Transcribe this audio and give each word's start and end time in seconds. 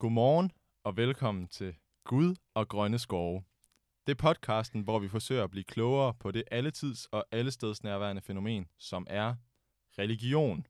Godmorgen 0.00 0.50
og 0.84 0.96
velkommen 0.96 1.48
til 1.48 1.74
Gud 2.04 2.34
og 2.54 2.68
Grønne 2.68 2.98
Skove. 2.98 3.42
Det 4.06 4.12
er 4.12 4.16
podcasten, 4.16 4.82
hvor 4.82 4.98
vi 4.98 5.08
forsøger 5.08 5.44
at 5.44 5.50
blive 5.50 5.64
klogere 5.64 6.14
på 6.14 6.30
det 6.30 6.44
alletids 6.50 7.06
og 7.06 7.24
allestedsnærværende 7.32 8.22
fænomen, 8.22 8.66
som 8.78 9.06
er 9.10 9.34
religion. 9.98 10.66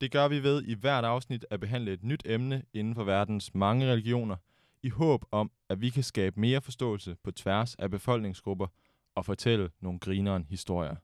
Det 0.00 0.12
gør 0.12 0.28
vi 0.28 0.42
ved 0.42 0.62
i 0.62 0.74
hvert 0.74 1.04
afsnit 1.04 1.46
at 1.50 1.60
behandle 1.60 1.92
et 1.92 2.04
nyt 2.04 2.22
emne 2.24 2.62
inden 2.72 2.94
for 2.94 3.04
verdens 3.04 3.54
mange 3.54 3.90
religioner, 3.90 4.36
i 4.82 4.88
håb 4.88 5.24
om, 5.30 5.50
at 5.68 5.80
vi 5.80 5.90
kan 5.90 6.02
skabe 6.02 6.40
mere 6.40 6.60
forståelse 6.60 7.16
på 7.22 7.30
tværs 7.30 7.74
af 7.74 7.90
befolkningsgrupper 7.90 8.66
og 9.14 9.24
fortælle 9.24 9.70
nogle 9.80 9.98
grineren 9.98 10.46
historier. 10.48 10.96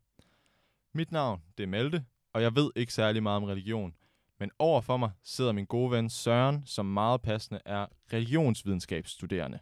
Mit 0.95 1.13
navn 1.13 1.43
det 1.59 1.63
er 1.63 1.69
Malte, 1.69 2.05
og 2.33 2.43
jeg 2.43 2.55
ved 2.55 2.71
ikke 2.77 2.93
særlig 2.93 3.23
meget 3.23 3.37
om 3.37 3.45
religion, 3.45 3.95
men 4.43 4.51
over 4.59 4.81
for 4.81 4.97
mig 4.97 5.11
sidder 5.23 5.53
min 5.53 5.65
gode 5.65 5.91
ven 5.91 6.11
Søren, 6.11 6.63
som 6.67 6.87
meget 6.87 7.23
passende 7.23 7.61
er 7.65 7.87
religionsvidenskabsstuderende. 8.13 9.59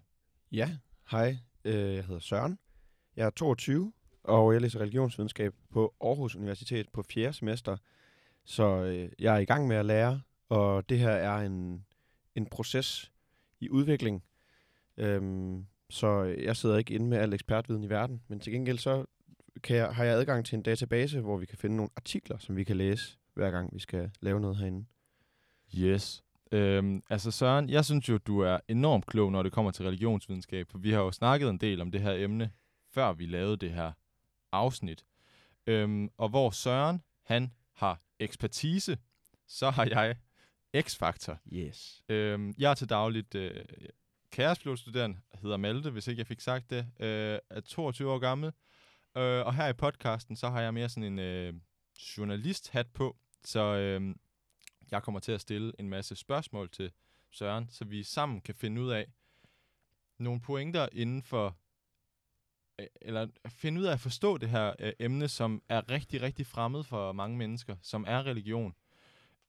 Ja, 0.52 0.70
hej. 1.10 1.36
Øh, 1.64 1.94
jeg 1.94 2.04
hedder 2.04 2.20
Søren. 2.20 2.58
Jeg 3.16 3.26
er 3.26 3.30
22, 3.30 3.92
og 4.24 4.52
jeg 4.52 4.60
læser 4.60 4.80
religionsvidenskab 4.80 5.54
på 5.70 5.94
Aarhus 6.00 6.36
Universitet 6.36 6.88
på 6.88 7.02
4. 7.02 7.32
semester. 7.32 7.76
Så 8.44 8.64
øh, 8.64 9.10
jeg 9.18 9.34
er 9.34 9.38
i 9.38 9.44
gang 9.44 9.68
med 9.68 9.76
at 9.76 9.86
lære, 9.86 10.20
og 10.48 10.88
det 10.88 10.98
her 10.98 11.10
er 11.10 11.36
en, 11.36 11.84
en 12.34 12.46
proces 12.46 13.12
i 13.60 13.70
udvikling. 13.70 14.24
Øhm, 14.96 15.66
så 15.90 16.24
øh, 16.24 16.44
jeg 16.44 16.56
sidder 16.56 16.76
ikke 16.76 16.94
inde 16.94 17.06
med 17.06 17.18
al 17.18 17.32
ekspertviden 17.32 17.84
i 17.84 17.90
verden, 17.90 18.22
men 18.28 18.40
til 18.40 18.52
gengæld 18.52 18.78
så 18.78 19.04
kan 19.62 19.76
jeg, 19.76 19.94
har 19.94 20.04
jeg 20.04 20.14
adgang 20.14 20.46
til 20.46 20.56
en 20.56 20.62
database, 20.62 21.20
hvor 21.20 21.36
vi 21.36 21.46
kan 21.46 21.58
finde 21.58 21.76
nogle 21.76 21.90
artikler, 21.96 22.38
som 22.38 22.56
vi 22.56 22.64
kan 22.64 22.76
læse, 22.76 23.18
hver 23.40 23.50
gang 23.50 23.74
vi 23.74 23.78
skal 23.78 24.10
lave 24.20 24.40
noget 24.40 24.56
herinde. 24.56 24.86
Yes. 25.78 26.24
Øhm, 26.52 27.02
altså 27.10 27.30
Søren, 27.30 27.70
jeg 27.70 27.84
synes 27.84 28.08
jo, 28.08 28.18
du 28.18 28.40
er 28.40 28.58
enormt 28.68 29.06
klog, 29.06 29.32
når 29.32 29.42
det 29.42 29.52
kommer 29.52 29.70
til 29.70 29.84
religionsvidenskab, 29.84 30.70
for 30.70 30.78
vi 30.78 30.90
har 30.90 31.00
jo 31.00 31.12
snakket 31.12 31.50
en 31.50 31.58
del 31.58 31.80
om 31.80 31.90
det 31.90 32.00
her 32.00 32.12
emne, 32.12 32.50
før 32.90 33.12
vi 33.12 33.26
lavede 33.26 33.56
det 33.56 33.70
her 33.70 33.92
afsnit. 34.52 35.04
Øhm, 35.66 36.10
og 36.16 36.28
hvor 36.28 36.50
Søren, 36.50 37.02
han 37.22 37.52
har 37.72 38.02
ekspertise, 38.18 38.98
så 39.46 39.70
har 39.70 39.84
jeg 39.84 40.16
X-faktor. 40.80 41.38
Yes. 41.52 42.02
Øhm, 42.08 42.54
jeg 42.58 42.70
er 42.70 42.74
til 42.74 42.88
dagligt 42.88 43.34
øh, 43.34 43.64
kærespilotstuderende, 44.30 45.18
hedder 45.34 45.56
Malte, 45.56 45.90
hvis 45.90 46.08
ikke 46.08 46.20
jeg 46.20 46.26
fik 46.26 46.40
sagt 46.40 46.70
det, 46.70 46.86
øh, 47.00 47.38
er 47.50 47.60
22 47.60 48.10
år 48.10 48.18
gammel. 48.18 48.52
Øh, 49.16 49.46
og 49.46 49.54
her 49.54 49.68
i 49.68 49.72
podcasten, 49.72 50.36
så 50.36 50.48
har 50.48 50.60
jeg 50.60 50.74
mere 50.74 50.88
sådan 50.88 51.12
en 51.12 51.18
øh, 51.18 51.54
journalist-hat 52.16 52.86
på, 52.94 53.16
så 53.44 53.60
øh, 53.60 54.14
jeg 54.90 55.02
kommer 55.02 55.20
til 55.20 55.32
at 55.32 55.40
stille 55.40 55.72
en 55.78 55.88
masse 55.88 56.16
spørgsmål 56.16 56.70
til 56.70 56.92
Søren, 57.30 57.68
så 57.70 57.84
vi 57.84 58.02
sammen 58.02 58.40
kan 58.40 58.54
finde 58.54 58.80
ud 58.80 58.90
af 58.90 59.06
nogle 60.18 60.40
pointer 60.40 60.88
inden 60.92 61.22
for, 61.22 61.56
øh, 62.78 62.86
eller 63.00 63.28
finde 63.48 63.80
ud 63.80 63.86
af 63.86 63.92
at 63.92 64.00
forstå 64.00 64.38
det 64.38 64.48
her 64.48 64.74
øh, 64.78 64.92
emne, 64.98 65.28
som 65.28 65.62
er 65.68 65.90
rigtig, 65.90 66.22
rigtig 66.22 66.46
fremmed 66.46 66.84
for 66.84 67.12
mange 67.12 67.36
mennesker, 67.36 67.76
som 67.82 68.04
er 68.08 68.26
religion. 68.26 68.74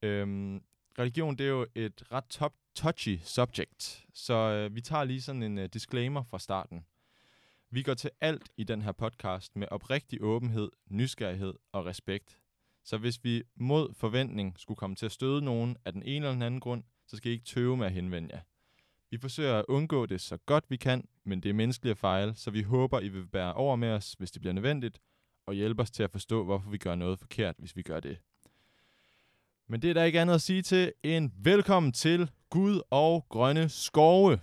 Øhm, 0.02 0.64
religion, 1.00 1.36
det 1.36 1.46
er 1.46 1.50
jo 1.50 1.68
et 1.76 2.04
ret 2.12 2.26
top 2.26 2.54
touchy 2.76 3.20
subject, 3.24 4.06
så 4.14 4.34
øh, 4.34 4.76
vi 4.76 4.82
tager 4.82 5.04
lige 5.04 5.22
sådan 5.22 5.44
en 5.44 5.58
øh, 5.58 5.70
disclaimer 5.74 6.24
fra 6.24 6.40
starten. 6.40 6.86
Vi 7.70 7.84
går 7.84 7.94
til 7.94 8.12
alt 8.22 8.52
i 8.58 8.64
den 8.64 8.82
her 8.82 8.92
podcast 8.92 9.56
med 9.56 9.68
oprigtig 9.72 10.22
åbenhed, 10.22 10.72
nysgerrighed 10.90 11.54
og 11.72 11.86
respekt. 11.86 12.40
Så 12.84 12.98
hvis 12.98 13.24
vi 13.24 13.44
mod 13.56 13.94
forventning 13.94 14.60
skulle 14.60 14.78
komme 14.78 14.96
til 14.96 15.06
at 15.06 15.12
støde 15.12 15.42
nogen 15.42 15.78
af 15.86 15.94
den 15.94 16.04
ene 16.04 16.16
eller 16.16 16.32
den 16.32 16.42
anden 16.42 16.60
grund, 16.60 16.84
så 17.08 17.18
skal 17.18 17.32
I 17.32 17.34
ikke 17.34 17.46
tøve 17.46 17.78
med 17.78 17.86
at 17.86 17.92
henvende 17.92 18.30
jer. 18.34 18.42
Vi 19.10 19.18
forsøger 19.18 19.60
at 19.60 19.66
undgå 19.68 20.06
det 20.06 20.22
så 20.22 20.38
godt 20.38 20.66
vi 20.70 20.78
kan, 20.78 21.08
men 21.24 21.44
det 21.44 21.50
er 21.50 21.54
menneskelige 21.54 21.96
fejl, 21.96 22.36
så 22.36 22.52
vi 22.52 22.62
håber, 22.62 23.00
I 23.00 23.10
vil 23.10 23.28
bære 23.28 23.54
over 23.54 23.76
med 23.76 23.90
os, 23.90 24.14
hvis 24.14 24.32
det 24.32 24.42
bliver 24.42 24.54
nødvendigt, 24.54 25.02
og 25.46 25.54
hjælpe 25.54 25.82
os 25.82 25.92
til 25.92 26.04
at 26.04 26.12
forstå, 26.12 26.44
hvorfor 26.44 26.70
vi 26.70 26.78
gør 26.78 26.96
noget 26.96 27.20
forkert, 27.20 27.56
hvis 27.58 27.76
vi 27.76 27.82
gør 27.82 28.00
det. 28.00 28.18
Men 29.68 29.82
det 29.82 29.90
er 29.90 29.94
der 29.94 30.04
ikke 30.04 30.22
andet 30.22 30.34
at 30.34 30.42
sige 30.42 30.62
til 30.62 30.94
end 31.04 31.32
velkommen 31.36 31.92
til 31.92 32.32
Gud 32.50 32.82
og 32.90 33.26
Grønne 33.30 33.70
Skove. 33.70 34.40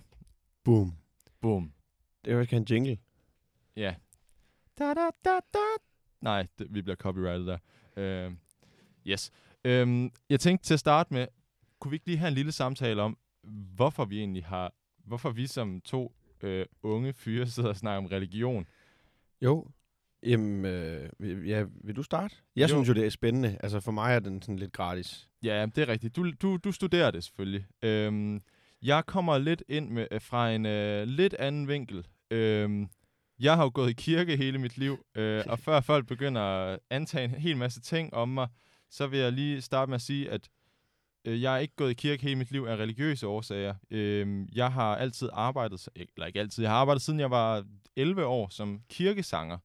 Boom. 0.63 0.93
Boom. 1.41 1.73
Det 2.25 2.31
er 2.31 2.35
jo 2.35 2.41
ikke 2.41 2.55
en 2.55 2.67
jingle. 2.69 2.97
Ja. 3.75 3.95
Da, 4.79 4.93
da, 4.93 5.09
da, 5.25 5.39
da. 5.53 5.59
Nej, 6.21 6.47
det, 6.59 6.67
vi 6.69 6.81
bliver 6.81 6.95
copyrighted 6.95 7.45
der. 7.45 7.57
Uh, 7.99 8.33
yes. 9.07 9.31
Um, 9.67 10.11
jeg 10.29 10.39
tænkte 10.39 10.65
til 10.67 10.73
at 10.73 10.79
starte 10.79 11.13
med, 11.13 11.27
kunne 11.79 11.89
vi 11.91 11.95
ikke 11.95 12.05
lige 12.05 12.17
have 12.17 12.27
en 12.27 12.33
lille 12.33 12.51
samtale 12.51 13.01
om, 13.01 13.17
hvorfor 13.75 14.05
vi 14.05 14.19
egentlig 14.19 14.45
har, 14.45 14.73
hvorfor 15.05 15.29
vi 15.29 15.47
som 15.47 15.81
to 15.81 16.13
uh, 16.43 16.49
unge 16.83 17.13
fyre 17.13 17.47
sidder 17.47 17.69
og 17.69 17.75
snakker 17.77 17.97
om 17.97 18.05
religion? 18.05 18.67
Jo. 19.41 19.67
Jamen, 20.23 20.65
øh, 20.65 21.09
vil- 21.19 21.45
ja, 21.45 21.65
vil 21.83 21.95
du 21.95 22.03
starte? 22.03 22.35
Jeg 22.55 22.69
Jo. 22.69 22.75
jo. 22.75 22.83
synes 22.83 22.89
jo, 22.89 22.93
det 22.93 23.05
er 23.05 23.09
spændende. 23.09 23.57
Altså 23.63 23.79
for 23.79 23.91
mig 23.91 24.15
er 24.15 24.19
den 24.19 24.41
sådan 24.41 24.59
lidt 24.59 24.71
gratis. 24.73 25.29
Ja, 25.43 25.65
det 25.75 25.77
er 25.81 25.87
rigtigt. 25.87 26.15
Du, 26.15 26.31
du, 26.31 26.57
du 26.57 26.71
studerer 26.71 27.11
det 27.11 27.23
selvfølgelig. 27.23 27.65
Øhm, 27.83 28.41
jeg 28.81 29.05
kommer 29.05 29.37
lidt 29.37 29.63
ind 29.67 29.89
med, 29.89 30.07
øh, 30.11 30.21
fra 30.21 30.51
en 30.51 30.65
øh, 30.65 31.03
lidt 31.07 31.33
anden 31.33 31.67
vinkel. 31.67 32.07
Øhm, 32.31 32.89
jeg 33.39 33.55
har 33.55 33.63
jo 33.63 33.71
gået 33.73 33.89
i 33.89 33.93
kirke 33.93 34.37
hele 34.37 34.57
mit 34.57 34.77
liv, 34.77 35.05
øh, 35.15 35.43
og 35.47 35.59
før 35.59 35.81
folk 35.81 36.07
begynder 36.07 36.41
at 36.41 36.79
antage 36.89 37.23
en 37.23 37.31
hel 37.31 37.57
masse 37.57 37.81
ting 37.81 38.13
om 38.13 38.29
mig, 38.29 38.47
så 38.89 39.07
vil 39.07 39.19
jeg 39.19 39.31
lige 39.31 39.61
starte 39.61 39.89
med 39.89 39.95
at 39.95 40.01
sige, 40.01 40.31
at 40.31 40.49
øh, 41.25 41.41
jeg 41.41 41.53
er 41.53 41.57
ikke 41.57 41.75
gået 41.75 41.91
i 41.91 41.93
kirke 41.93 42.23
hele 42.23 42.35
mit 42.35 42.51
liv 42.51 42.63
af 42.63 42.75
religiøse 42.75 43.27
årsager. 43.27 43.75
Øh, 43.91 44.47
jeg 44.55 44.71
har 44.71 44.95
altid 44.95 45.29
arbejdet, 45.33 45.89
eller 45.95 46.25
ikke 46.25 46.39
altid, 46.39 46.63
jeg 46.63 46.71
har 46.71 46.77
arbejdet 46.77 47.01
siden 47.01 47.19
jeg 47.19 47.31
var 47.31 47.65
11 47.95 48.25
år 48.25 48.47
som 48.49 48.81
kirkesanger, 48.89 49.57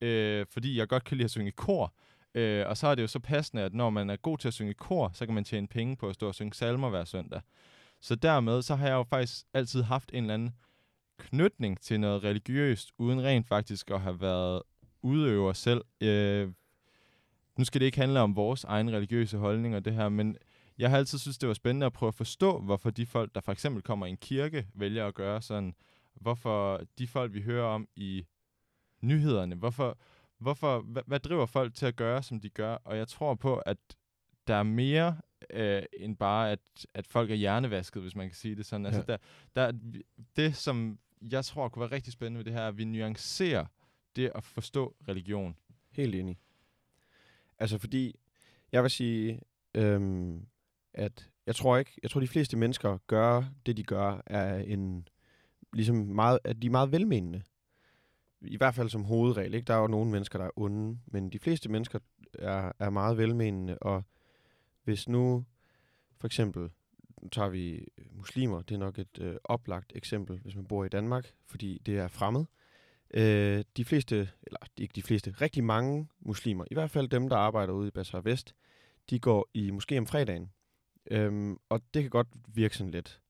øh, 0.00 0.46
fordi 0.50 0.78
jeg 0.78 0.88
godt 0.88 1.04
kan 1.04 1.16
lide 1.16 1.24
at 1.24 1.30
synge 1.30 1.48
i 1.48 1.54
kor. 1.56 1.94
Øh, 2.34 2.66
og 2.66 2.76
så 2.76 2.86
er 2.86 2.94
det 2.94 3.02
jo 3.02 3.06
så 3.06 3.18
passende, 3.18 3.62
at 3.62 3.74
når 3.74 3.90
man 3.90 4.10
er 4.10 4.16
god 4.16 4.38
til 4.38 4.48
at 4.48 4.54
synge 4.54 4.70
i 4.70 4.74
kor, 4.78 5.10
så 5.14 5.26
kan 5.26 5.34
man 5.34 5.44
tjene 5.44 5.68
penge 5.68 5.96
på 5.96 6.08
at 6.08 6.14
stå 6.14 6.28
og 6.28 6.34
synge 6.34 6.54
salmer 6.54 6.90
hver 6.90 7.04
søndag. 7.04 7.40
Så 8.00 8.14
dermed, 8.14 8.62
så 8.62 8.74
har 8.74 8.86
jeg 8.86 8.94
jo 8.94 9.02
faktisk 9.02 9.46
altid 9.54 9.82
haft 9.82 10.10
en 10.14 10.24
eller 10.24 10.34
anden 10.34 10.54
knytning 11.18 11.80
til 11.80 12.00
noget 12.00 12.24
religiøst, 12.24 12.92
uden 12.98 13.22
rent 13.22 13.46
faktisk 13.46 13.90
at 13.90 14.00
have 14.00 14.20
været 14.20 14.62
udøver 15.02 15.52
selv. 15.52 15.84
Øh, 16.00 16.52
nu 17.58 17.64
skal 17.64 17.80
det 17.80 17.86
ikke 17.86 17.98
handle 17.98 18.20
om 18.20 18.36
vores 18.36 18.64
egen 18.64 18.92
religiøse 18.92 19.38
holdning 19.38 19.76
og 19.76 19.84
det 19.84 19.94
her, 19.94 20.08
men 20.08 20.36
jeg 20.78 20.90
har 20.90 20.96
altid 20.98 21.18
synes 21.18 21.38
det 21.38 21.48
var 21.48 21.54
spændende 21.54 21.86
at 21.86 21.92
prøve 21.92 22.08
at 22.08 22.14
forstå, 22.14 22.60
hvorfor 22.60 22.90
de 22.90 23.06
folk, 23.06 23.34
der 23.34 23.40
for 23.40 23.52
eksempel 23.52 23.82
kommer 23.82 24.06
i 24.06 24.10
en 24.10 24.16
kirke, 24.16 24.66
vælger 24.74 25.06
at 25.06 25.14
gøre 25.14 25.42
sådan. 25.42 25.74
Hvorfor 26.14 26.80
de 26.98 27.06
folk, 27.06 27.32
vi 27.34 27.42
hører 27.42 27.64
om 27.66 27.88
i 27.96 28.26
nyhederne, 29.00 29.54
hvorfor, 29.54 29.98
hvorfor, 30.38 30.80
hvad, 30.80 31.02
hvad 31.06 31.20
driver 31.20 31.46
folk 31.46 31.74
til 31.74 31.86
at 31.86 31.96
gøre, 31.96 32.22
som 32.22 32.40
de 32.40 32.48
gør? 32.50 32.74
Og 32.74 32.96
jeg 32.96 33.08
tror 33.08 33.34
på, 33.34 33.56
at 33.56 33.76
der 34.46 34.54
er 34.54 34.62
mere 34.62 35.16
øh, 35.50 35.82
end 35.98 36.16
bare, 36.16 36.50
at, 36.52 36.86
at 36.94 37.06
folk 37.06 37.30
er 37.30 37.34
hjernevasket, 37.34 38.02
hvis 38.02 38.16
man 38.16 38.28
kan 38.28 38.34
sige 38.36 38.56
det 38.56 38.66
sådan. 38.66 38.86
Altså, 38.86 39.04
Ja. 39.08 39.12
der, 39.12 39.70
der, 39.72 39.78
det, 40.36 40.56
som 40.56 40.98
jeg 41.22 41.44
tror 41.44 41.68
kunne 41.68 41.80
være 41.80 41.92
rigtig 41.92 42.12
spændende 42.12 42.38
ved 42.38 42.44
det 42.44 42.52
her, 42.52 42.68
at 42.68 42.78
vi 42.78 42.84
nuancerer 42.84 43.66
det 44.16 44.32
at 44.34 44.44
forstå 44.44 44.96
religion. 45.08 45.56
Helt 45.90 46.14
enig. 46.14 46.38
Altså 47.58 47.78
fordi, 47.78 48.14
jeg 48.72 48.82
vil 48.82 48.90
sige, 48.90 49.40
øhm, 49.74 50.46
at 50.94 51.30
jeg 51.46 51.56
tror 51.56 51.76
ikke, 51.76 51.92
jeg 52.02 52.10
tror 52.10 52.20
de 52.20 52.28
fleste 52.28 52.56
mennesker 52.56 52.98
gør 53.06 53.44
det, 53.66 53.76
de 53.76 53.82
gør, 53.82 54.22
er 54.26 54.58
en, 54.58 55.08
ligesom 55.72 55.96
meget, 55.96 56.38
at 56.44 56.62
de 56.62 56.66
er 56.66 56.70
meget 56.70 56.92
velmenende. 56.92 57.42
I 58.40 58.56
hvert 58.56 58.74
fald 58.74 58.88
som 58.88 59.04
hovedregel, 59.04 59.54
ikke? 59.54 59.66
Der 59.66 59.74
er 59.74 59.78
jo 59.78 59.86
nogle 59.86 60.10
mennesker, 60.10 60.38
der 60.38 60.46
er 60.46 60.58
onde, 60.58 60.98
men 61.06 61.30
de 61.30 61.38
fleste 61.38 61.68
mennesker 61.68 61.98
er, 62.34 62.72
er 62.78 62.90
meget 62.90 63.16
velmenende, 63.16 63.78
og 63.78 64.04
hvis 64.84 65.08
nu, 65.08 65.44
for 66.16 66.26
eksempel, 66.26 66.70
nu 67.26 67.30
tager 67.30 67.48
vi 67.48 67.88
øh, 67.98 68.16
muslimer, 68.16 68.62
det 68.62 68.74
er 68.74 68.78
nok 68.78 68.98
et 68.98 69.18
øh, 69.20 69.36
oplagt 69.44 69.92
eksempel, 69.94 70.38
hvis 70.38 70.56
man 70.56 70.64
bor 70.64 70.84
i 70.84 70.88
Danmark, 70.88 71.32
fordi 71.46 71.82
det 71.86 71.98
er 71.98 72.08
fremmed. 72.08 72.44
Øh, 73.14 73.64
de 73.76 73.84
fleste, 73.84 74.30
eller 74.42 74.58
ikke 74.76 74.92
de 74.92 75.02
fleste, 75.02 75.30
rigtig 75.30 75.64
mange 75.64 76.08
muslimer, 76.20 76.64
i 76.70 76.74
hvert 76.74 76.90
fald 76.90 77.08
dem, 77.08 77.28
der 77.28 77.36
arbejder 77.36 77.72
ude 77.72 77.88
i 77.88 77.90
Bazaar 77.90 78.20
Vest, 78.20 78.54
de 79.10 79.18
går 79.18 79.50
i 79.54 79.70
måske 79.70 79.98
om 79.98 80.06
fredagen. 80.06 80.50
Øhm, 81.10 81.58
og 81.68 81.82
det 81.94 82.02
kan 82.02 82.10
godt 82.10 82.28
virke 82.48 82.76
sådan 82.76 82.90
lidt 82.90 83.20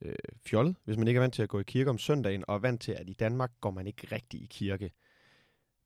øh, 0.00 0.14
fjollet, 0.46 0.76
hvis 0.84 0.96
man 0.96 1.08
ikke 1.08 1.18
er 1.18 1.22
vant 1.22 1.34
til 1.34 1.42
at 1.42 1.48
gå 1.48 1.60
i 1.60 1.64
kirke 1.66 1.90
om 1.90 1.98
søndagen, 1.98 2.44
og 2.48 2.54
er 2.54 2.58
vant 2.58 2.80
til, 2.80 2.92
at 2.92 3.08
i 3.08 3.12
Danmark 3.12 3.52
går 3.60 3.70
man 3.70 3.86
ikke 3.86 4.08
rigtig 4.12 4.42
i 4.42 4.46
kirke. 4.50 4.90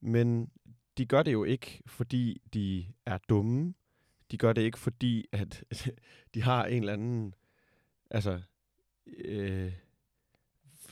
Men 0.01 0.51
de 0.99 1.07
gør 1.07 1.23
det 1.23 1.33
jo 1.33 1.45
ikke, 1.45 1.83
fordi 1.87 2.43
de 2.55 2.87
er 3.07 3.19
dumme. 3.29 3.75
De 4.31 4.39
gør 4.39 4.53
det 4.53 4.63
ikke, 4.63 4.79
fordi 4.79 5.27
at 5.33 5.65
de 6.35 6.43
har 6.43 6.65
en 6.65 6.83
eller 6.83 6.93
anden, 6.93 7.35
altså, 8.11 8.41
øh, 9.07 9.73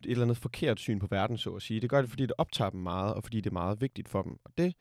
et 0.04 0.10
eller 0.10 0.22
andet 0.22 0.36
forkert 0.36 0.80
syn 0.80 0.98
på 0.98 1.06
verden, 1.06 1.38
så 1.38 1.54
at 1.54 1.62
sige. 1.62 1.80
Det 1.80 1.90
gør 1.90 2.00
det, 2.00 2.10
fordi 2.10 2.22
det 2.22 2.32
optager 2.38 2.70
dem 2.70 2.80
meget, 2.80 3.14
og 3.14 3.22
fordi 3.22 3.40
det 3.40 3.50
er 3.50 3.54
meget 3.54 3.80
vigtigt 3.80 4.08
for 4.08 4.22
dem. 4.22 4.38
Og 4.44 4.52
det, 4.58 4.74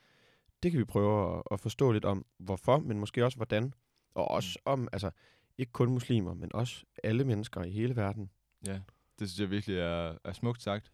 det 0.63 0.71
kan 0.71 0.79
vi 0.79 0.85
prøve 0.85 1.37
at, 1.37 1.43
at 1.51 1.59
forstå 1.59 1.91
lidt 1.91 2.05
om, 2.05 2.25
hvorfor, 2.37 2.79
men 2.79 2.99
måske 2.99 3.25
også 3.25 3.37
hvordan. 3.37 3.73
Og 4.15 4.31
også 4.31 4.59
om, 4.65 4.87
altså, 4.91 5.11
ikke 5.57 5.71
kun 5.71 5.89
muslimer, 5.89 6.33
men 6.33 6.51
også 6.53 6.85
alle 7.03 7.23
mennesker 7.23 7.63
i 7.63 7.71
hele 7.71 7.95
verden. 7.95 8.29
Ja, 8.67 8.79
det 9.19 9.29
synes 9.29 9.39
jeg 9.39 9.49
virkelig 9.51 9.77
er, 9.77 10.17
er 10.23 10.33
smukt 10.33 10.61
sagt. 10.61 10.91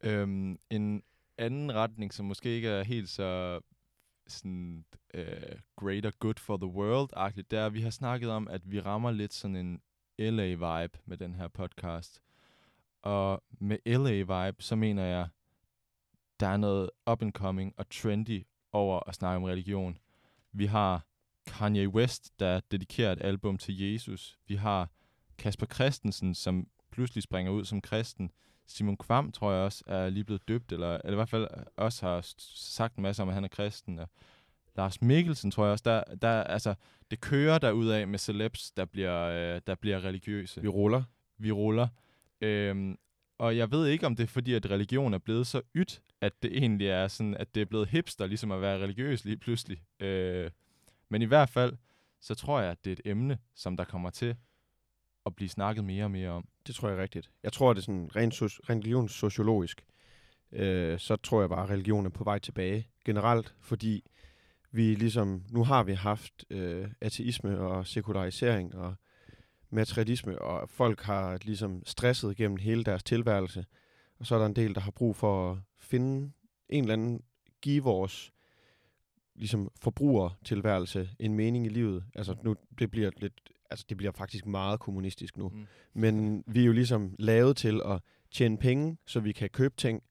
Øhm, 0.00 0.58
en 0.70 1.02
anden 1.38 1.74
retning, 1.74 2.14
som 2.14 2.26
måske 2.26 2.48
ikke 2.48 2.68
er 2.68 2.82
helt 2.82 3.08
så 3.08 3.60
sådan, 4.26 4.84
uh, 5.14 5.58
greater 5.76 6.10
good 6.10 6.34
for 6.38 6.56
the 6.56 6.66
world-agtigt, 6.66 7.50
det 7.50 7.58
er, 7.58 7.66
at 7.66 7.74
vi 7.74 7.80
har 7.80 7.90
snakket 7.90 8.30
om, 8.30 8.48
at 8.48 8.70
vi 8.70 8.80
rammer 8.80 9.10
lidt 9.10 9.34
sådan 9.34 9.56
en 9.56 9.80
LA-vibe 10.18 10.98
med 11.04 11.16
den 11.16 11.34
her 11.34 11.48
podcast. 11.48 12.22
Og 13.02 13.42
med 13.50 13.78
LA-vibe, 13.86 14.62
så 14.62 14.76
mener 14.76 15.04
jeg, 15.04 15.28
der 16.40 16.48
er 16.48 16.56
noget 16.56 16.90
up-and-coming 17.10 17.74
og 17.76 17.88
trendy 17.90 18.46
over 18.72 19.08
at 19.08 19.14
snakke 19.14 19.36
om 19.36 19.44
religion. 19.44 19.98
Vi 20.52 20.66
har 20.66 21.06
Kanye 21.46 21.88
West, 21.88 22.40
der 22.40 22.60
dedikerer 22.60 23.12
et 23.12 23.22
album 23.22 23.58
til 23.58 23.80
Jesus. 23.80 24.38
Vi 24.46 24.54
har 24.54 24.90
Kasper 25.38 25.66
Christensen, 25.66 26.34
som 26.34 26.68
pludselig 26.90 27.22
springer 27.22 27.52
ud 27.52 27.64
som 27.64 27.80
kristen. 27.80 28.30
Simon 28.66 28.96
Kvam, 28.96 29.32
tror 29.32 29.52
jeg 29.52 29.64
også, 29.64 29.84
er 29.86 30.10
lige 30.10 30.24
blevet 30.24 30.48
døbt, 30.48 30.72
eller, 30.72 30.94
eller 30.94 31.12
i 31.12 31.14
hvert 31.14 31.28
fald 31.28 31.48
også 31.76 32.06
har 32.06 32.24
sagt 32.38 32.96
en 32.96 33.02
masse 33.02 33.22
om, 33.22 33.28
at 33.28 33.34
han 33.34 33.44
er 33.44 33.48
kristen. 33.48 33.98
Og 33.98 34.08
Lars 34.76 35.02
Mikkelsen, 35.02 35.50
tror 35.50 35.64
jeg 35.64 35.72
også, 35.72 35.82
der, 35.84 36.14
der, 36.14 36.42
altså, 36.44 36.74
det 37.12 37.20
kører 37.20 37.58
der 37.58 37.92
af 37.94 38.08
med 38.08 38.18
celebs, 38.18 38.70
der 38.70 38.84
bliver, 38.84 39.22
øh, 39.22 39.60
der 39.66 39.74
bliver 39.74 40.04
religiøse. 40.04 40.62
Vi 40.62 40.68
ruller. 40.68 41.02
Vi 41.38 41.52
ruller. 41.52 41.88
Øhm, 42.40 42.98
og 43.38 43.56
jeg 43.56 43.70
ved 43.70 43.86
ikke, 43.86 44.06
om 44.06 44.16
det 44.16 44.22
er 44.22 44.28
fordi, 44.28 44.54
at 44.54 44.70
religion 44.70 45.14
er 45.14 45.18
blevet 45.18 45.46
så 45.46 45.62
ydt, 45.74 46.02
at 46.20 46.42
det 46.42 46.56
egentlig 46.56 46.86
er 46.86 47.08
sådan, 47.08 47.36
at 47.36 47.54
det 47.54 47.60
er 47.60 47.64
blevet 47.64 47.88
hipster, 47.88 48.26
ligesom 48.26 48.52
at 48.52 48.60
være 48.60 48.78
religiøs 48.82 49.24
lige 49.24 49.36
pludselig. 49.36 49.82
Øh, 50.00 50.50
men 51.08 51.22
i 51.22 51.24
hvert 51.24 51.50
fald, 51.50 51.76
så 52.20 52.34
tror 52.34 52.60
jeg, 52.60 52.70
at 52.70 52.84
det 52.84 52.90
er 52.90 52.92
et 52.92 53.00
emne, 53.04 53.38
som 53.54 53.76
der 53.76 53.84
kommer 53.84 54.10
til 54.10 54.36
at 55.26 55.36
blive 55.36 55.48
snakket 55.48 55.84
mere 55.84 56.04
og 56.04 56.10
mere 56.10 56.30
om. 56.30 56.48
Det 56.66 56.74
tror 56.74 56.88
jeg 56.88 56.98
er 56.98 57.02
rigtigt. 57.02 57.30
Jeg 57.42 57.52
tror, 57.52 57.72
det 57.72 57.80
er 57.80 57.84
sådan 57.84 58.10
rent 58.16 58.34
so- 58.34 58.58
religionssociologisk. 58.70 59.84
Øh, 60.52 60.98
så 60.98 61.16
tror 61.16 61.40
jeg 61.40 61.48
bare, 61.48 61.62
at 61.62 61.70
religion 61.70 62.06
er 62.06 62.10
på 62.10 62.24
vej 62.24 62.38
tilbage. 62.38 62.88
Generelt, 63.04 63.54
fordi 63.60 64.04
vi 64.72 64.94
ligesom, 64.94 65.44
nu 65.50 65.64
har 65.64 65.82
vi 65.82 65.92
haft 65.92 66.44
øh, 66.50 66.88
ateisme 67.00 67.58
og 67.58 67.86
sekularisering 67.86 68.74
og 68.74 68.94
materialisme, 69.70 70.42
og 70.42 70.68
folk 70.68 71.00
har 71.00 71.38
ligesom 71.44 71.82
stresset 71.86 72.36
gennem 72.36 72.56
hele 72.56 72.84
deres 72.84 73.02
tilværelse. 73.02 73.64
Og 74.18 74.26
så 74.26 74.34
er 74.34 74.38
der 74.38 74.46
en 74.46 74.56
del, 74.56 74.74
der 74.74 74.80
har 74.80 74.90
brug 74.90 75.16
for 75.16 75.52
at 75.52 75.58
finde 75.78 76.32
en 76.68 76.84
eller 76.84 76.92
anden, 76.92 77.22
give 77.60 77.82
vores 77.82 78.32
ligesom 79.34 79.70
forbrugertilværelse 79.82 81.10
en 81.18 81.34
mening 81.34 81.66
i 81.66 81.68
livet. 81.68 82.04
Altså 82.14 82.36
nu, 82.42 82.56
det 82.78 82.90
bliver 82.90 83.10
lidt, 83.16 83.50
altså 83.70 83.86
det 83.88 83.96
bliver 83.96 84.12
faktisk 84.12 84.46
meget 84.46 84.80
kommunistisk 84.80 85.36
nu. 85.36 85.48
Mm. 85.48 85.66
Men 85.94 86.44
vi 86.46 86.60
er 86.60 86.66
jo 86.66 86.72
ligesom 86.72 87.14
lavet 87.18 87.56
til 87.56 87.80
at 87.84 88.00
tjene 88.30 88.58
penge, 88.58 88.96
så 89.06 89.20
vi 89.20 89.32
kan 89.32 89.50
købe 89.50 89.74
ting, 89.76 90.02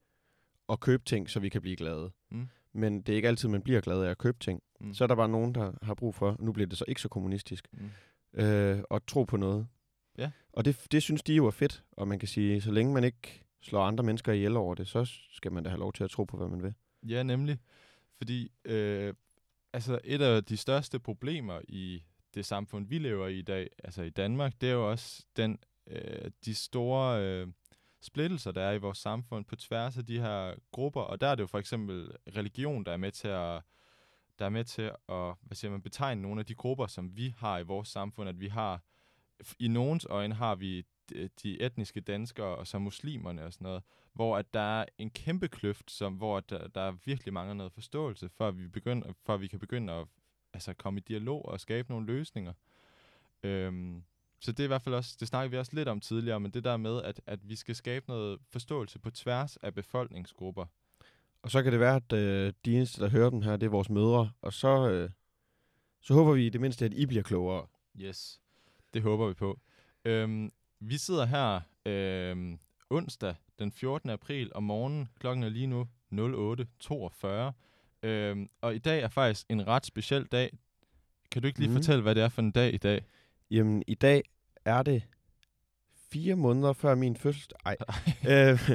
og 0.66 0.80
købe 0.80 1.04
ting, 1.04 1.30
så 1.30 1.40
vi 1.40 1.48
kan 1.48 1.62
blive 1.62 1.76
glade. 1.76 2.10
Mm. 2.30 2.48
Men 2.74 3.02
det 3.02 3.12
er 3.12 3.16
ikke 3.16 3.28
altid, 3.28 3.48
man 3.48 3.62
bliver 3.62 3.80
glad 3.80 4.02
af 4.02 4.10
at 4.10 4.18
købe 4.18 4.38
ting. 4.38 4.62
Mm. 4.80 4.94
Så 4.94 5.04
er 5.04 5.08
der 5.08 5.14
bare 5.14 5.28
nogen, 5.28 5.54
der 5.54 5.72
har 5.82 5.94
brug 5.94 6.14
for, 6.14 6.36
nu 6.40 6.52
bliver 6.52 6.66
det 6.66 6.78
så 6.78 6.84
ikke 6.88 7.00
så 7.00 7.08
kommunistisk, 7.08 7.68
mm. 7.72 7.90
øh, 8.40 8.82
at 8.90 9.02
tro 9.06 9.24
på 9.24 9.36
noget. 9.36 9.66
Ja. 10.18 10.30
Og 10.52 10.64
det, 10.64 10.86
det 10.92 11.02
synes 11.02 11.22
de 11.22 11.34
jo 11.34 11.46
er 11.46 11.50
fedt, 11.50 11.84
og 11.92 12.08
man 12.08 12.18
kan 12.18 12.28
sige, 12.28 12.60
så 12.60 12.70
længe 12.70 12.94
man 12.94 13.04
ikke 13.04 13.44
slår 13.60 13.82
andre 13.84 14.04
mennesker 14.04 14.32
ihjel 14.32 14.56
over 14.56 14.74
det, 14.74 14.88
så 14.88 15.04
skal 15.30 15.52
man 15.52 15.64
da 15.64 15.70
have 15.70 15.80
lov 15.80 15.92
til 15.92 16.04
at 16.04 16.10
tro 16.10 16.24
på, 16.24 16.36
hvad 16.36 16.48
man 16.48 16.62
vil. 16.62 16.74
Ja, 17.08 17.22
nemlig. 17.22 17.58
Fordi 18.18 18.52
øh, 18.64 19.14
altså 19.72 19.98
et 20.04 20.22
af 20.22 20.44
de 20.44 20.56
største 20.56 20.98
problemer 20.98 21.60
i 21.68 22.02
det 22.34 22.46
samfund, 22.46 22.86
vi 22.88 22.98
lever 22.98 23.26
i 23.26 23.38
i 23.38 23.42
dag, 23.42 23.68
altså 23.84 24.02
i 24.02 24.10
Danmark, 24.10 24.60
det 24.60 24.68
er 24.68 24.72
jo 24.72 24.90
også 24.90 25.26
den, 25.36 25.58
øh, 25.86 26.30
de 26.44 26.54
store 26.54 27.22
øh, 27.22 27.46
splittelser, 28.02 28.52
der 28.52 28.62
er 28.62 28.72
i 28.72 28.78
vores 28.78 28.98
samfund 28.98 29.44
på 29.44 29.56
tværs 29.56 29.98
af 29.98 30.06
de 30.06 30.20
her 30.20 30.54
grupper. 30.70 31.00
Og 31.00 31.20
der 31.20 31.26
er 31.26 31.34
det 31.34 31.42
jo 31.42 31.46
for 31.46 31.58
eksempel 31.58 32.12
religion, 32.36 32.84
der 32.84 32.92
er 32.92 32.96
med 32.96 33.12
til 33.12 33.28
at 33.28 33.62
der 34.38 34.44
er 34.44 34.50
med 34.50 34.64
til 34.64 34.82
at 34.82 35.34
hvad 35.42 35.54
siger 35.54 35.70
man, 35.70 35.82
betegne 35.82 36.22
nogle 36.22 36.40
af 36.40 36.46
de 36.46 36.54
grupper, 36.54 36.86
som 36.86 37.16
vi 37.16 37.34
har 37.38 37.58
i 37.58 37.62
vores 37.62 37.88
samfund, 37.88 38.28
at 38.28 38.40
vi 38.40 38.48
har, 38.48 38.80
i 39.58 39.68
nogens 39.68 40.06
øjne 40.10 40.34
har 40.34 40.54
vi 40.54 40.84
de 41.42 41.60
etniske 41.60 42.00
danskere 42.00 42.56
og 42.56 42.66
så 42.66 42.78
muslimerne 42.78 43.44
og 43.44 43.52
sådan 43.52 43.64
noget, 43.64 43.82
hvor 44.12 44.36
at 44.36 44.54
der 44.54 44.60
er 44.60 44.84
en 44.98 45.10
kæmpe 45.10 45.48
kløft, 45.48 45.90
som, 45.90 46.14
hvor 46.14 46.40
der, 46.40 46.68
der 46.68 46.80
er 46.80 46.92
virkelig 47.04 47.32
mangler 47.32 47.54
noget 47.54 47.72
forståelse, 47.72 48.28
for 48.28 48.48
at 48.48 48.58
vi, 48.58 48.68
begynder, 48.68 49.12
for 49.22 49.34
at 49.34 49.40
vi 49.40 49.46
kan 49.46 49.58
begynde 49.58 49.92
at 49.92 50.06
altså, 50.52 50.74
komme 50.74 51.00
i 51.00 51.02
dialog 51.08 51.44
og 51.48 51.60
skabe 51.60 51.90
nogle 51.90 52.06
løsninger. 52.06 52.52
Øhm, 53.42 54.04
så 54.42 54.52
det 54.52 54.60
er 54.60 54.64
i 54.64 54.66
hvert 54.66 54.82
fald 54.82 54.94
også, 54.94 55.16
det 55.20 55.28
snakker 55.28 55.50
vi 55.50 55.58
også 55.58 55.72
lidt 55.74 55.88
om 55.88 56.00
tidligere, 56.00 56.40
men 56.40 56.50
det 56.50 56.64
der 56.64 56.76
med, 56.76 57.02
at, 57.02 57.20
at 57.26 57.48
vi 57.48 57.56
skal 57.56 57.74
skabe 57.74 58.04
noget 58.08 58.38
forståelse 58.50 58.98
på 58.98 59.10
tværs 59.10 59.56
af 59.56 59.74
befolkningsgrupper. 59.74 60.66
Og 61.42 61.50
så 61.50 61.62
kan 61.62 61.72
det 61.72 61.80
være, 61.80 61.96
at 61.96 62.12
øh, 62.12 62.52
de 62.64 62.76
eneste, 62.76 63.02
der 63.02 63.08
hører 63.08 63.30
den 63.30 63.42
her, 63.42 63.56
det 63.56 63.66
er 63.66 63.70
vores 63.70 63.90
mødre, 63.90 64.30
og 64.42 64.52
så, 64.52 64.90
øh, 64.90 65.10
så 66.00 66.14
håber 66.14 66.32
vi 66.32 66.46
i 66.46 66.48
det 66.48 66.60
mindste, 66.60 66.84
at 66.84 66.92
I 66.94 67.06
bliver 67.06 67.22
klogere. 67.22 67.66
Yes, 68.00 68.40
det 68.94 69.02
håber 69.02 69.28
vi 69.28 69.34
på. 69.34 69.60
Øhm, 70.04 70.50
vi 70.80 70.98
sidder 70.98 71.24
her 71.24 71.60
øh, 71.86 72.58
onsdag 72.90 73.34
den 73.58 73.72
14. 73.72 74.10
april 74.10 74.52
om 74.54 74.62
morgenen. 74.62 75.08
Klokken 75.18 75.42
er 75.42 75.48
lige 75.48 75.66
nu 75.66 75.88
08.42. 76.12 78.08
Øh, 78.08 78.46
og 78.60 78.74
i 78.74 78.78
dag 78.78 79.02
er 79.02 79.08
faktisk 79.08 79.46
en 79.48 79.66
ret 79.66 79.86
speciel 79.86 80.24
dag. 80.24 80.58
Kan 81.30 81.42
du 81.42 81.48
ikke 81.48 81.58
lige 81.58 81.68
mm. 81.68 81.74
fortælle, 81.74 82.02
hvad 82.02 82.14
det 82.14 82.22
er 82.22 82.28
for 82.28 82.42
en 82.42 82.50
dag 82.50 82.74
i 82.74 82.78
dag? 82.78 83.04
Jamen, 83.52 83.82
i 83.86 83.94
dag 83.94 84.22
er 84.64 84.82
det 84.82 85.02
fire 86.12 86.36
måneder 86.36 86.72
før 86.72 86.94
min 86.94 87.16
fødselsdag. 87.16 87.58
Ej. 87.64 87.76
øh, 88.50 88.70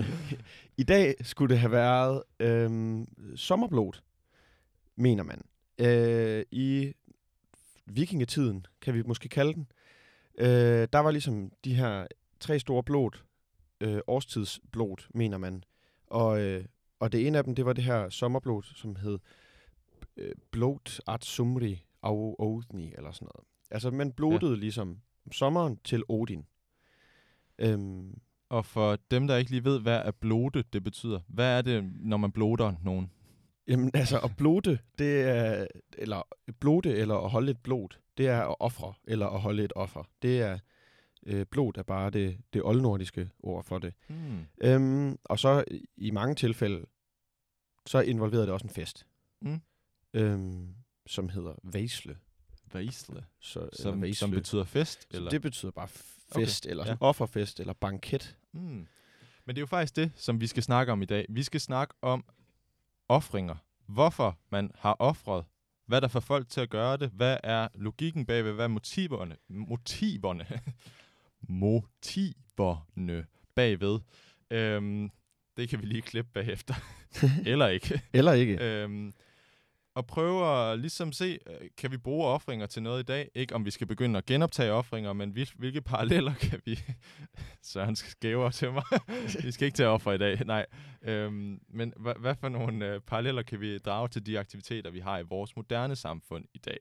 I 0.77 0.83
dag 0.83 1.15
skulle 1.21 1.53
det 1.53 1.59
have 1.59 1.71
været 1.71 2.23
øh, 2.39 2.97
sommerblod, 3.35 3.93
mener 4.95 5.23
man. 5.23 5.41
Øh, 5.79 6.45
I 6.51 6.93
vikingetiden, 7.85 8.65
kan 8.81 8.93
vi 8.93 9.01
måske 9.01 9.29
kalde 9.29 9.53
den. 9.53 9.67
Øh, 10.37 10.87
der 10.93 10.99
var 10.99 11.11
ligesom 11.11 11.51
de 11.63 11.75
her 11.75 12.07
tre 12.39 12.59
store 12.59 12.83
blod, 12.83 13.11
øh, 13.81 13.99
årstidsblod, 14.07 15.07
mener 15.13 15.37
man. 15.37 15.63
Og, 16.07 16.41
øh, 16.41 16.65
og 16.99 17.11
det 17.11 17.27
ene 17.27 17.37
af 17.37 17.43
dem, 17.43 17.55
det 17.55 17.65
var 17.65 17.73
det 17.73 17.83
her 17.83 18.09
sommerblod, 18.09 18.63
som 18.63 18.95
hed 18.95 19.19
øh, 20.17 20.35
blod 20.51 21.01
at 21.07 21.25
sumri 21.25 21.83
au 22.01 22.35
Odni, 22.39 22.93
eller 22.97 23.11
sådan 23.11 23.29
noget. 23.35 23.56
Altså, 23.71 23.91
man 23.91 24.11
blodede 24.11 24.53
ja. 24.53 24.59
ligesom 24.59 24.97
sommeren 25.31 25.77
til 25.83 26.03
Odin. 26.09 26.45
Øhm, 27.59 28.19
og 28.49 28.65
for 28.65 28.97
dem, 29.11 29.27
der 29.27 29.35
ikke 29.35 29.51
lige 29.51 29.63
ved, 29.63 29.79
hvad 29.79 30.01
er 30.05 30.11
blode 30.11 30.63
det 30.73 30.83
betyder, 30.83 31.19
hvad 31.27 31.57
er 31.57 31.61
det, 31.61 31.91
når 31.99 32.17
man 32.17 32.31
bloder 32.31 32.73
nogen? 32.83 33.11
Jamen 33.67 33.91
altså, 33.93 34.19
at 34.19 34.37
blode, 34.37 34.77
det 34.99 35.21
er, 35.21 35.67
eller 35.97 36.21
blode, 36.59 36.95
eller 36.95 37.15
at 37.15 37.29
holde 37.29 37.51
et 37.51 37.59
blod, 37.59 37.89
det 38.17 38.27
er 38.27 38.41
at 38.41 38.55
ofre, 38.59 38.93
eller 39.03 39.27
at 39.27 39.41
holde 39.41 39.63
et 39.63 39.73
offer. 39.75 40.03
Det 40.21 40.41
er, 40.41 40.59
øh, 41.25 41.45
blod 41.45 41.77
er 41.77 41.83
bare 41.83 42.09
det, 42.09 42.37
det 42.53 42.63
oldnordiske 42.63 43.29
ord 43.39 43.63
for 43.63 43.77
det. 43.79 43.93
Hmm. 44.07 44.45
Øhm, 44.61 45.17
og 45.23 45.39
så 45.39 45.63
i 45.97 46.11
mange 46.11 46.35
tilfælde, 46.35 46.85
så 47.85 47.99
involverede 47.99 48.45
det 48.45 48.53
også 48.53 48.67
en 48.67 48.73
fest, 48.73 49.07
hmm. 49.39 49.61
øhm, 50.13 50.75
som 51.07 51.29
hedder 51.29 51.53
Væsle. 51.63 52.17
Væsle? 52.73 53.25
Så, 53.39 53.69
som, 53.73 54.01
væsle. 54.01 54.15
som 54.15 54.31
betyder 54.31 54.63
fest? 54.63 55.07
Eller? 55.11 55.29
det 55.29 55.41
betyder 55.41 55.71
bare 55.71 55.87
fest, 55.87 56.65
okay. 56.65 56.71
eller 56.71 56.87
ja. 56.87 56.95
offerfest, 56.99 57.59
eller 57.59 57.73
banket. 57.73 58.37
Hmm. 58.51 58.87
Men 59.45 59.55
det 59.55 59.57
er 59.57 59.61
jo 59.61 59.65
faktisk 59.65 59.95
det, 59.95 60.11
som 60.15 60.41
vi 60.41 60.47
skal 60.47 60.63
snakke 60.63 60.91
om 60.91 61.01
i 61.01 61.05
dag. 61.05 61.25
Vi 61.29 61.43
skal 61.43 61.61
snakke 61.61 61.93
om 62.01 62.25
offringer. 63.09 63.55
Hvorfor 63.85 64.37
man 64.49 64.71
har 64.75 64.95
offret 64.99 65.45
hvad 65.87 66.01
der 66.01 66.07
får 66.07 66.19
folk 66.19 66.49
til 66.49 66.61
at 66.61 66.69
gøre 66.69 66.97
det? 66.97 67.09
Hvad 67.09 67.37
er 67.43 67.67
logikken 67.75 68.25
bagved? 68.25 68.53
Hvad 68.53 68.65
er 68.65 68.69
motiverne? 68.69 69.35
Motiverne. 69.49 70.45
motiverne 71.63 73.25
bagved. 73.55 73.99
Øhm, 74.51 75.11
det 75.57 75.69
kan 75.69 75.81
vi 75.81 75.85
lige 75.85 76.01
klippe 76.01 76.31
bagefter. 76.33 76.73
Eller 77.51 77.67
ikke. 77.67 78.01
Eller 78.13 78.33
ikke. 78.33 78.83
øhm, 78.83 79.13
og 79.97 80.05
prøve 80.05 80.47
at 80.47 80.79
ligesom 80.79 81.11
se, 81.11 81.39
øh, 81.47 81.69
kan 81.77 81.91
vi 81.91 81.97
bruge 81.97 82.25
offringer 82.25 82.65
til 82.65 82.83
noget 82.83 82.99
i 82.99 83.03
dag? 83.03 83.29
Ikke 83.35 83.55
om 83.55 83.65
vi 83.65 83.71
skal 83.71 83.87
begynde 83.87 84.17
at 84.17 84.25
genoptage 84.25 84.71
offringer, 84.71 85.13
men 85.13 85.31
hvilke 85.55 85.81
paralleller 85.81 86.33
kan 86.49 86.61
vi... 86.65 86.79
Søren 87.61 87.95
skal 87.95 88.11
skæve 88.11 88.51
til 88.51 88.71
mig. 88.71 88.83
vi 89.45 89.51
skal 89.51 89.65
ikke 89.65 89.75
til 89.75 89.85
offer 89.85 90.11
i 90.11 90.17
dag, 90.17 90.45
nej. 90.45 90.65
Øhm, 91.01 91.61
men 91.69 91.93
hvad, 91.97 92.13
hvad 92.19 92.35
for 92.35 92.49
nogle 92.49 92.85
øh, 92.85 93.01
paralleller 93.01 93.41
kan 93.41 93.61
vi 93.61 93.77
drage 93.77 94.07
til 94.07 94.25
de 94.25 94.39
aktiviteter, 94.39 94.91
vi 94.91 94.99
har 94.99 95.19
i 95.19 95.23
vores 95.29 95.55
moderne 95.55 95.95
samfund 95.95 96.45
i 96.53 96.57
dag? 96.57 96.79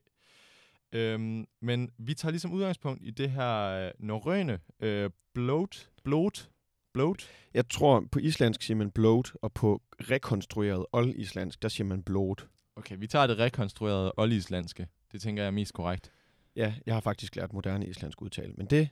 Øhm, 0.92 1.46
men 1.60 1.90
vi 1.98 2.14
tager 2.14 2.30
ligesom 2.30 2.52
udgangspunkt 2.52 3.02
i 3.04 3.10
det 3.10 3.30
her 3.30 3.62
øh, 3.62 3.90
norrøne 3.98 4.60
øh, 4.80 5.10
bloat, 5.34 5.90
bloat, 6.04 6.50
bloat. 6.94 7.30
Jeg 7.54 7.68
tror, 7.68 8.08
på 8.12 8.18
islandsk 8.18 8.62
siger 8.62 8.76
man 8.76 8.90
bloat, 8.90 9.32
og 9.42 9.52
på 9.52 9.82
rekonstrueret 10.10 10.86
old-islandsk, 10.92 11.62
der 11.62 11.68
siger 11.68 11.86
man 11.86 12.02
bloat. 12.02 12.46
Okay, 12.76 12.96
vi 12.98 13.06
tager 13.06 13.26
det 13.26 13.38
rekonstruerede 13.38 14.12
oldislandske. 14.16 14.88
Det 15.12 15.20
tænker 15.20 15.42
jeg 15.42 15.46
er 15.46 15.52
mest 15.52 15.74
korrekt. 15.74 16.12
Ja, 16.56 16.74
jeg 16.86 16.94
har 16.94 17.00
faktisk 17.00 17.36
lært 17.36 17.52
moderne 17.52 17.86
islandsk 17.86 18.22
udtale, 18.22 18.52
men 18.52 18.66
det, 18.66 18.88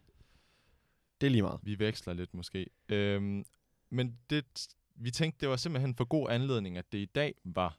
det 1.20 1.26
er 1.26 1.30
lige 1.30 1.42
meget. 1.42 1.60
Vi 1.62 1.78
veksler 1.78 2.14
lidt 2.14 2.34
måske. 2.34 2.66
Øhm, 2.88 3.44
men 3.90 4.18
det, 4.30 4.68
vi 4.94 5.10
tænkte, 5.10 5.40
det 5.40 5.48
var 5.48 5.56
simpelthen 5.56 5.94
for 5.94 6.04
god 6.04 6.30
anledning, 6.30 6.78
at 6.78 6.92
det 6.92 6.98
i 6.98 7.04
dag 7.04 7.34
var 7.44 7.78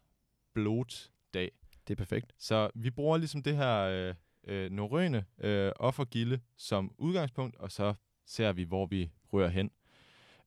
bloddag. 0.54 1.52
Det 1.88 1.94
er 1.94 1.96
perfekt. 1.96 2.34
Så 2.38 2.70
vi 2.76 2.90
bruger 2.90 3.18
ligesom 3.18 3.44
det 3.44 3.56
her 3.56 3.82
øh, 3.82 4.16
øh, 4.44 4.72
norrøne 4.72 5.26
øh, 5.38 5.72
offergilde 5.76 6.40
som 6.58 6.92
udgangspunkt, 6.98 7.56
og 7.56 7.72
så 7.72 7.94
ser 8.26 8.54
vi, 8.54 8.64
hvor 8.64 8.86
vi 8.86 9.12
rører 9.34 9.50
hen. 9.50 9.72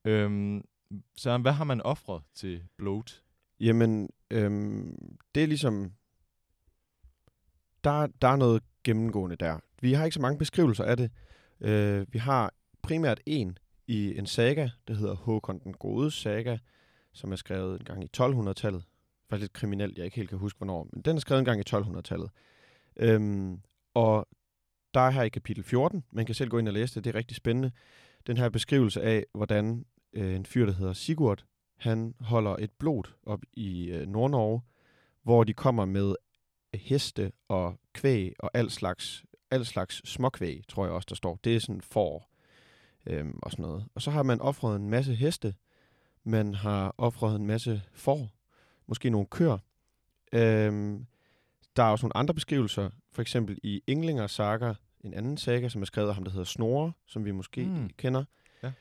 Øhm, 0.05 0.65
så 1.17 1.39
hvad 1.39 1.53
har 1.53 1.65
man 1.65 1.81
offret 1.81 2.23
til 2.35 2.65
blod? 2.77 3.21
Jamen, 3.61 4.11
øhm, 4.31 5.17
det 5.35 5.43
er 5.43 5.47
ligesom... 5.47 5.93
Der, 7.85 8.07
der 8.23 8.29
er 8.29 8.37
noget 8.37 8.63
gennemgående 8.85 9.37
der. 9.37 9.59
Vi 9.81 9.93
har 9.93 10.05
ikke 10.05 10.15
så 10.15 10.21
mange 10.21 10.39
beskrivelser 10.39 10.85
af 10.85 10.97
det. 10.97 11.11
Øh, 11.61 12.07
vi 12.13 12.19
har 12.19 12.55
primært 12.83 13.21
en 13.27 13.59
i 13.87 14.19
en 14.19 14.27
saga, 14.27 14.69
der 14.89 14.95
hedder 14.95 15.15
Håkon 15.15 15.59
den 15.59 15.75
Gode 15.75 16.11
saga, 16.11 16.59
som 17.13 17.33
er 17.33 17.37
skrevet 17.37 17.81
en 17.81 17.85
gang 17.85 18.05
i 18.05 18.09
1200-tallet. 18.17 18.85
Faktisk 19.31 19.43
lidt 19.43 19.53
kriminelt, 19.53 19.99
jeg 19.99 20.05
ikke 20.05 20.17
helt 20.17 20.29
kan 20.29 20.39
huske, 20.39 20.59
hvornår. 20.59 20.89
Men 20.93 21.03
den 21.03 21.17
er 21.17 21.21
skrevet 21.21 21.39
en 21.39 21.45
gang 21.45 21.61
i 21.61 21.75
1200-tallet. 21.75 22.31
Øhm, 22.97 23.61
og 23.95 24.29
der 24.95 25.01
er 25.01 25.11
her 25.11 25.23
i 25.23 25.29
kapitel 25.29 25.65
14, 25.65 26.05
man 26.11 26.27
kan 26.27 26.35
selv 26.35 26.51
gå 26.51 26.59
ind 26.59 26.69
og 26.69 26.75
læse 26.75 26.95
det, 26.95 27.05
det 27.05 27.15
er 27.15 27.19
rigtig 27.19 27.37
spændende, 27.37 27.71
den 28.27 28.37
her 28.37 28.49
beskrivelse 28.49 29.03
af, 29.03 29.25
hvordan 29.35 29.85
øh, 30.13 30.35
en 30.35 30.47
fyr, 30.47 30.67
der 30.67 30.73
hedder 30.73 30.93
Sigurd, 30.93 31.45
han 31.79 32.15
holder 32.21 32.57
et 32.59 32.71
blod 32.71 33.03
op 33.27 33.41
i 33.53 33.85
øh, 33.91 34.07
Nord-Norge, 34.07 34.61
hvor 35.23 35.45
de 35.45 35.53
kommer 35.55 35.85
med 35.85 36.15
heste 36.75 37.33
og 37.49 37.79
kvæg 37.93 38.33
og 38.39 38.51
al 38.55 38.71
slags, 38.71 39.25
al 39.51 39.65
slags 39.67 40.09
småkvæg, 40.11 40.63
tror 40.69 40.85
jeg 40.85 40.93
også, 40.93 41.07
der 41.09 41.15
står. 41.15 41.39
Det 41.45 41.57
er 41.57 41.61
sådan 41.61 41.81
får 41.81 42.31
øhm, 43.07 43.39
og 43.43 43.51
sådan 43.51 43.63
noget. 43.63 43.87
Og 43.95 44.03
så 44.03 44.11
har 44.11 44.23
man 44.23 44.41
offret 44.41 44.77
en 44.77 44.89
masse 44.91 45.15
heste, 45.15 45.55
man 46.25 46.55
har 46.55 46.95
offret 46.99 47.37
en 47.37 47.47
masse 47.47 47.83
får, 47.93 48.29
måske 48.87 49.11
nogle 49.11 49.27
køer. 49.27 49.59
Øhm, 50.33 51.07
der 51.77 51.83
er 51.83 51.89
også 51.91 52.07
nogle 52.07 52.17
andre 52.17 52.35
beskrivelser, 52.35 52.91
for 53.13 53.23
eksempel 53.23 53.59
i 53.63 53.83
Englinger 53.87 54.27
Saga, 54.27 54.75
en 55.01 55.15
anden 55.15 55.37
saga, 55.37 55.69
som 55.69 55.83
er 55.83 55.87
skrevet 55.87 56.09
af 56.09 56.15
ham, 56.15 56.25
der 56.25 56.31
hedder 56.31 56.45
Snorre, 56.45 56.93
som 57.07 57.25
vi 57.25 57.31
måske 57.31 57.65
Mm. 57.65 57.71
mm. 57.71 57.91
kender. 57.97 58.25
Ja. 58.63 58.73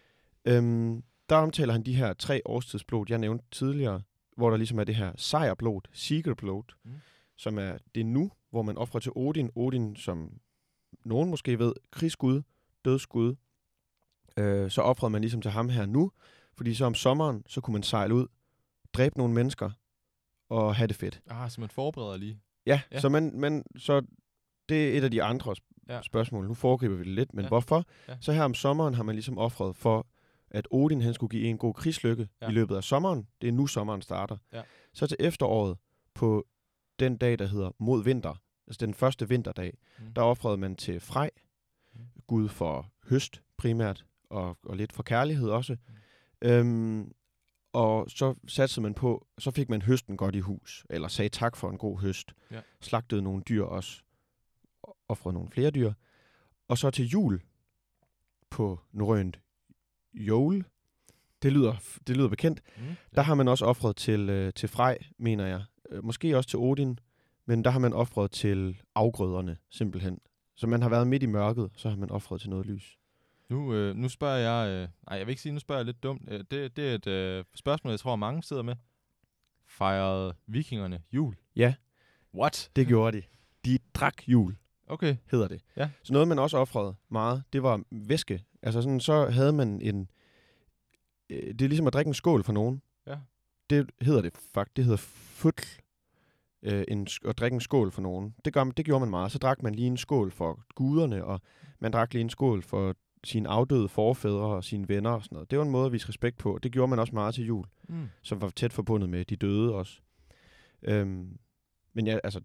Øhm, 0.45 1.03
der 1.29 1.35
omtaler 1.35 1.73
han 1.73 1.83
de 1.83 1.95
her 1.95 2.13
tre 2.13 2.41
årstidsblod, 2.45 3.05
jeg 3.09 3.17
nævnte 3.19 3.45
tidligere, 3.51 4.01
hvor 4.37 4.49
der 4.49 4.57
ligesom 4.57 4.79
er 4.79 4.83
det 4.83 4.95
her 4.95 5.13
sejrblod, 5.17 5.81
Sigerblod, 5.93 6.63
Mm. 6.85 6.91
som 7.35 7.57
er 7.57 7.77
det 7.95 8.05
nu, 8.05 8.31
hvor 8.49 8.61
man 8.61 8.77
offrer 8.77 8.99
til 8.99 9.11
Odin. 9.15 9.49
Odin, 9.55 9.95
som 9.95 10.39
nogen 11.05 11.29
måske 11.29 11.59
ved, 11.59 11.73
krigsgud, 11.91 12.41
dødsgud. 12.85 13.35
Øh, 14.37 14.71
så 14.71 14.81
offrede 14.81 15.09
man 15.11 15.21
ligesom 15.21 15.41
til 15.41 15.51
ham 15.51 15.69
her 15.69 15.85
nu, 15.85 16.11
fordi 16.57 16.73
så 16.73 16.85
om 16.85 16.93
sommeren, 16.95 17.43
så 17.47 17.61
kunne 17.61 17.73
man 17.73 17.83
sejle 17.83 18.13
ud, 18.15 18.27
dræbe 18.93 19.17
nogle 19.17 19.33
mennesker 19.33 19.71
og 20.49 20.75
have 20.75 20.87
det 20.87 20.95
fedt. 20.95 21.21
Ah, 21.29 21.51
så 21.51 21.61
man 21.61 21.69
forbereder 21.69 22.17
lige. 22.17 22.39
Ja, 22.65 22.81
Ja. 22.91 22.99
så, 22.99 23.09
man, 23.09 23.31
man, 23.39 23.63
så 23.77 24.01
det 24.69 24.93
er 24.93 24.97
et 24.97 25.03
af 25.03 25.11
de 25.11 25.23
andre 25.23 25.51
sp- 25.51 25.73
Ja. 25.89 26.01
spørgsmål. 26.01 26.47
Nu 26.47 26.53
foregriber 26.53 26.95
vi 26.95 27.03
det 27.03 27.11
lidt, 27.13 27.33
men 27.33 27.43
Ja. 27.43 27.47
hvorfor? 27.47 27.83
Ja. 28.07 28.17
Så 28.21 28.31
her 28.33 28.43
om 28.43 28.53
sommeren 28.53 28.93
har 28.93 29.03
man 29.03 29.15
ligesom 29.15 29.37
offret 29.37 29.75
for, 29.75 30.07
at 30.51 30.67
Odin 30.71 31.01
han 31.01 31.13
skulle 31.13 31.29
give 31.29 31.43
en 31.49 31.57
god 31.57 31.73
krigslykke 31.73 32.27
Ja. 32.41 32.49
i 32.49 32.51
løbet 32.51 32.75
af 32.75 32.83
sommeren. 32.83 33.27
Det 33.41 33.47
er 33.47 33.51
nu 33.51 33.67
sommeren 33.67 34.01
starter. 34.01 34.37
Ja. 34.53 34.61
Så 34.93 35.07
til 35.07 35.17
efteråret, 35.19 35.77
på 36.13 36.47
den 36.99 37.17
dag, 37.17 37.39
der 37.39 37.45
hedder 37.47 37.71
mod 37.77 38.03
vinter, 38.03 38.41
altså 38.67 38.85
den 38.85 38.93
første 38.93 39.29
vinterdag, 39.29 39.77
Mm. 39.99 40.13
der 40.13 40.21
offrede 40.21 40.57
man 40.57 40.75
til 40.75 40.99
Frej, 40.99 41.29
Mm. 41.93 41.99
gud 42.27 42.49
for 42.49 42.91
høst 43.09 43.41
primært, 43.57 44.05
og, 44.29 44.57
og 44.63 44.77
lidt 44.77 44.93
for 44.93 45.03
kærlighed 45.03 45.49
også. 45.49 45.77
Mm. 45.87 46.47
Øhm, 46.47 47.11
og 47.73 48.09
så 48.09 48.35
satsede 48.47 48.81
man 48.83 48.93
på, 48.93 49.27
så 49.37 49.51
fik 49.51 49.69
man 49.69 49.81
høsten 49.81 50.17
godt 50.17 50.35
i 50.35 50.39
hus, 50.39 50.85
eller 50.89 51.07
sagde 51.07 51.29
tak 51.29 51.55
for 51.55 51.69
en 51.69 51.77
god 51.77 51.99
høst. 51.99 52.33
Ja. 52.51 52.61
Slagtede 52.81 53.21
nogle 53.21 53.41
dyr 53.49 53.63
også, 53.63 54.01
og 54.83 54.97
offrede 55.07 55.33
nogle 55.33 55.49
flere 55.51 55.71
dyr. 55.71 55.93
Og 56.67 56.77
så 56.77 56.89
til 56.91 57.05
jul 57.07 57.41
på 58.49 58.79
norrønt 58.91 59.39
jol, 60.17 60.65
det 61.41 61.53
lyder, 61.53 61.75
det 62.07 62.17
lyder 62.17 62.27
bekendt, 62.27 62.61
Mm. 62.77 62.83
der 63.15 63.21
har 63.21 63.35
man 63.35 63.47
også 63.47 63.65
offret 63.65 63.95
til, 63.95 64.29
øh, 64.29 64.53
til 64.53 64.69
Frej, 64.69 64.97
mener 65.17 65.45
jeg. 65.45 65.63
Øh, 65.89 66.03
måske 66.03 66.37
også 66.37 66.49
til 66.49 66.59
Odin, 66.59 66.99
men 67.45 67.63
der 67.63 67.71
har 67.71 67.79
man 67.79 67.93
offret 67.93 68.31
til 68.31 68.81
afgrøderne, 68.95 69.57
simpelthen. 69.69 70.19
Så 70.55 70.67
man 70.67 70.81
har 70.81 70.89
været 70.89 71.07
midt 71.07 71.23
i 71.23 71.25
mørket, 71.25 71.69
så 71.75 71.89
har 71.89 71.95
man 71.97 72.11
offret 72.11 72.41
til 72.41 72.49
noget 72.49 72.65
lys. 72.65 72.97
Nu, 73.49 73.73
øh, 73.73 73.95
nu 73.95 74.09
spørger 74.09 74.37
jeg... 74.37 74.69
Øh, 74.69 74.87
nej, 75.09 75.17
jeg 75.17 75.27
vil 75.27 75.31
ikke 75.31 75.41
sige, 75.41 75.53
nu 75.53 75.59
spørger 75.59 75.79
jeg 75.79 75.85
lidt 75.85 76.03
dumt. 76.03 76.21
Øh, 76.27 76.43
det, 76.51 76.75
det 76.77 76.89
er 76.89 76.95
et 76.95 77.07
øh, 77.07 77.43
spørgsmål, 77.55 77.91
jeg 77.91 77.99
tror, 77.99 78.15
mange 78.15 78.43
sidder 78.43 78.61
med. 78.63 78.75
Fejrede 79.67 80.33
vikingerne 80.47 81.01
jul? 81.13 81.35
Ja. 81.55 81.73
What? 82.35 82.71
Det 82.75 82.87
gjorde 82.87 83.17
de. 83.17 83.23
De 83.65 83.79
drak 83.93 84.27
jul, 84.27 84.55
Okay. 84.87 85.15
hedder 85.31 85.47
det. 85.47 85.61
Ja. 85.77 85.89
Så 86.03 86.13
noget, 86.13 86.27
man 86.27 86.39
også 86.39 86.57
offrede 86.57 86.95
meget, 87.09 87.43
det 87.53 87.63
var 87.63 87.81
væske. 87.91 88.43
Altså 88.67 88.81
sådan, 88.81 88.99
så 88.99 89.25
havde 89.29 89.53
man 89.53 89.81
en... 89.81 90.09
Øh, 91.29 91.53
det 91.53 91.61
er 91.61 91.67
ligesom 91.67 91.87
at 91.87 91.93
drikke 91.93 92.07
en 92.09 92.13
skål 92.13 92.43
for 92.43 92.53
nogen. 92.53 92.81
Ja. 93.07 93.17
Det 93.69 93.91
hedder 94.01 94.21
det 94.21 94.33
faktisk. 94.53 94.75
Det 94.77 94.83
hedder 94.83 94.97
futl. 94.97 95.63
Øh, 96.63 96.83
en, 96.87 97.07
at 97.25 97.37
drikke 97.37 97.55
en 97.55 97.61
skål 97.61 97.91
for 97.91 98.01
nogen. 98.01 98.35
Det, 98.45 98.53
gør, 98.53 98.63
det 98.63 98.85
gjorde 98.85 98.99
man 98.99 99.09
meget. 99.09 99.31
Så 99.31 99.37
drak 99.37 99.63
man 99.63 99.75
lige 99.75 99.87
en 99.87 99.97
skål 99.97 100.31
for 100.31 100.63
guderne, 100.75 101.25
og 101.25 101.41
man 101.79 101.91
drak 101.91 102.13
lige 102.13 102.21
en 102.21 102.29
skål 102.29 102.61
for 102.63 102.95
sine 103.23 103.49
afdøde 103.49 103.89
forfædre 103.89 104.45
og 104.45 104.63
sine 104.63 104.89
venner 104.89 105.09
og 105.09 105.23
sådan 105.23 105.35
noget. 105.35 105.51
Det 105.51 105.59
var 105.59 105.65
en 105.65 105.71
måde 105.71 105.85
at 105.85 105.91
vise 105.91 106.09
respekt 106.09 106.37
på. 106.37 106.59
Det 106.63 106.71
gjorde 106.71 106.89
man 106.89 106.99
også 106.99 107.13
meget 107.13 107.35
til 107.35 107.45
jul, 107.45 107.65
Mm. 107.89 108.07
som 108.21 108.41
var 108.41 108.49
tæt 108.49 108.73
forbundet 108.73 109.09
med 109.09 109.25
de 109.25 109.35
døde 109.35 109.73
også. 109.75 109.99
Øhm, 110.81 111.37
men 111.93 112.07
ja, 112.07 112.19
altså, 112.23 112.41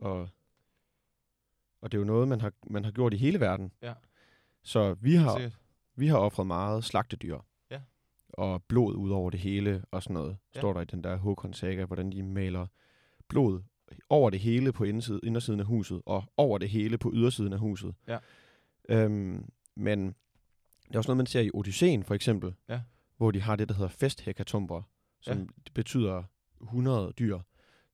og, 0.00 0.28
og 1.80 1.92
det 1.92 1.98
er 1.98 2.00
jo 2.00 2.04
noget, 2.06 2.28
man 2.28 2.40
har, 2.40 2.52
man 2.66 2.84
har 2.84 2.90
gjort 2.92 3.14
i 3.14 3.16
hele 3.16 3.40
verden. 3.40 3.72
Ja. 3.82 3.92
Så 4.62 4.94
vi 4.94 5.14
har, 5.14 5.36
Sikkert. 5.36 5.58
Vi 6.02 6.06
har 6.06 6.16
offret 6.18 6.46
meget 6.46 6.84
slagtedyr. 6.84 7.38
Ja. 7.70 7.80
Og 8.28 8.62
blod 8.68 8.94
ud 8.94 9.10
over 9.10 9.30
det 9.30 9.40
hele 9.40 9.84
og 9.90 10.02
sådan 10.02 10.14
noget. 10.14 10.36
Ja. 10.54 10.60
Står 10.60 10.72
der 10.72 10.80
i 10.80 10.84
den 10.84 11.04
der 11.04 11.16
Håkon 11.16 11.54
saga, 11.54 11.84
hvordan 11.84 12.12
de 12.12 12.22
maler 12.22 12.66
blod 13.28 13.62
over 14.08 14.30
det 14.30 14.40
hele 14.40 14.72
på 14.72 14.84
inderside, 14.84 15.20
indersiden 15.22 15.60
af 15.60 15.66
huset, 15.66 16.02
og 16.06 16.24
over 16.36 16.58
det 16.58 16.68
hele 16.68 16.98
på 16.98 17.10
ydersiden 17.14 17.52
af 17.52 17.58
huset. 17.58 17.94
Ja. 18.08 18.18
Øhm, 18.88 19.44
men 19.76 20.06
det 20.88 20.94
er 20.94 20.98
også 20.98 21.08
noget, 21.10 21.16
man 21.16 21.26
ser 21.26 21.40
i 21.40 21.50
Odysseen 21.54 22.04
for 22.04 22.14
eksempel, 22.14 22.54
Ja. 22.68 22.80
hvor 23.16 23.30
de 23.30 23.40
har 23.40 23.56
det, 23.56 23.68
der 23.68 23.74
hedder 23.74 23.88
festhekatomber, 23.88 24.82
som 25.20 25.36
Ja. 25.38 25.42
ja. 25.42 25.46
betyder 25.74 26.22
100 26.62 27.12
dyr. 27.18 27.38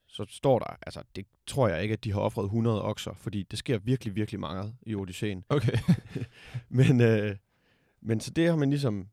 Så 0.07 0.27
står 0.29 0.59
der, 0.59 0.77
altså 0.87 1.03
det 1.17 1.27
tror 1.47 1.69
jeg 1.69 1.83
ikke, 1.83 1.93
at 1.93 2.05
de 2.05 2.13
har 2.13 2.21
offret 2.21 2.45
100 2.45 2.83
okser, 2.83 3.13
fordi 3.15 3.43
det 3.43 3.59
sker 3.59 3.79
virkelig, 3.79 4.15
virkelig 4.15 4.41
meget 4.41 4.75
i 4.83 4.95
Odysseen. 4.95 5.45
Okay. 5.49 5.79
Men, 6.69 7.01
øh, 7.01 7.37
men 8.01 8.21
så 8.21 8.31
det 8.31 8.49
har 8.49 8.57
man 8.57 8.71
ligesom... 8.71 9.09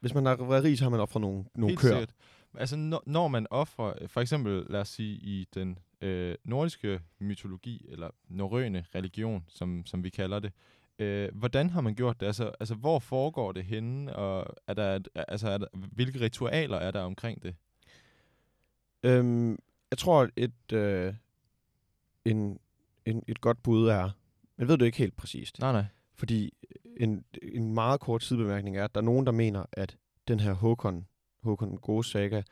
Hvis 0.00 0.14
man 0.14 0.26
har 0.26 0.36
været 0.36 0.64
rig, 0.64 0.78
så 0.78 0.84
har 0.84 0.90
man 0.90 1.00
offret 1.00 1.20
nogle, 1.20 1.44
nogle 1.54 1.70
Helt 1.70 1.80
køer. 1.80 1.92
sikkert. 1.92 2.14
Altså, 2.54 2.76
når, 2.76 3.02
når 3.06 3.28
man 3.28 3.46
offrer, 3.50 4.06
for 4.06 4.20
eksempel, 4.20 4.66
lad 4.70 4.80
os 4.80 4.88
sige, 4.88 5.14
i 5.16 5.46
den 5.54 5.78
øh, 6.00 6.34
nordiske 6.44 7.00
mytologi, 7.18 7.86
eller 7.88 8.10
norrøne 8.28 8.84
religion, 8.94 9.44
som, 9.48 9.86
som 9.86 10.04
vi 10.04 10.10
kalder 10.10 10.38
det, 10.38 10.52
øh, 10.98 11.28
hvordan 11.34 11.70
har 11.70 11.80
man 11.80 11.94
gjort 11.94 12.20
det? 12.20 12.26
Altså, 12.26 12.52
altså, 12.60 12.74
hvor 12.74 12.98
foregår 12.98 13.52
det 13.52 13.64
henne, 13.64 14.16
og 14.16 14.54
er 14.66 14.74
der, 14.74 14.96
et- 14.96 15.08
altså, 15.14 15.48
er 15.48 15.58
der, 15.58 15.66
hvilke 15.72 16.20
ritualer 16.20 16.76
er 16.76 16.90
der 16.90 17.00
omkring 17.00 17.42
det? 17.42 17.54
Øhm, 19.02 19.58
jeg 19.90 19.98
tror, 19.98 20.28
et, 20.36 20.72
øh, 20.72 21.14
en, 22.24 22.58
en, 23.04 23.22
et 23.28 23.40
godt 23.40 23.62
bud 23.62 23.88
er... 23.88 24.10
Men 24.56 24.68
ved 24.68 24.78
du 24.78 24.84
ikke 24.84 24.98
helt 24.98 25.16
præcist. 25.16 25.58
Nej, 25.60 25.72
nej. 25.72 25.84
Fordi 26.14 26.52
en, 26.96 27.24
en 27.42 27.74
meget 27.74 28.00
kort 28.00 28.22
sidebemærkning 28.22 28.76
er, 28.76 28.84
at 28.84 28.94
der 28.94 29.00
er 29.00 29.04
nogen, 29.04 29.26
der 29.26 29.32
mener, 29.32 29.64
at 29.72 29.96
den 30.28 30.40
her 30.40 30.52
Håkon, 30.52 31.06
Håkon 31.42 31.70
den 31.70 31.78
gode 31.78 32.04
saga, 32.04 32.42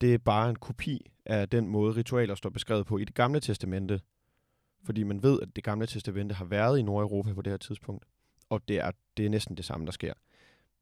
det 0.00 0.14
er 0.14 0.18
bare 0.18 0.50
en 0.50 0.56
kopi 0.56 1.10
af 1.26 1.48
den 1.48 1.68
måde, 1.68 1.96
ritualer 1.96 2.34
står 2.34 2.50
beskrevet 2.50 2.86
på 2.86 2.98
i 2.98 3.04
det 3.04 3.14
gamle 3.14 3.40
testamente. 3.40 4.00
Fordi 4.84 5.02
man 5.02 5.22
ved, 5.22 5.40
at 5.42 5.48
det 5.56 5.64
gamle 5.64 5.86
testamente 5.86 6.34
har 6.34 6.44
været 6.44 6.78
i 6.78 6.82
Nordeuropa 6.82 7.32
på 7.32 7.42
det 7.42 7.52
her 7.52 7.56
tidspunkt. 7.56 8.04
Og 8.48 8.68
det 8.68 8.78
er, 8.78 8.90
det 9.16 9.26
er 9.26 9.30
næsten 9.30 9.56
det 9.56 9.64
samme, 9.64 9.86
der 9.86 9.92
sker. 9.92 10.12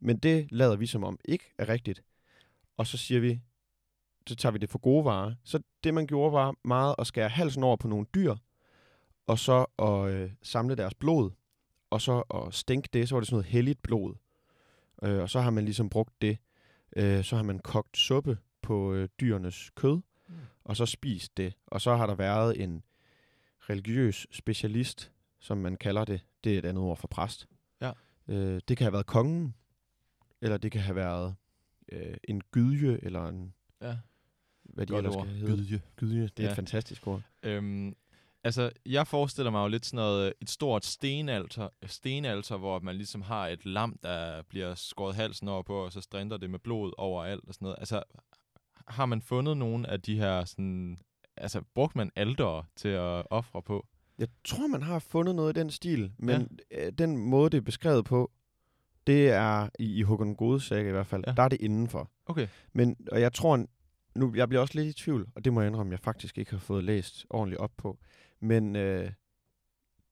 Men 0.01 0.17
det 0.17 0.53
lader 0.53 0.77
vi 0.77 0.87
som 0.87 1.05
om 1.05 1.19
ikke 1.25 1.45
er 1.59 1.69
rigtigt. 1.69 2.03
Og 2.77 2.87
så 2.87 2.97
siger 2.97 3.21
vi, 3.21 3.41
så 4.27 4.37
tager 4.37 4.53
vi 4.53 4.59
det 4.59 4.71
for 4.71 4.79
gode 4.79 5.05
varer. 5.05 5.35
Så 5.45 5.61
det, 5.85 5.95
man 5.95 6.07
gjorde, 6.07 6.33
var 6.33 6.55
meget 6.65 6.95
at 6.99 7.07
skære 7.07 7.29
halsen 7.29 7.65
over 7.65 7.77
på 7.77 7.89
nogle 7.89 8.07
dyr, 8.15 8.35
og 9.27 9.39
så 9.39 9.67
at 9.79 10.11
øh, 10.11 10.31
samle 10.43 10.75
deres 10.75 10.95
blod, 10.95 11.31
og 11.91 12.01
så 12.01 12.21
at 12.21 12.55
stænke 12.55 12.89
det, 12.93 13.09
så 13.09 13.15
var 13.15 13.21
det 13.21 13.27
sådan 13.29 13.35
noget 13.35 13.47
helligt 13.47 13.83
blod. 13.83 14.15
Øh, 15.03 15.21
og 15.23 15.31
så 15.31 15.41
har 15.41 15.51
man 15.51 15.65
ligesom 15.65 15.89
brugt 15.91 16.23
det. 16.23 16.39
Øh, 16.97 17.25
så 17.25 17.37
har 17.37 17.43
man 17.43 17.59
kogt 17.59 17.97
suppe 17.97 18.39
på 18.63 18.93
øh, 18.95 19.09
dyrenes 19.21 19.71
kød, 19.75 20.01
Mm. 20.29 20.35
og 20.65 20.77
så 20.77 20.87
spist 20.87 21.37
det. 21.37 21.55
Og 21.67 21.81
så 21.81 21.97
har 21.97 22.07
der 22.07 22.15
været 22.15 22.63
en 22.63 22.83
religiøs 23.71 24.27
specialist, 24.31 25.13
som 25.39 25.59
man 25.59 25.77
kalder 25.77 26.05
det. 26.05 26.21
Det 26.45 26.55
er 26.55 26.59
et 26.59 26.65
andet 26.65 26.83
ord 26.85 26.97
for 26.97 27.09
præst. 27.09 27.49
Ja. 27.81 27.93
Øh, 28.29 28.61
det 28.69 28.77
kan 28.77 28.85
have 28.85 28.93
været 28.93 29.07
kongen, 29.07 29.55
eller 30.43 30.57
det 30.57 30.73
kan 30.73 30.81
have 30.81 30.97
været 30.97 31.35
øh, 31.93 32.17
en 32.25 32.41
gydje, 32.41 32.99
eller 33.03 33.27
en, 33.29 33.55
Ja. 33.83 33.97
hvad 34.63 34.87
de 34.87 34.93
Godt 34.93 34.99
ellers 35.07 35.17
ord. 35.17 35.27
skal 35.27 35.37
hedde. 35.39 35.57
Gydje. 35.57 35.81
Gydje, 35.97 36.23
det 36.23 36.39
er 36.39 36.45
Ja. 36.45 36.51
et 36.51 36.57
fantastisk 36.57 37.07
ord. 37.07 37.23
Øhm, 37.43 37.97
altså, 38.45 38.71
jeg 38.87 39.07
forestiller 39.07 39.51
mig 39.51 39.63
jo 39.63 39.69
lidt 39.69 39.87
sådan 39.87 39.97
noget, 39.97 40.33
et 40.41 40.51
stort 40.51 40.85
stenalter, 40.85 41.69
stenalter, 41.87 42.57
hvor 42.57 42.79
man 42.79 42.97
ligesom 42.97 43.23
har 43.23 43.49
et 43.49 43.67
lam, 43.67 43.99
der 44.03 44.43
bliver 44.43 44.75
skåret 44.75 45.15
halsen 45.15 45.49
over 45.49 45.63
på, 45.63 45.85
og 45.85 45.93
så 45.93 46.01
strinter 46.01 46.37
det 46.37 46.51
med 46.51 46.59
blod 46.59 46.93
overalt 46.99 47.45
og 47.49 47.55
sådan 47.55 47.67
noget. 47.67 47.77
Altså, 47.79 48.03
har 48.89 49.07
man 49.07 49.23
fundet 49.23 49.57
nogle 49.57 49.91
af 49.91 50.03
de 50.03 50.17
her 50.17 50.45
sådan... 50.45 50.99
Altså, 51.37 51.63
brugte 51.75 51.99
man 51.99 52.11
aldere 52.17 52.65
til 52.77 52.89
at 52.89 53.27
ofre 53.31 53.63
på? 53.63 53.87
Jeg 54.19 54.29
tror, 54.45 54.67
man 54.67 54.83
har 54.83 54.99
fundet 54.99 55.35
noget 55.35 55.57
i 55.57 55.61
den 55.61 55.71
stil, 55.71 56.13
men 56.19 56.59
ja. 56.71 56.91
den 56.91 57.17
måde, 57.17 57.51
det 57.51 57.57
er 57.57 57.63
beskrevet 57.63 58.05
på, 58.05 58.31
det 59.07 59.31
er 59.31 59.69
i, 59.79 59.99
i 59.99 60.03
Håkon 60.03 60.35
Godes 60.35 60.63
saga 60.63 60.89
i 60.89 60.93
hvert 60.93 61.07
fald, 61.07 61.25
ja. 61.27 61.33
der 61.33 61.43
er 61.43 61.49
det 61.49 61.61
indenfor. 61.61 62.11
Okay. 62.27 62.49
Men, 62.73 62.97
og 63.13 63.21
jeg 63.21 63.33
tror, 63.33 63.67
nu, 64.15 64.33
jeg 64.35 64.49
bliver 64.49 64.63
også 64.63 64.75
lidt 64.75 64.89
i 64.89 65.03
tvivl, 65.03 65.27
og 65.35 65.45
det 65.45 65.53
må 65.53 65.61
jeg 65.61 65.69
indrømme, 65.69 65.93
jeg 65.93 66.01
faktisk 66.01 66.39
ikke 66.39 66.51
har 66.51 66.59
fået 66.59 66.85
læst 66.85 67.27
ordentligt 67.31 67.61
op 67.61 67.73
på. 67.77 67.99
Men 68.45 68.77
øh, 68.77 69.13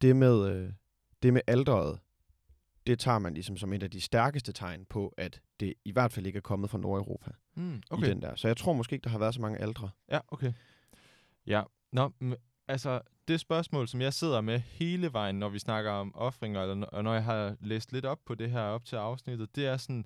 det 0.00 0.16
med, 0.16 0.48
øh, 0.54 0.72
det 1.22 1.32
med 1.32 1.40
alderet, 1.46 2.00
det 2.86 2.98
tager 2.98 3.18
man 3.18 3.34
ligesom 3.34 3.56
som 3.56 3.72
et 3.72 3.82
af 3.82 3.90
de 3.90 4.00
stærkeste 4.00 4.52
tegn 4.52 4.84
på, 4.84 5.14
at 5.16 5.40
det 5.60 5.74
i 5.84 5.92
hvert 5.92 6.12
fald 6.12 6.26
ikke 6.26 6.36
er 6.36 6.40
kommet 6.40 6.70
fra 6.70 6.78
Nordeuropa 6.78 7.30
Mm, 7.54 7.82
okay. 7.90 8.06
i 8.06 8.10
den 8.10 8.22
der. 8.22 8.34
Så 8.34 8.48
jeg 8.48 8.56
tror 8.56 8.72
måske 8.72 8.94
ikke, 8.94 9.04
der 9.04 9.10
har 9.10 9.18
været 9.18 9.34
så 9.34 9.40
mange 9.40 9.58
aldre. 9.58 9.90
Ja, 10.10 10.18
okay. 10.28 10.52
Ja, 11.46 11.62
Nå, 11.92 12.10
altså 12.68 13.00
det 13.28 13.40
spørgsmål, 13.40 13.88
som 13.88 14.00
jeg 14.00 14.12
sidder 14.12 14.40
med 14.40 14.58
hele 14.58 15.12
vejen, 15.12 15.38
når 15.38 15.48
vi 15.48 15.58
snakker 15.58 15.90
om 15.90 16.14
offringer, 16.14 16.62
eller 16.62 16.86
og 16.86 17.04
når 17.04 17.14
jeg 17.14 17.24
har 17.24 17.56
læst 17.60 17.92
lidt 17.92 18.04
op 18.04 18.18
på 18.26 18.34
det 18.34 18.50
her 18.50 18.60
op 18.60 18.84
til 18.84 18.96
afsnittet, 18.96 19.56
det 19.56 19.66
er 19.66 19.76
sådan, 19.76 20.04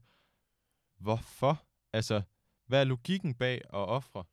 hvorfor? 0.99 1.63
Altså, 1.93 2.23
hvad 2.67 2.81
er 2.81 2.85
logikken 2.85 3.35
bag 3.35 3.55
at 3.55 3.89
ofre? 3.89 4.25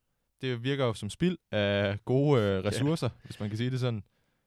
Det 0.43 0.63
virker 0.63 0.85
jo 0.85 0.93
som 0.93 1.09
spild 1.09 1.37
af 1.51 2.05
gode 2.05 2.41
øh, 2.41 2.65
ressourcer, 2.65 3.09
ja. 3.13 3.25
hvis 3.25 3.39
man 3.39 3.49
kan 3.49 3.57
sige 3.57 3.71
det 3.71 3.79
sådan. 3.79 4.03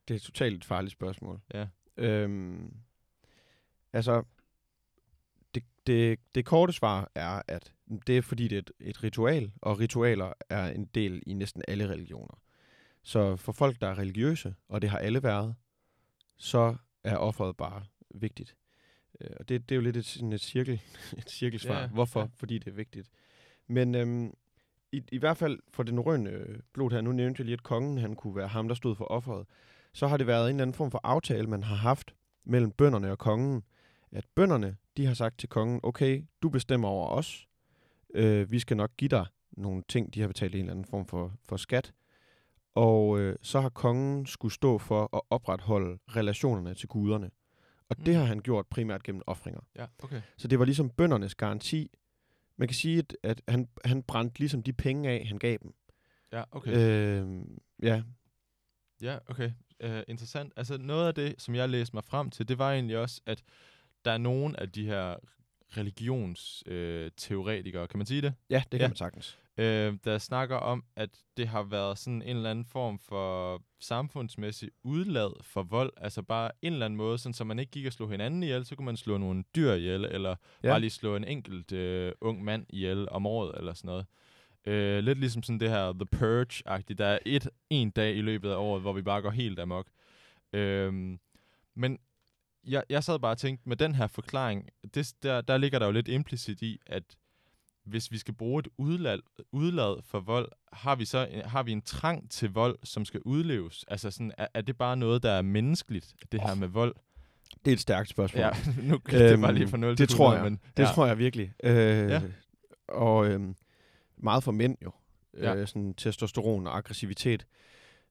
Det 0.08 0.14
er 0.14 0.16
et 0.16 0.22
totalt 0.22 0.64
farligt 0.64 0.92
spørgsmål. 0.92 1.40
Ja. 1.54 1.66
Øhm, 1.96 2.74
altså, 3.92 4.22
det, 5.54 5.62
det, 5.86 6.18
det 6.34 6.44
korte 6.44 6.72
svar 6.72 7.10
er, 7.14 7.42
at 7.48 7.72
det 8.06 8.18
er 8.18 8.22
fordi, 8.22 8.48
det 8.48 8.56
er 8.56 8.58
et, 8.58 8.70
et 8.80 9.04
ritual, 9.04 9.52
og 9.62 9.78
ritualer 9.80 10.32
er 10.50 10.70
en 10.70 10.84
del 10.84 11.22
i 11.26 11.34
næsten 11.34 11.62
alle 11.68 11.88
religioner. 11.88 12.40
Så 13.02 13.36
for 13.36 13.52
folk, 13.52 13.80
der 13.80 13.88
er 13.88 13.98
religiøse, 13.98 14.54
og 14.68 14.82
det 14.82 14.90
har 14.90 14.98
alle 14.98 15.22
været, 15.22 15.54
så 16.36 16.76
er 17.04 17.16
offeret 17.16 17.56
bare 17.56 17.84
vigtigt. 18.14 18.56
Øh, 19.20 19.30
Og 19.40 19.48
det, 19.48 19.68
det 19.68 19.74
er 19.74 19.76
jo 19.76 19.82
lidt 19.82 19.96
et, 19.96 20.04
sådan 20.04 20.32
et, 20.32 20.40
cirkel, 20.40 20.80
et 21.18 21.30
cirkelsvar. 21.30 21.80
Ja, 21.80 21.86
Hvorfor? 21.86 22.20
ja. 22.20 22.26
Fordi 22.34 22.58
det 22.58 22.68
er 22.68 22.74
vigtigt. 22.74 23.10
Men 23.66 23.94
øhm, 23.94 24.34
i, 24.92 25.02
i 25.12 25.18
hvert 25.18 25.36
fald 25.36 25.58
for 25.72 25.82
det 25.82 25.94
norrøne 25.94 26.30
øh, 26.30 26.58
blod 26.72 26.90
her, 26.90 27.00
nu 27.00 27.12
nævnte 27.12 27.40
jeg 27.40 27.44
lige, 27.44 27.52
at 27.54 27.62
kongen 27.62 27.98
han 27.98 28.14
kunne 28.14 28.36
være 28.36 28.48
ham, 28.48 28.68
der 28.68 28.74
stod 28.74 28.94
for 28.94 29.04
offeret. 29.04 29.46
Så 29.92 30.06
har 30.06 30.16
det 30.16 30.26
været 30.26 30.44
en 30.44 30.56
eller 30.56 30.62
anden 30.62 30.74
form 30.74 30.90
for 30.90 31.00
aftale, 31.04 31.46
man 31.46 31.62
har 31.62 31.76
haft 31.76 32.14
mellem 32.44 32.70
bønderne 32.70 33.10
og 33.10 33.18
kongen. 33.18 33.62
At 34.12 34.24
bønderne, 34.34 34.76
de 34.96 35.06
har 35.06 35.14
sagt 35.14 35.38
til 35.38 35.48
kongen, 35.48 35.80
okay, 35.82 36.24
du 36.42 36.48
bestemmer 36.48 36.88
over 36.88 37.08
os. 37.08 37.46
Øh, 38.14 38.50
vi 38.50 38.58
skal 38.58 38.76
nok 38.76 38.90
give 38.96 39.08
dig 39.08 39.26
nogle 39.52 39.82
ting, 39.88 40.14
de 40.14 40.20
har 40.20 40.28
betalt 40.28 40.54
en 40.54 40.60
eller 40.60 40.70
anden 40.72 40.84
form 40.84 41.06
for, 41.06 41.32
for 41.44 41.56
skat. 41.56 41.92
Og 42.74 43.18
øh, 43.20 43.36
så 43.42 43.60
har 43.60 43.68
kongen 43.68 44.26
skulle 44.26 44.54
stå 44.54 44.78
for 44.78 45.16
at 45.16 45.20
opretholde 45.30 45.98
relationerne 46.08 46.74
til 46.74 46.88
guderne. 46.88 47.30
Og 47.88 47.96
det 47.96 48.08
Mm. 48.08 48.14
har 48.14 48.24
han 48.24 48.38
gjort 48.40 48.66
primært 48.66 49.02
gennem 49.02 49.22
offringer. 49.26 49.60
Ja, 49.76 49.86
okay. 50.02 50.20
Så 50.36 50.48
det 50.48 50.58
var 50.58 50.64
ligesom 50.64 50.90
bøndernes 50.90 51.34
garanti. 51.34 51.90
Man 52.56 52.68
kan 52.68 52.74
sige, 52.74 52.98
at, 52.98 53.16
at 53.22 53.42
han, 53.48 53.68
han 53.84 54.02
brændte 54.02 54.38
ligesom 54.38 54.62
de 54.62 54.72
penge 54.72 55.10
af, 55.10 55.26
han 55.26 55.38
gav 55.38 55.56
dem. 55.62 55.74
Ja, 56.32 56.42
okay. 56.50 56.70
Øh, 56.76 57.40
ja, 57.82 58.02
Ja, 59.02 59.18
okay. 59.26 59.50
Uh, 59.84 60.00
interessant. 60.08 60.52
Altså 60.56 60.78
noget 60.78 61.08
af 61.08 61.14
det, 61.14 61.34
som 61.38 61.54
jeg 61.54 61.68
læste 61.68 61.96
mig 61.96 62.04
frem 62.04 62.30
til, 62.30 62.48
det 62.48 62.58
var 62.58 62.72
egentlig 62.72 62.98
også, 62.98 63.20
at 63.26 63.42
der 64.04 64.10
er 64.10 64.18
nogle 64.18 64.60
af 64.60 64.72
de 64.72 64.86
her 64.86 65.16
religionsteoretikere, 65.76 67.10
teoretikere, 67.16 67.88
kan 67.88 67.98
man 67.98 68.06
sige 68.06 68.22
det? 68.22 68.34
ja 68.50 68.56
det 68.56 68.70
kan 68.70 68.80
Ja. 68.80 68.88
man 68.88 68.96
sagtens. 68.96 69.38
Øh, 69.58 69.94
der 70.04 70.18
snakker 70.18 70.56
om, 70.56 70.84
at 70.96 71.10
det 71.36 71.48
har 71.48 71.62
været 71.62 71.98
sådan 71.98 72.22
en 72.22 72.36
eller 72.36 72.50
anden 72.50 72.64
form 72.64 72.98
for 72.98 73.62
samfundsmæssig 73.80 74.70
udlad 74.84 75.42
for 75.42 75.62
vold. 75.62 75.92
Altså 75.96 76.22
bare 76.22 76.50
en 76.62 76.72
eller 76.72 76.86
anden 76.86 76.96
måde, 76.96 77.18
sådan, 77.18 77.34
så 77.34 77.44
man 77.44 77.58
ikke 77.58 77.72
gik 77.72 77.86
og 77.86 77.92
slog 77.92 78.10
hinanden 78.10 78.42
ihjel, 78.42 78.66
så 78.66 78.76
kunne 78.76 78.84
man 78.84 78.96
slå 78.96 79.18
nogle 79.18 79.44
dyr 79.56 79.72
ihjel, 79.72 80.04
eller 80.04 80.36
ja. 80.62 80.68
Bare 80.68 80.80
lige 80.80 80.90
slå 80.90 81.16
en 81.16 81.24
enkelt 81.24 81.72
øh, 81.72 82.12
ung 82.20 82.44
mand 82.44 82.66
ihjel 82.70 83.08
om 83.08 83.26
året, 83.26 83.58
eller 83.58 83.74
sådan 83.74 83.88
noget. 83.88 84.06
Øh, 84.66 85.04
lidt 85.04 85.18
ligesom 85.18 85.42
sådan 85.42 85.60
det 85.60 85.70
her 85.70 85.92
The 85.92 86.06
Purge-agtigt. 86.16 86.98
Der 86.98 87.06
er 87.06 87.18
et, 87.26 87.48
en 87.70 87.90
dag 87.90 88.16
i 88.16 88.20
løbet 88.20 88.50
af 88.50 88.56
året, 88.56 88.82
hvor 88.82 88.92
vi 88.92 89.02
bare 89.02 89.22
går 89.22 89.30
helt 89.30 89.58
amok. 89.58 89.86
Øhm, 90.52 91.20
men 91.74 91.98
jeg, 92.66 92.84
jeg 92.88 93.04
sad 93.04 93.18
bare 93.18 93.30
og 93.30 93.38
tænkte, 93.38 93.68
med 93.68 93.76
den 93.76 93.94
her 93.94 94.06
forklaring, 94.06 94.68
det, 94.94 95.14
der, 95.22 95.40
der 95.40 95.56
ligger 95.56 95.78
der 95.78 95.86
jo 95.86 95.92
lidt 95.92 96.08
implicit 96.08 96.62
i, 96.62 96.78
at 96.86 97.16
hvis 97.86 98.12
vi 98.12 98.18
skal 98.18 98.34
bruge 98.34 98.60
et 98.60 98.68
udlad, 98.78 99.18
udlad 99.52 100.02
for 100.04 100.20
vold, 100.20 100.48
har 100.72 100.94
vi 100.96 101.04
så 101.04 101.42
har 101.44 101.62
vi 101.62 101.72
en 101.72 101.82
trang 101.82 102.30
til 102.30 102.50
vold, 102.52 102.78
som 102.82 103.04
skal 103.04 103.20
udleves? 103.24 103.84
Altså 103.88 104.10
sådan, 104.10 104.32
er, 104.38 104.46
er 104.54 104.60
det 104.60 104.76
bare 104.76 104.96
noget, 104.96 105.22
der 105.22 105.30
er 105.30 105.42
menneskeligt, 105.42 106.14
det 106.32 106.40
her 106.40 106.52
Oh, 106.52 106.58
med 106.58 106.68
vold? 106.68 106.94
Det 107.64 107.70
er 107.70 107.72
et 107.72 107.80
stærkt 107.80 108.08
spørgsmål. 108.08 108.40
Ja, 108.40 108.50
nu 108.90 108.98
kan 108.98 109.20
det 109.20 109.40
bare 109.40 109.54
lige 109.54 109.68
fra 109.68 109.76
0 109.76 109.90
det 109.90 109.98
til 109.98 110.08
tror 110.08 110.24
100, 110.32 110.42
jeg. 110.42 110.50
men 110.52 110.60
Det 110.76 110.82
ja. 110.82 110.88
tror 110.88 111.06
jeg 111.06 111.18
virkelig. 111.18 111.52
Øh, 111.64 111.72
ja. 112.10 112.22
Og 112.88 113.26
øh, 113.26 113.40
meget 114.18 114.44
for 114.44 114.52
mænd 114.52 114.76
jo. 114.84 114.90
Ja. 115.38 115.54
Øh, 115.54 115.66
sådan 115.66 115.94
testosteron 115.94 116.66
og 116.66 116.76
aggressivitet. 116.76 117.46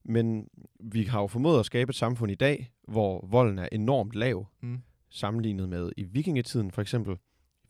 Men 0.04 0.48
vi 0.80 1.02
har 1.04 1.20
jo 1.20 1.26
formået 1.26 1.60
at 1.60 1.66
skabe 1.66 1.90
et 1.90 1.96
samfund 1.96 2.32
i 2.32 2.34
dag, 2.34 2.72
hvor 2.88 3.26
volden 3.30 3.58
er 3.58 3.68
enormt 3.72 4.12
lav, 4.14 4.46
Mm. 4.60 4.82
sammenlignet 5.10 5.68
med 5.68 5.90
i 5.96 6.04
vikingetiden 6.04 6.70
for 6.70 6.82
eksempel. 6.82 7.16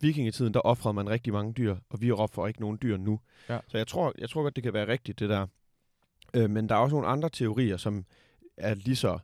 Vikingetiden, 0.00 0.54
der 0.54 0.60
offrede 0.60 0.94
man 0.94 1.08
rigtig 1.10 1.32
mange 1.32 1.52
dyr, 1.52 1.76
og 1.90 2.00
vi 2.00 2.10
offrer 2.12 2.46
ikke 2.46 2.60
nogen 2.60 2.78
dyr 2.82 2.96
nu. 2.96 3.20
Ja. 3.48 3.58
Så 3.68 3.78
jeg 3.78 3.86
tror, 3.86 4.12
jeg 4.18 4.30
tror 4.30 4.42
godt, 4.42 4.56
det 4.56 4.64
kan 4.64 4.72
være 4.72 4.88
rigtigt, 4.88 5.18
det 5.18 5.28
der. 5.28 5.46
Øh, 6.34 6.50
men 6.50 6.68
der 6.68 6.74
er 6.74 6.78
også 6.78 6.94
nogle 6.96 7.08
andre 7.08 7.28
teorier, 7.30 7.76
som 7.76 8.04
er 8.56 8.74
lige 8.74 8.96
så, 8.96 9.18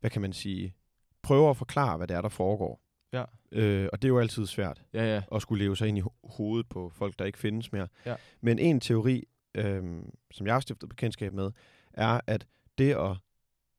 hvad 0.00 0.10
kan 0.10 0.22
man 0.22 0.32
sige, 0.32 0.74
prøver 1.22 1.50
at 1.50 1.56
forklare, 1.56 1.96
hvad 1.96 2.06
det 2.06 2.16
er, 2.16 2.20
der 2.22 2.28
foregår. 2.28 2.80
Ja. 3.12 3.24
Øh, 3.52 3.88
og 3.92 4.02
det 4.02 4.08
er 4.08 4.12
jo 4.12 4.18
altid 4.18 4.46
svært 4.46 4.82
Ja, 4.94 5.14
ja. 5.14 5.22
at 5.34 5.42
skulle 5.42 5.64
leve 5.64 5.76
sig 5.76 5.88
ind 5.88 5.98
i 5.98 6.00
ho- 6.00 6.28
hovedet 6.36 6.68
på 6.68 6.88
folk, 6.94 7.18
der 7.18 7.24
ikke 7.24 7.38
findes 7.38 7.72
mere. 7.72 7.88
Ja. 8.06 8.14
Men 8.40 8.58
en 8.58 8.80
teori, 8.80 9.24
øhm, 9.54 10.10
som 10.30 10.46
jeg 10.46 10.54
har 10.54 10.60
stiftet 10.60 10.88
bekendtskab 10.88 11.32
med, 11.32 11.50
er, 11.92 12.20
at 12.26 12.46
det 12.78 12.94
at 12.94 13.16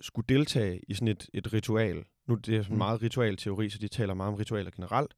skulle 0.01 0.25
deltage 0.29 0.79
i 0.87 0.93
sådan 0.93 1.07
et, 1.07 1.29
et 1.33 1.53
ritual, 1.53 2.05
nu 2.27 2.35
det 2.35 2.55
er 2.57 2.61
sådan 2.61 2.73
Mm. 2.73 2.77
meget 2.77 3.01
ritualteori, 3.01 3.69
så 3.69 3.77
de 3.77 3.87
taler 3.87 4.13
meget 4.13 4.27
om 4.33 4.35
ritualer 4.35 4.71
generelt, 4.71 5.13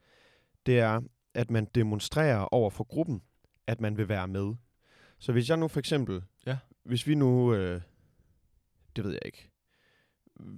det 0.65 0.79
er, 0.79 1.01
at 1.33 1.51
man 1.51 1.65
demonstrerer 1.75 2.39
over 2.53 2.69
for 2.69 2.83
gruppen, 2.83 3.21
at 3.67 3.81
man 3.81 3.97
vil 3.97 4.09
være 4.09 4.27
med. 4.27 4.53
Så 5.19 5.31
hvis 5.31 5.49
jeg 5.49 5.57
nu 5.57 5.67
for 5.67 5.79
eksempel, 5.79 6.23
Ja. 6.45 6.57
hvis 6.83 7.07
vi 7.07 7.15
nu, 7.15 7.53
øh, 7.53 7.81
det 8.95 9.03
ved 9.03 9.11
jeg 9.11 9.21
ikke, 9.25 9.49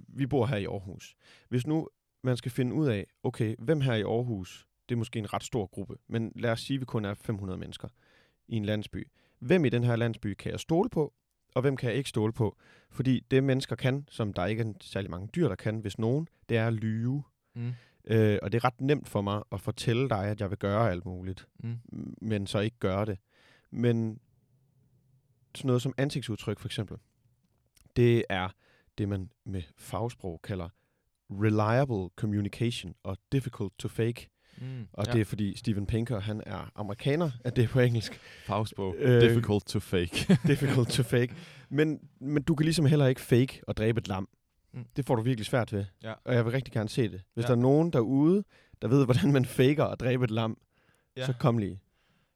vi 0.08 0.26
bor 0.26 0.46
her 0.46 0.56
i 0.56 0.64
Aarhus. 0.64 1.14
Hvis 1.48 1.66
nu 1.66 1.88
man 2.22 2.36
skal 2.36 2.50
finde 2.52 2.74
ud 2.74 2.86
af, 2.88 3.06
okay, 3.22 3.54
hvem 3.58 3.80
her 3.80 3.94
i 3.94 4.02
Aarhus, 4.02 4.66
det 4.88 4.94
er 4.94 4.98
måske 4.98 5.18
en 5.18 5.32
ret 5.32 5.44
stor 5.44 5.66
gruppe, 5.66 5.96
men 6.08 6.32
lad 6.36 6.50
os 6.50 6.60
sige, 6.60 6.74
at 6.74 6.80
vi 6.80 6.84
kun 6.84 7.04
er 7.04 7.14
500 7.14 7.58
mennesker 7.58 7.88
i 8.48 8.56
en 8.56 8.64
landsby. 8.64 9.08
Hvem 9.38 9.64
i 9.64 9.68
den 9.68 9.84
her 9.84 9.96
landsby 9.96 10.34
kan 10.34 10.52
jeg 10.52 10.60
stole 10.60 10.90
på, 10.90 11.14
og 11.54 11.62
hvem 11.62 11.76
kan 11.76 11.88
jeg 11.88 11.96
ikke 11.98 12.08
stole 12.08 12.32
på? 12.32 12.56
Fordi 12.90 13.20
det 13.30 13.44
mennesker 13.44 13.76
kan, 13.76 14.04
som 14.10 14.32
der 14.32 14.46
ikke 14.46 14.62
er 14.62 14.72
særlig 14.80 15.10
mange 15.10 15.28
dyr, 15.34 15.48
der 15.48 15.54
kan, 15.54 15.78
hvis 15.78 15.98
nogen, 15.98 16.28
det 16.48 16.56
er 16.56 16.66
at 16.66 16.72
lyve. 16.72 17.22
Mm. 17.54 17.72
Øh, 18.06 18.38
og 18.42 18.52
det 18.52 18.58
er 18.58 18.64
ret 18.64 18.80
nemt 18.80 19.08
for 19.08 19.20
mig 19.22 19.42
at 19.52 19.60
fortælle 19.60 20.08
dig, 20.08 20.24
at 20.24 20.40
jeg 20.40 20.50
vil 20.50 20.58
gøre 20.58 20.90
alt 20.90 21.04
muligt, 21.04 21.46
Mm. 21.58 21.78
men 22.22 22.46
så 22.46 22.58
ikke 22.58 22.76
gøre 22.80 23.04
det. 23.04 23.18
Men 23.70 24.20
sådan 25.54 25.66
noget 25.68 25.82
som 25.82 25.94
ansigtsudtryk 25.96 26.58
for 26.58 26.68
eksempel, 26.68 26.96
det 27.96 28.24
er 28.28 28.48
det, 28.98 29.08
man 29.08 29.30
med 29.46 29.62
fagsprog 29.78 30.40
kalder 30.42 30.68
reliable 31.30 32.10
communication 32.16 32.94
og 33.02 33.16
difficult 33.32 33.72
to 33.78 33.88
fake. 33.88 34.28
Mm. 34.58 34.86
Og 34.92 35.06
ja. 35.06 35.12
det 35.12 35.20
er 35.20 35.24
fordi 35.24 35.56
Steven 35.56 35.86
Pinker, 35.86 36.20
han 36.20 36.42
er 36.46 36.70
amerikaner, 36.74 37.30
at 37.44 37.56
det 37.56 37.64
er 37.64 37.68
på 37.68 37.80
engelsk. 37.80 38.20
fagsprog. 38.46 38.94
Øh, 38.98 39.20
Difficult 39.20 39.66
to 39.66 39.78
fake. 39.80 40.38
difficult 40.46 40.88
to 40.88 41.02
fake. 41.02 41.34
Men, 41.70 42.08
men 42.20 42.42
du 42.42 42.54
kan 42.54 42.64
ligesom 42.64 42.86
heller 42.86 43.06
ikke 43.06 43.20
fake 43.20 43.60
og 43.68 43.76
dræbe 43.76 43.98
et 43.98 44.08
lam. 44.08 44.28
Mm. 44.74 44.84
Det 44.96 45.06
får 45.06 45.16
du 45.16 45.22
virkelig 45.22 45.46
svært 45.46 45.72
ved. 45.72 45.84
Ja. 46.02 46.12
Og 46.24 46.34
jeg 46.34 46.44
vil 46.44 46.52
rigtig 46.52 46.72
gerne 46.72 46.88
se 46.88 47.02
det. 47.08 47.22
Hvis 47.34 47.42
Ja. 47.42 47.46
der 47.48 47.54
er 47.54 47.60
nogen 47.60 47.92
derude, 47.92 48.44
der 48.82 48.88
ved, 48.88 49.04
hvordan 49.08 49.32
man 49.32 49.44
faker 49.44 49.84
og 49.84 50.00
dræbe 50.00 50.24
et 50.24 50.30
lam, 50.30 50.58
ja. 51.16 51.26
så 51.26 51.32
kom 51.40 51.58
lige. 51.58 51.80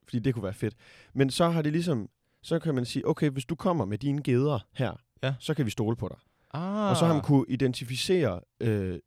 Fordi 0.05 0.19
det 0.19 0.35
kunne 0.35 0.43
være 0.45 0.53
fedt. 0.55 0.75
Men 1.15 1.31
så 1.31 1.49
har 1.49 1.63
det 1.63 1.73
ligesom, 1.73 2.09
så 2.43 2.59
kan 2.59 2.75
man 2.75 2.85
sige, 2.85 3.09
okay, 3.09 3.31
hvis 3.31 3.45
du 3.45 3.55
kommer 3.55 3.85
med 3.85 3.99
dine 3.99 4.23
geder 4.23 4.59
her, 4.75 4.93
Ja. 5.23 5.35
så 5.41 5.55
kan 5.55 5.67
vi 5.67 5.71
stole 5.71 5.97
på 5.97 6.09
dig. 6.09 6.19
Ah. 6.61 6.91
Og 6.91 6.97
så 6.97 7.07
har 7.07 7.13
man 7.15 7.23
kunne 7.23 7.45
identificere, 7.49 8.41
øh, 8.61 8.99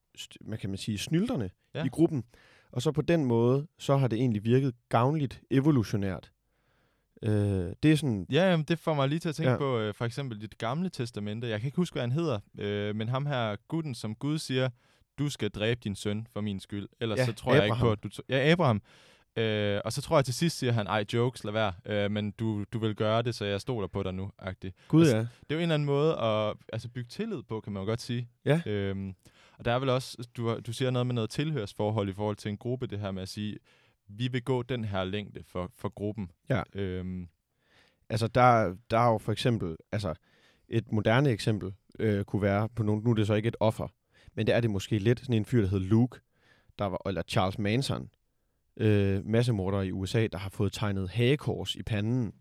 hvad 0.42 0.58
kan 0.58 0.70
man 0.70 0.78
sige, 0.78 0.98
snylterne 0.98 1.50
Ja. 1.74 1.80
ja. 1.80 1.86
i 1.86 1.90
gruppen. 1.90 2.24
Og 2.72 2.82
så 2.82 2.92
på 2.92 3.02
den 3.02 3.26
måde, 3.26 3.68
så 3.80 3.98
har 3.98 4.08
det 4.08 4.20
egentlig 4.20 4.44
virket 4.44 4.74
gavnligt 4.90 5.42
evolutionært. 5.52 6.32
Øh, 7.24 7.74
det 7.84 7.92
er 7.92 7.96
sådan, 7.96 8.26
Ja, 8.32 8.50
jamen, 8.50 8.64
det 8.64 8.80
får 8.80 8.94
mig 8.94 9.10
lige 9.10 9.20
til 9.20 9.30
at 9.30 9.36
tænke 9.36 9.52
ja. 9.52 9.58
På 9.58 9.80
øh, 9.80 9.94
for 9.94 10.06
eksempel 10.06 10.42
det 10.42 10.58
gamle 10.58 10.90
testamente. 10.90 11.48
Jeg 11.48 11.60
kan 11.60 11.68
ikke 11.68 11.76
huske, 11.76 11.94
hvad 11.94 12.04
han 12.04 12.12
hedder, 12.12 12.40
øh, 12.60 12.96
men 12.96 13.10
ham 13.10 13.26
her 13.26 13.56
gutten, 13.68 13.96
som 13.96 14.16
Gud 14.16 14.38
siger, 14.38 14.70
du 15.20 15.30
skal 15.30 15.50
dræbe 15.50 15.80
din 15.84 15.96
søn 15.96 16.28
for 16.34 16.42
min 16.42 16.60
skyld. 16.60 16.88
Ellers 17.02 17.20
Ja, 17.20 17.26
så 17.26 17.34
tror 17.34 17.54
jeg 17.54 17.64
ikke 17.64 17.76
på, 17.76 17.92
Abraham. 17.92 17.92
at 17.92 18.04
du... 18.04 18.08
t- 18.22 18.26
Ja, 18.30 18.52
Abraham. 18.52 18.82
Øh, 19.36 19.82
og 19.86 19.94
så 19.94 20.02
tror 20.02 20.18
jeg 20.18 20.26
til 20.26 20.34
sidst 20.34 20.58
siger 20.58 20.72
han, 20.72 20.88
ej, 20.88 21.06
jokes, 21.14 21.44
lad 21.44 21.54
være, 21.54 21.74
øh, 21.86 22.12
men 22.12 22.32
du, 22.32 22.64
du 22.74 22.80
vil 22.80 22.96
gøre 22.96 23.22
det, 23.22 23.36
så 23.36 23.46
jeg 23.46 23.62
stoler 23.62 23.88
på 23.88 24.04
dig 24.04 24.14
nu, 24.14 24.32
agtigt. 24.40 24.76
gud 24.88 25.02
Altså, 25.02 25.16
ja. 25.16 25.22
Det 25.22 25.28
er 25.50 25.56
jo 25.56 25.58
en 25.58 25.62
eller 25.62 25.74
anden 25.76 25.86
måde 25.86 26.18
at 26.20 26.54
altså, 26.74 26.90
bygge 26.90 27.10
tillid 27.10 27.44
på, 27.44 27.60
kan 27.60 27.74
man 27.74 27.82
jo 27.82 27.86
godt 27.88 28.02
sige. 28.02 28.30
Ja. 28.46 28.62
Øhm, 28.66 29.14
og 29.58 29.66
der 29.66 29.72
er 29.72 29.80
vel 29.80 29.90
også, 29.90 30.28
du, 30.38 30.60
du 30.68 30.74
siger 30.74 30.92
noget 30.92 31.06
med 31.08 31.16
noget 31.16 31.30
tilhørsforhold 31.30 32.10
i 32.10 32.14
forhold 32.14 32.36
til 32.36 32.50
en 32.50 32.58
gruppe, 32.58 32.88
det 32.88 33.00
her 33.00 33.12
med 33.12 33.22
at 33.22 33.30
sige, 33.30 33.58
vi 34.18 34.28
vil 34.28 34.44
gå 34.44 34.64
den 34.64 34.86
her 34.86 35.04
længde 35.04 35.44
for, 35.44 35.72
for 35.76 35.90
gruppen. 35.90 36.32
Ja. 36.50 36.64
Øhm, 36.74 37.28
Altså, 38.10 38.28
der, 38.28 38.76
der 38.90 38.98
er 38.98 39.12
jo 39.12 39.18
for 39.18 39.32
eksempel, 39.32 39.78
altså, 39.92 40.14
et 40.70 40.92
moderne 40.92 41.30
eksempel 41.30 41.74
øh, 42.00 42.24
kunne 42.26 42.42
være 42.42 42.70
på 42.70 42.84
nogen, 42.84 43.04
nu 43.04 43.10
er 43.10 43.14
det 43.16 43.28
så 43.28 43.34
ikke 43.34 43.48
et 43.48 43.56
offer, 43.60 43.88
men 44.36 44.48
det 44.48 44.56
er 44.56 44.60
det 44.62 44.70
måske 44.70 44.98
lidt, 45.00 45.20
sådan 45.20 45.36
en 45.36 45.46
fyr, 45.46 45.62
der 45.62 45.68
hed 45.68 45.80
Luke, 45.80 46.20
der 46.80 46.86
var, 46.86 47.02
eller 47.08 47.22
Charles 47.28 47.60
Manson, 47.60 48.10
øh, 48.78 49.26
massemorder 49.26 49.82
i 49.82 49.92
USA, 49.92 50.28
der 50.28 50.38
har 50.38 50.50
fået 50.50 50.74
tegnet 50.74 51.10
hagekors 51.10 51.76
i 51.76 51.84
panden. 51.84 52.32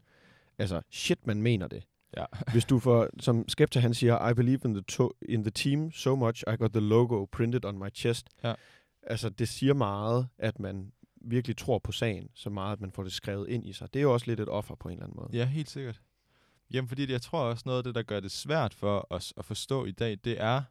Altså, 0.59 0.81
shit, 0.91 1.27
man 1.27 1.43
mener 1.43 1.69
det. 1.69 1.87
ja. 2.17 2.25
Hvis 2.53 2.65
du 2.65 2.79
får, 2.79 3.09
som 3.21 3.49
Skepta 3.49 3.81
han 3.81 3.95
siger, 3.95 4.29
I 4.29 4.35
believe 4.35 4.61
in 4.65 4.75
the, 4.75 4.83
to- 4.93 5.19
in 5.29 5.45
the 5.45 5.51
team 5.51 5.93
so 5.93 6.15
much, 6.17 6.45
I 6.53 6.57
got 6.57 6.71
the 6.71 6.81
logo 6.81 7.25
printed 7.33 7.65
on 7.65 7.79
my 7.79 7.89
chest. 7.95 8.27
Ja. 8.45 8.55
Altså, 9.03 9.29
det 9.29 9.49
siger 9.49 9.75
meget, 9.75 10.29
at 10.39 10.59
man 10.59 10.93
virkelig 11.21 11.57
tror 11.57 11.79
på 11.79 11.93
sagen, 11.93 12.29
så 12.35 12.51
meget, 12.51 12.73
at 12.73 12.81
man 12.81 12.93
får 12.93 13.03
det 13.03 13.13
skrevet 13.13 13.49
ind 13.49 13.67
i 13.67 13.73
sig. 13.73 13.95
Det 13.95 14.01
er 14.01 14.03
jo 14.03 14.13
også 14.13 14.27
lidt 14.27 14.41
et 14.41 14.49
offer 14.49 14.75
på 14.75 14.89
en 14.89 14.93
eller 14.93 15.05
anden 15.05 15.17
måde. 15.17 15.29
Ja, 15.33 15.45
helt 15.45 15.71
sikkert. 15.71 16.01
Jamen, 16.73 16.89
fordi 16.89 17.13
jeg 17.13 17.23
tror 17.23 17.41
også 17.41 17.63
noget 17.67 17.79
af 17.79 17.85
det, 17.85 17.95
der 17.95 18.03
gør 18.03 18.21
det 18.21 18.31
svært 18.31 18.75
for 18.75 19.07
os 19.11 19.35
at 19.37 19.45
forstå 19.45 19.85
i 19.85 19.93
dag, 19.93 20.19
det 20.25 20.41
er 20.41 20.63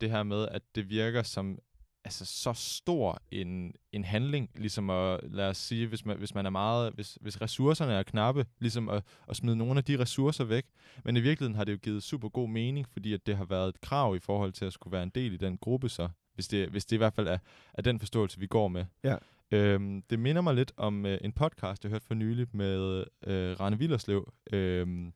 det 0.00 0.10
her 0.10 0.22
med, 0.22 0.48
at 0.48 0.62
det 0.74 0.90
virker 0.90 1.22
som 1.22 1.58
altså 2.04 2.24
så 2.24 2.52
stor 2.52 3.22
en, 3.30 3.74
en 3.92 4.04
handling, 4.04 4.50
ligesom 4.54 4.90
at, 4.90 5.20
lad 5.22 5.48
os 5.48 5.56
sige, 5.56 5.86
hvis 5.86 6.04
man, 6.04 6.18
hvis 6.18 6.34
man 6.34 6.46
er 6.46 6.50
meget, 6.50 6.92
hvis, 6.92 7.18
hvis 7.20 7.40
ressourcerne 7.40 7.92
er 7.92 8.02
knappe, 8.02 8.46
ligesom 8.58 8.88
at, 8.88 9.04
at 9.28 9.36
smide 9.36 9.56
nogle 9.56 9.78
af 9.78 9.84
de 9.84 9.98
ressourcer 9.98 10.44
væk. 10.44 10.64
Men 11.04 11.16
i 11.16 11.20
virkeligheden 11.20 11.56
har 11.56 11.64
det 11.64 11.72
jo 11.72 11.78
givet 11.78 12.02
super 12.02 12.28
god 12.28 12.48
mening, 12.48 12.86
fordi 12.92 13.12
at 13.12 13.26
det 13.26 13.36
har 13.36 13.44
været 13.44 13.68
et 13.68 13.80
krav 13.80 14.16
i 14.16 14.18
forhold 14.18 14.52
til 14.52 14.64
at 14.64 14.72
skulle 14.72 14.92
være 14.92 15.02
en 15.02 15.12
del 15.14 15.32
i 15.32 15.36
den 15.36 15.58
gruppe 15.58 15.88
så, 15.88 16.08
hvis 16.34 16.48
det, 16.48 16.68
hvis 16.68 16.84
det 16.84 16.96
i 16.96 16.98
hvert 16.98 17.14
fald 17.14 17.28
er, 17.28 17.38
er 17.74 17.82
den 17.82 17.98
forståelse, 17.98 18.38
vi 18.38 18.46
går 18.46 18.68
med. 18.68 18.84
Ja. 19.04 19.16
Øhm, 19.50 20.02
det 20.02 20.18
minder 20.18 20.42
mig 20.42 20.54
lidt 20.54 20.72
om 20.76 21.06
øh, 21.06 21.18
en 21.22 21.32
podcast, 21.32 21.84
jeg 21.84 21.90
hørte 21.90 22.06
for 22.06 22.14
nylig 22.14 22.46
med 22.52 23.04
øh, 23.26 23.60
Rane 23.60 23.78
Villerslev, 23.78 24.32
øh, 24.52 25.12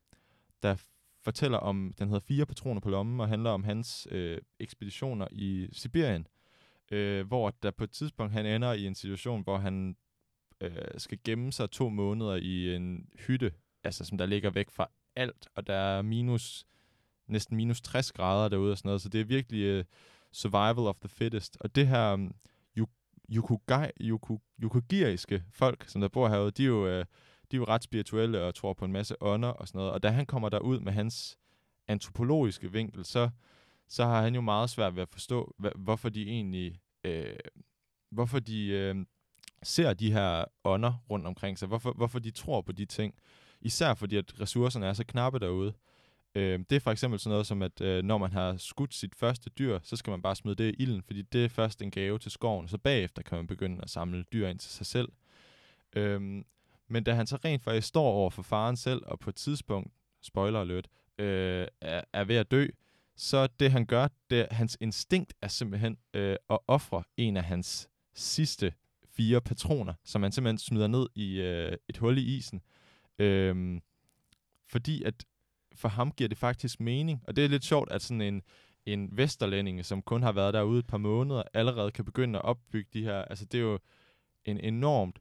der 0.62 0.77
fortæller 1.23 1.59
om, 1.59 1.92
den 1.99 2.09
hedder 2.09 2.21
Fire 2.21 2.47
patroner 2.47 2.81
på 2.81 2.90
lommen, 2.90 3.21
og 3.21 3.29
handler 3.29 3.51
om 3.51 3.64
hans 3.64 4.09
øh, 4.11 4.38
ekspeditioner 4.61 5.29
i 5.33 5.68
Sibirien, 5.73 6.27
øh, 6.90 7.27
hvor 7.27 7.51
der 7.62 7.71
på 7.71 7.85
et 7.85 7.90
tidspunkt, 7.90 8.33
han 8.33 8.47
ender 8.47 8.73
i 8.73 8.87
en 8.87 8.95
situation, 8.95 9.42
hvor 9.42 9.59
han 9.59 9.97
øh, 10.61 10.73
skal 10.97 11.18
gemme 11.25 11.53
sig 11.53 11.71
to 11.71 11.88
måneder 11.88 12.37
i 12.37 12.75
en 12.75 13.09
hytte, 13.27 13.53
altså 13.85 14.05
som 14.05 14.18
der 14.18 14.27
ligger 14.27 14.51
væk 14.51 14.71
fra 14.71 14.90
alt, 15.16 15.49
og 15.55 15.66
der 15.66 15.75
er 15.75 16.03
minus, 16.03 16.64
næsten 17.27 17.57
minus 17.57 17.81
60 17.81 18.12
grader 18.12 18.49
derude 18.49 18.73
og 18.73 18.79
sådan 18.79 18.88
noget, 18.88 19.03
så 19.03 19.09
det 19.09 19.21
er 19.21 19.25
virkelig 19.25 19.62
øh, 19.62 19.85
survival 20.33 20.87
of 20.87 20.97
the 20.99 21.09
fittest. 21.09 21.57
Og 21.61 21.75
det 21.75 21.88
her 21.88 22.29
yukugai, 23.35 23.90
yuku, 24.01 24.38
yukugiriske 24.62 25.45
folk, 25.51 25.88
som 25.88 26.01
der 26.01 26.09
bor 26.09 26.29
herude, 26.29 26.51
de 26.51 26.62
er 26.62 26.66
jo, 26.66 26.87
øh, 26.87 27.05
de 27.51 27.57
er 27.57 27.59
jo 27.59 27.64
ret 27.64 27.85
spirituelle 27.85 28.42
og 28.42 28.55
tror 28.55 28.73
på 28.73 28.85
en 28.85 28.92
masse 28.92 29.23
ånder 29.23 29.49
og 29.49 29.68
sådan 29.68 29.79
noget. 29.79 29.92
Og 29.92 30.03
da 30.03 30.09
han 30.09 30.27
kommer 30.27 30.49
derud 30.49 30.81
med 30.81 30.92
hans 30.92 31.38
antropologiske 31.88 32.73
vinkel, 32.73 33.05
så, 33.05 33.31
så 33.88 34.05
har 34.05 34.23
han 34.23 34.35
jo 34.35 34.40
meget 34.40 34.71
svært 34.71 34.97
ved 34.97 35.03
at 35.03 35.09
forstå, 35.09 35.55
hva, 35.59 35.71
hvorfor 35.77 36.09
de 36.09 36.23
egentlig, 36.23 36.81
øh, 37.05 37.37
hvorfor 38.11 38.38
de 38.38 38.66
øh, 38.66 38.97
ser 39.62 39.95
de 39.95 40.12
her 40.12 40.45
ånder 40.64 40.95
rundt 41.11 41.27
omkring 41.27 41.59
sig, 41.59 41.68
hvorfor, 41.68 41.92
hvorfor 41.92 42.18
de 42.18 42.31
tror 42.31 42.61
på 42.61 42.73
de 42.73 42.85
ting. 42.85 43.14
Især 43.61 43.95
fordi, 43.95 44.16
at 44.16 44.40
ressourcerne 44.40 44.87
er 44.87 44.92
så 44.92 45.05
knappe 45.05 45.38
derude. 45.38 45.68
Øh, 45.68 45.91
Øh, 46.35 46.59
det 46.71 46.77
er 46.77 46.81
for 46.81 46.90
eksempel 46.90 47.21
sådan 47.21 47.31
noget 47.31 47.47
som, 47.47 47.62
at 47.62 47.81
øh, 47.81 48.05
når 48.05 48.18
man 48.18 48.33
har 48.33 48.57
skudt 48.57 48.95
sit 48.95 49.14
første 49.14 49.51
dyr, 49.51 49.79
så 49.83 49.97
skal 49.97 50.11
man 50.11 50.23
bare 50.23 50.37
smide 50.37 50.57
det 50.57 50.75
i 50.75 50.83
ilden, 50.83 51.03
fordi 51.03 51.23
det 51.23 51.45
er 51.45 51.49
først 51.49 51.83
en 51.83 51.90
gave 51.90 52.18
til 52.18 52.31
skoven, 52.31 52.68
så 52.68 52.79
bagefter 52.79 53.23
kan 53.23 53.38
man 53.38 53.47
begynde 53.47 53.79
at 53.83 53.90
samle 53.90 54.25
dyr 54.33 54.49
ind 54.49 54.59
til 54.59 54.71
sig 54.71 54.87
selv. 54.87 55.09
Øhm, 55.97 56.45
men 56.88 57.05
da 57.05 57.14
han 57.14 57.27
så 57.27 57.38
rent 57.45 57.62
faktisk 57.62 57.88
står 57.88 58.12
over 58.12 58.31
for 58.31 58.42
faren 58.42 58.77
selv, 58.77 59.03
og 59.07 59.18
på 59.18 59.31
et 59.31 59.37
tidspunkt, 59.37 59.92
spoiler 60.23 60.61
alert, 60.61 60.88
øh, 61.18 61.66
er, 61.81 62.03
er 62.12 62.25
ved 62.25 62.37
at 62.37 62.51
dø, 62.51 62.66
så 63.16 63.47
det 63.47 63.73
han 63.73 63.87
gør, 63.87 64.09
det, 64.31 64.47
hans 64.51 64.77
instinkt 64.81 65.35
er 65.42 65.49
simpelthen 65.49 65.99
øh, 66.14 66.37
at 66.51 66.59
ofre 66.66 67.03
en 67.16 67.37
af 67.37 67.45
hans 67.45 67.88
sidste 68.14 68.73
fire 69.16 69.40
patroner, 69.40 69.95
som 70.05 70.23
han 70.23 70.33
simpelthen 70.33 70.59
smider 70.59 70.87
ned 70.87 71.07
i 71.14 71.40
øh, 71.40 71.77
et 71.88 71.97
hul 71.97 72.18
i 72.18 72.37
isen. 72.37 72.62
Øhm, 73.18 73.83
fordi 74.68 75.03
at 75.03 75.25
for 75.77 75.89
ham 75.89 76.13
giver 76.13 76.29
det 76.29 76.39
faktisk 76.39 76.81
mening. 76.81 77.23
Og 77.27 77.37
det 77.37 77.45
er 77.45 77.49
lidt 77.49 77.65
sjovt, 77.65 77.93
at 77.93 78.03
sådan 78.03 78.21
en, 78.21 78.43
en 78.87 79.09
vesterlænding, 79.17 79.85
som 79.85 80.03
kun 80.03 80.23
har 80.23 80.33
været 80.33 80.55
derude 80.55 80.79
et 80.79 80.87
par 80.87 80.99
måneder, 80.99 81.43
allerede 81.55 81.91
kan 81.91 82.05
begynde 82.05 82.39
at 82.39 82.45
opbygge 82.45 82.91
de 82.93 83.03
her... 83.05 83.23
Altså, 83.23 83.45
det 83.45 83.59
er 83.59 83.63
jo 83.63 83.79
en 84.45 84.61
enormt 84.61 85.19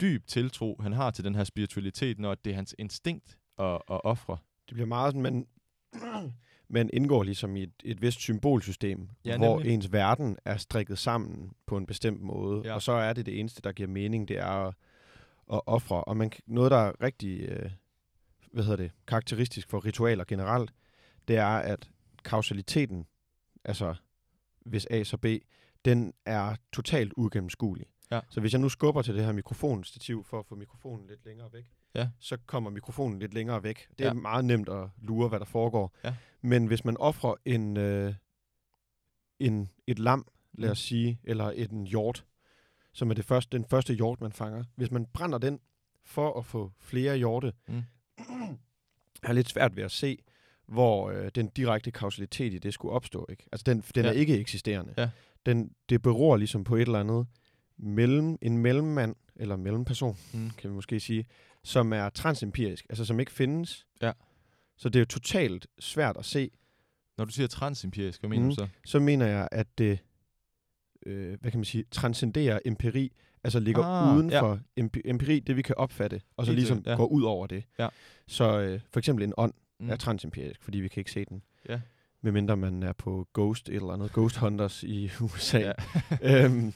dyb 0.00 0.26
tiltro, 0.26 0.76
han 0.82 0.92
har 0.92 1.10
til 1.10 1.24
den 1.24 1.34
her 1.34 1.44
spiritualitet, 1.44 2.18
når 2.18 2.34
det 2.34 2.50
er 2.50 2.54
hans 2.54 2.74
instinkt 2.78 3.38
at, 3.58 3.74
at 3.74 3.80
ofre. 4.04 4.36
Det 4.68 4.74
bliver 4.74 4.86
meget 4.86 5.14
sådan, 5.14 5.22
man, 5.22 5.46
man 6.68 6.90
indgår 6.92 7.22
ligesom 7.22 7.56
i 7.56 7.62
et, 7.62 7.72
et 7.84 8.02
vist 8.02 8.20
symbolsystem, 8.20 9.08
Ja, 9.24 9.36
hvor 9.36 9.56
nemlig. 9.56 9.74
ens 9.74 9.92
verden 9.92 10.36
er 10.44 10.56
strikket 10.56 10.98
sammen 10.98 11.52
på 11.66 11.76
en 11.76 11.86
bestemt 11.86 12.20
måde, 12.20 12.62
Ja. 12.64 12.74
og 12.74 12.82
så 12.82 12.92
er 12.92 13.12
det 13.12 13.26
det 13.26 13.40
eneste, 13.40 13.62
der 13.62 13.72
giver 13.72 13.88
mening, 13.88 14.28
det 14.28 14.38
er 14.38 14.46
at, 14.66 14.74
at 15.52 15.60
ofre. 15.66 16.04
Og 16.04 16.16
man, 16.16 16.30
noget, 16.46 16.70
der 16.70 16.76
er 16.76 16.92
rigtig 17.02 17.40
øh, 17.40 17.70
hvad 18.52 18.64
hedder 18.64 18.76
det, 18.76 18.92
karakteristisk 19.06 19.68
for 19.68 19.84
ritualer 19.84 20.24
generelt, 20.24 20.72
det 21.28 21.36
er, 21.36 21.46
at 21.46 21.90
kausaliteten, 22.24 23.06
altså 23.64 23.94
hvis 24.66 24.86
A 24.90 25.02
så 25.04 25.16
B, 25.16 25.26
den 25.84 26.12
er 26.26 26.56
totalt 26.72 27.12
ugennemskuelig. 27.16 27.86
Ja. 28.10 28.20
Så 28.30 28.40
hvis 28.40 28.52
jeg 28.52 28.60
nu 28.60 28.68
skubber 28.68 29.02
til 29.02 29.14
det 29.14 29.24
her 29.24 29.32
mikrofonstativ 29.32 30.24
for 30.24 30.38
at 30.38 30.46
få 30.46 30.54
mikrofonen 30.54 31.06
lidt 31.06 31.24
længere 31.24 31.52
væk, 31.52 31.64
Ja. 31.94 32.08
så 32.20 32.36
kommer 32.46 32.70
mikrofonen 32.70 33.18
lidt 33.18 33.34
længere 33.34 33.62
væk. 33.62 33.88
Det 33.98 34.04
er 34.04 34.08
Ja. 34.08 34.12
meget 34.12 34.44
nemt 34.44 34.68
at 34.68 34.88
lure, 34.98 35.28
hvad 35.28 35.38
der 35.38 35.44
foregår. 35.46 35.94
Ja. 36.04 36.14
Men 36.40 36.66
hvis 36.66 36.84
man 36.84 36.96
offrer 36.96 37.34
en, 37.44 37.76
øh, 37.76 38.14
en, 39.38 39.68
et 39.86 39.98
lam, 39.98 40.26
lad 40.52 40.68
Mm. 40.68 40.72
os 40.72 40.78
sige, 40.78 41.20
eller 41.24 41.52
et, 41.54 41.70
en 41.70 41.86
hjort, 41.86 42.24
som 42.92 43.10
er 43.10 43.14
det 43.14 43.24
første, 43.24 43.56
den 43.58 43.64
første 43.64 43.94
hjort, 43.94 44.20
man 44.20 44.32
fanger. 44.32 44.64
Hvis 44.76 44.90
man 44.90 45.06
brænder 45.06 45.38
den 45.38 45.60
for 46.04 46.38
at 46.38 46.44
få 46.44 46.72
flere 46.78 47.16
hjorte, 47.16 47.52
Mm. 47.68 47.82
Er 49.22 49.32
lidt 49.32 49.48
svært 49.48 49.76
ved 49.76 49.82
at 49.84 49.90
se, 49.90 50.18
hvor 50.66 51.10
øh, 51.10 51.30
den 51.34 51.46
direkte 51.48 51.90
kausalitet 51.90 52.54
i 52.54 52.58
det 52.58 52.74
skulle 52.74 52.92
opstå. 52.94 53.26
Ikke? 53.30 53.44
Altså, 53.52 53.64
den, 53.66 53.80
den 53.94 54.04
Ja. 54.04 54.08
er 54.10 54.12
ikke 54.14 54.38
eksisterende. 54.38 54.94
Ja. 54.98 55.10
Den, 55.46 55.70
det 55.88 56.02
beror 56.02 56.36
ligesom 56.36 56.64
på 56.64 56.76
et 56.76 56.80
eller 56.82 57.00
andet 57.00 57.26
mellem, 57.78 58.38
en 58.42 58.58
mellemmand, 58.58 59.16
eller 59.36 59.56
mellemperson, 59.56 60.16
Mm. 60.34 60.50
kan 60.50 60.70
vi 60.70 60.74
måske 60.74 61.00
sige, 61.00 61.26
som 61.64 61.92
er 61.92 62.08
transempirisk, 62.08 62.86
altså 62.90 63.04
som 63.04 63.20
ikke 63.20 63.32
findes. 63.32 63.86
Ja. 64.02 64.12
Så 64.76 64.88
det 64.88 64.96
er 64.96 65.00
jo 65.00 65.04
totalt 65.06 65.66
svært 65.80 66.16
at 66.16 66.24
se. 66.24 66.50
Når 67.18 67.24
du 67.24 67.30
siger 67.32 67.46
transempirisk, 67.46 68.20
hvad 68.20 68.30
mener 68.30 68.42
Mm. 68.44 68.48
du 68.50 68.54
så? 68.54 68.68
Så 68.84 68.98
mener 69.00 69.26
jeg, 69.26 69.48
at 69.52 69.78
det, 69.78 69.98
øh, 71.06 71.38
hvad 71.40 71.50
kan 71.50 71.58
man 71.60 71.64
sige, 71.64 71.84
transcenderer 71.90 72.58
empiri, 72.64 73.12
altså 73.44 73.60
ligger 73.60 73.82
Ah, 73.84 74.16
uden 74.16 74.30
ja. 74.30 74.40
for 74.42 74.60
empi- 74.80 75.00
empiri, 75.04 75.40
det 75.40 75.56
vi 75.56 75.62
kan 75.62 75.74
opfatte, 75.78 76.20
og 76.36 76.46
så 76.46 76.52
Helt 76.52 76.58
ligesom 76.60 76.82
ja. 76.86 76.94
går 76.96 77.06
ud 77.06 77.22
over 77.22 77.46
det. 77.46 77.64
Ja. 77.78 77.88
Så 78.26 78.60
øh, 78.60 78.80
for 78.90 78.98
eksempel 79.00 79.24
en 79.24 79.32
ånd 79.36 79.52
Mm. 79.80 79.86
mm. 79.86 79.92
er 79.92 79.96
transempirisk, 79.96 80.62
fordi 80.62 80.78
vi 80.80 80.88
kan 80.88 81.00
ikke 81.00 81.10
se 81.10 81.24
den. 81.24 81.42
Ja. 81.68 81.80
Medmindre 82.22 82.56
man 82.56 82.82
er 82.82 82.92
på 82.92 83.28
Ghost 83.34 83.68
et 83.68 83.74
eller 83.74 83.88
andet, 83.92 84.12
Ghost 84.12 84.36
Hunters 84.36 84.82
i 84.82 85.10
USA. 85.24 85.58
Ja. 85.58 85.72
øhm, 86.44 86.72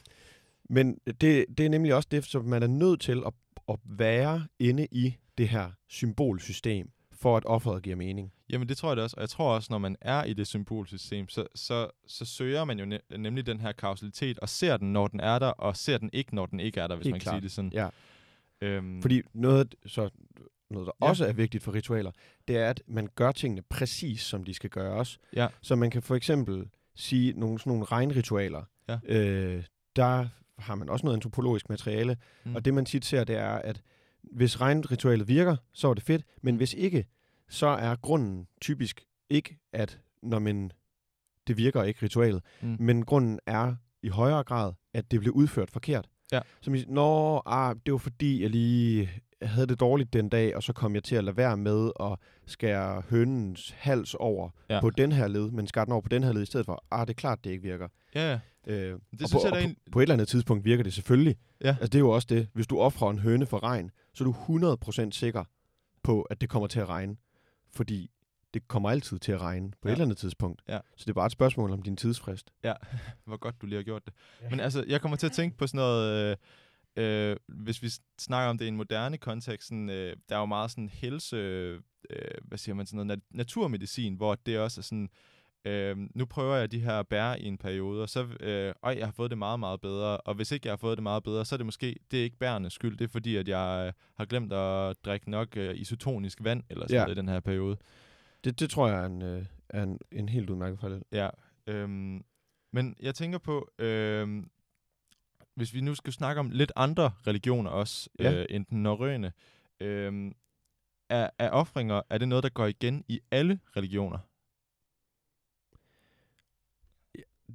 men 0.70 0.98
det, 1.20 1.44
det 1.58 1.60
er 1.60 1.68
nemlig 1.68 1.94
også 1.94 2.08
det, 2.10 2.24
som 2.24 2.44
man 2.44 2.62
er 2.62 2.66
nødt 2.66 3.00
til 3.00 3.22
at, 3.26 3.32
at 3.68 3.76
være 3.84 4.46
inde 4.58 4.86
i 4.92 5.16
det 5.38 5.48
her 5.48 5.70
symbolsystem, 5.88 6.90
for 7.16 7.36
at 7.36 7.44
offeret 7.44 7.82
giver 7.82 7.96
mening. 7.96 8.32
Jamen 8.50 8.68
det 8.68 8.76
tror 8.76 8.88
jeg 8.88 8.96
det 8.96 9.04
også, 9.04 9.16
og 9.16 9.20
jeg 9.20 9.28
tror 9.30 9.54
også, 9.54 9.66
når 9.70 9.78
man 9.78 9.96
er 10.00 10.24
i 10.24 10.32
det 10.32 10.46
symbolsystem, 10.46 11.28
så, 11.28 11.46
så, 11.54 11.88
så 12.06 12.24
søger 12.24 12.64
man 12.64 12.78
jo 12.78 12.96
ne- 12.96 13.16
nemlig 13.16 13.46
den 13.46 13.60
her 13.60 13.72
kausalitet, 13.72 14.38
og 14.38 14.48
ser 14.48 14.76
den, 14.76 14.92
når 14.92 15.06
den 15.08 15.20
er 15.20 15.38
der, 15.38 15.46
og 15.46 15.76
ser 15.76 15.98
den 15.98 16.10
ikke, 16.12 16.34
når 16.34 16.46
den 16.46 16.60
ikke 16.60 16.80
er 16.80 16.86
der, 16.86 16.96
hvis 16.96 17.04
Helt 17.04 17.12
man 17.14 17.20
kan 17.20 17.24
klart. 17.24 17.34
sige 17.34 17.40
det 17.42 17.52
sådan. 17.52 17.72
Ja. 17.72 17.88
Øhm, 18.60 19.02
Fordi 19.02 19.22
noget, 19.34 19.74
så 19.86 20.10
noget, 20.70 20.86
der 20.86 20.92
Ja. 21.02 21.08
også 21.08 21.26
er 21.26 21.32
vigtigt 21.32 21.64
for 21.64 21.74
ritualer, 21.74 22.10
det 22.48 22.56
er, 22.56 22.70
at 22.70 22.82
man 22.86 23.08
gør 23.14 23.32
tingene 23.32 23.62
præcis, 23.62 24.20
som 24.20 24.44
de 24.44 24.54
skal 24.54 24.70
gøres. 24.70 25.18
Ja. 25.36 25.48
Så 25.62 25.76
man 25.76 25.90
kan 25.90 26.02
for 26.02 26.14
eksempel 26.14 26.68
sige 26.94 27.32
nogle 27.32 27.58
sådan 27.58 27.70
nogle 27.70 27.84
regnritualer. 27.84 28.62
Ja. 28.88 28.98
Øh, 29.08 29.64
der 29.96 30.28
har 30.58 30.74
man 30.74 30.88
også 30.88 31.06
noget 31.06 31.16
antropologisk 31.16 31.68
materiale, 31.68 32.16
mm. 32.44 32.54
og 32.54 32.64
det 32.64 32.74
man 32.74 32.84
tit 32.84 33.04
ser, 33.04 33.24
det 33.24 33.36
er, 33.36 33.48
at 33.50 33.82
hvis 34.32 34.60
regnritualet 34.60 35.28
virker, 35.28 35.56
så 35.72 35.88
er 35.88 35.94
det 35.94 36.02
fedt, 36.02 36.22
men 36.42 36.56
hvis 36.56 36.74
ikke, 36.74 37.06
så 37.48 37.66
er 37.66 37.96
grunden 37.96 38.46
typisk 38.60 39.04
ikke, 39.30 39.58
at 39.72 39.98
når 40.22 40.38
man, 40.38 40.70
det 41.46 41.56
virker 41.56 41.82
ikke 41.82 42.02
ritualet, 42.02 42.42
Mm. 42.62 42.76
men 42.80 43.04
grunden 43.04 43.38
er 43.46 43.74
i 44.02 44.08
højere 44.08 44.44
grad, 44.44 44.72
at 44.94 45.10
det 45.10 45.20
blev 45.20 45.32
udført 45.32 45.70
forkert. 45.70 46.08
Ja. 46.32 46.40
Som 46.60 46.74
i, 46.74 46.84
nå, 46.88 47.42
ah, 47.46 47.76
det 47.86 47.92
var 47.92 47.98
fordi, 47.98 48.42
jeg 48.42 48.50
lige 48.50 49.10
havde 49.42 49.66
det 49.66 49.80
dårligt 49.80 50.12
den 50.12 50.28
dag, 50.28 50.56
og 50.56 50.62
så 50.62 50.72
kom 50.72 50.94
jeg 50.94 51.04
til 51.04 51.16
at 51.16 51.24
lade 51.24 51.36
være 51.36 51.56
med 51.56 51.90
at 52.00 52.16
skære 52.46 53.02
hønens 53.10 53.70
hals 53.78 54.14
over 54.14 54.50
Ja. 54.70 54.80
på 54.80 54.90
den 54.90 55.12
her 55.12 55.28
led, 55.28 55.50
men 55.50 55.66
skære 55.66 55.84
den 55.84 55.92
over 55.92 56.02
på 56.02 56.08
den 56.08 56.24
her 56.24 56.32
led 56.32 56.42
i 56.42 56.46
stedet 56.46 56.66
for. 56.66 56.84
Ah, 56.90 57.06
det 57.06 57.10
er 57.12 57.14
klart, 57.14 57.44
det 57.44 57.50
ikke 57.50 57.62
virker. 57.62 57.88
Ja, 58.14 58.30
ja. 58.30 58.38
Øh, 58.72 58.94
og 58.94 59.00
synes 59.14 59.32
på, 59.32 59.38
jeg, 59.44 59.52
og 59.52 59.58
på, 59.62 59.68
en- 59.68 59.76
på 59.92 59.98
et 59.98 60.02
eller 60.02 60.12
andet 60.14 60.28
tidspunkt 60.28 60.64
virker 60.64 60.84
det 60.84 60.92
selvfølgelig. 60.92 61.36
Ja. 61.64 61.68
Altså, 61.68 61.86
det 61.86 61.94
er 61.94 61.98
jo 61.98 62.10
også 62.10 62.26
det. 62.30 62.48
Hvis 62.52 62.66
du 62.66 62.78
offrer 62.78 63.10
en 63.10 63.18
høne 63.18 63.46
for 63.46 63.62
regn, 63.62 63.90
så 64.14 64.24
er 64.24 64.28
du 64.28 64.76
100% 65.06 65.10
sikker 65.10 65.44
på, 66.02 66.22
at 66.22 66.40
det 66.40 66.48
kommer 66.48 66.66
til 66.68 66.80
at 66.80 66.88
regne. 66.88 67.16
Fordi 67.74 68.10
det 68.54 68.68
kommer 68.68 68.90
altid 68.90 69.18
til 69.18 69.32
at 69.32 69.40
regne 69.40 69.70
på 69.70 69.76
Ja. 69.84 69.88
et 69.88 69.92
eller 69.92 70.04
andet 70.04 70.18
tidspunkt. 70.18 70.62
Ja. 70.68 70.78
Så 70.96 71.04
det 71.04 71.08
er 71.10 71.14
bare 71.14 71.26
et 71.26 71.32
spørgsmål 71.32 71.70
om 71.70 71.82
din 71.82 71.96
tidsfrist. 71.96 72.50
Hvor 73.26 73.36
godt, 73.36 73.60
du 73.60 73.66
lige 73.66 73.76
har 73.76 73.82
gjort 73.82 74.02
det. 74.06 74.14
Men 74.50 74.60
altså, 74.60 74.84
jeg 74.88 75.00
kommer 75.00 75.16
til 75.16 75.26
at 75.26 75.32
tænke 75.32 75.56
på 75.56 75.66
sådan 75.66 75.78
noget... 75.78 76.36
Øh, 76.96 77.30
øh, 77.30 77.36
hvis 77.48 77.82
vi 77.82 77.88
snakker 78.20 78.50
om 78.50 78.58
det 78.58 78.64
i 78.64 78.68
en 78.68 78.76
moderne 78.76 79.18
kontekst, 79.18 79.68
sådan, 79.68 79.90
øh, 79.90 80.16
der 80.28 80.34
er 80.36 80.40
jo 80.40 80.46
meget 80.46 80.70
sådan 80.70 80.88
helse... 80.88 81.36
Øh, 81.36 81.80
hvad 82.44 82.58
siger 82.58 82.74
man? 82.74 82.86
Sådan 82.86 83.06
noget 83.06 83.18
nat- 83.18 83.36
naturmedicin, 83.36 84.14
hvor 84.14 84.34
det 84.34 84.58
også 84.58 84.80
er 84.80 84.82
sådan... 84.82 85.02
Øh, 85.02 85.08
nu 86.14 86.24
prøver 86.24 86.56
jeg 86.56 86.72
de 86.72 86.80
her 86.80 87.02
bær 87.02 87.34
i 87.34 87.44
en 87.44 87.58
periode, 87.58 88.02
og 88.02 88.08
så... 88.08 88.26
Øh, 88.40 88.74
øj, 88.82 88.94
jeg 88.98 89.06
har 89.06 89.12
fået 89.12 89.30
det 89.30 89.38
meget, 89.38 89.60
meget 89.60 89.80
bedre. 89.80 90.16
Og 90.16 90.34
hvis 90.34 90.52
ikke 90.52 90.66
jeg 90.66 90.72
har 90.72 90.76
fået 90.76 90.98
det 90.98 91.02
meget 91.02 91.22
bedre, 91.22 91.44
så 91.44 91.54
er 91.54 91.56
det 91.56 91.66
måske... 91.66 91.96
Det 92.10 92.20
er 92.20 92.24
ikke 92.24 92.36
bærens 92.38 92.72
skyld. 92.72 92.96
Det 92.96 93.04
er 93.04 93.08
fordi, 93.08 93.36
at 93.36 93.48
jeg 93.48 93.84
øh, 93.86 93.92
har 94.16 94.24
glemt 94.24 94.52
at 94.52 94.96
drikke 95.04 95.30
nok 95.30 95.56
øh, 95.56 95.76
isotonisk 95.76 96.38
vand, 96.44 96.62
eller 96.70 96.84
sådan 96.86 96.94
Ja. 96.96 97.02
noget 97.04 97.16
i 97.16 97.20
den 97.20 97.28
her 97.28 97.40
periode. 97.40 97.76
Det, 98.44 98.60
det 98.60 98.70
tror 98.70 98.88
jeg 98.88 99.00
er 99.02 99.06
en, 99.06 99.22
øh, 99.22 99.44
er 99.68 99.82
en, 99.82 99.98
en 100.12 100.28
helt 100.28 100.50
udmærket 100.50 100.78
parallel. 100.78 101.02
Ja, 101.12 101.28
øhm, 101.66 102.24
men 102.72 102.96
jeg 103.00 103.14
tænker 103.14 103.38
på, 103.38 103.68
øhm, 103.78 104.50
hvis 105.54 105.74
vi 105.74 105.80
nu 105.80 105.94
skal 105.94 106.12
snakke 106.12 106.40
om 106.40 106.50
lidt 106.50 106.72
andre 106.76 107.10
religioner 107.26 107.70
også, 107.70 108.10
Ja. 108.20 108.32
øh, 108.32 108.46
end 108.50 108.66
den 108.66 108.82
norrøne, 108.82 109.32
øhm, 109.80 110.32
er, 111.10 111.30
er 111.38 111.50
offringer, 111.50 112.02
er 112.10 112.18
det 112.18 112.28
noget, 112.28 112.44
der 112.44 112.50
går 112.50 112.66
igen 112.66 113.04
i 113.08 113.20
alle 113.30 113.60
religioner? 113.76 114.18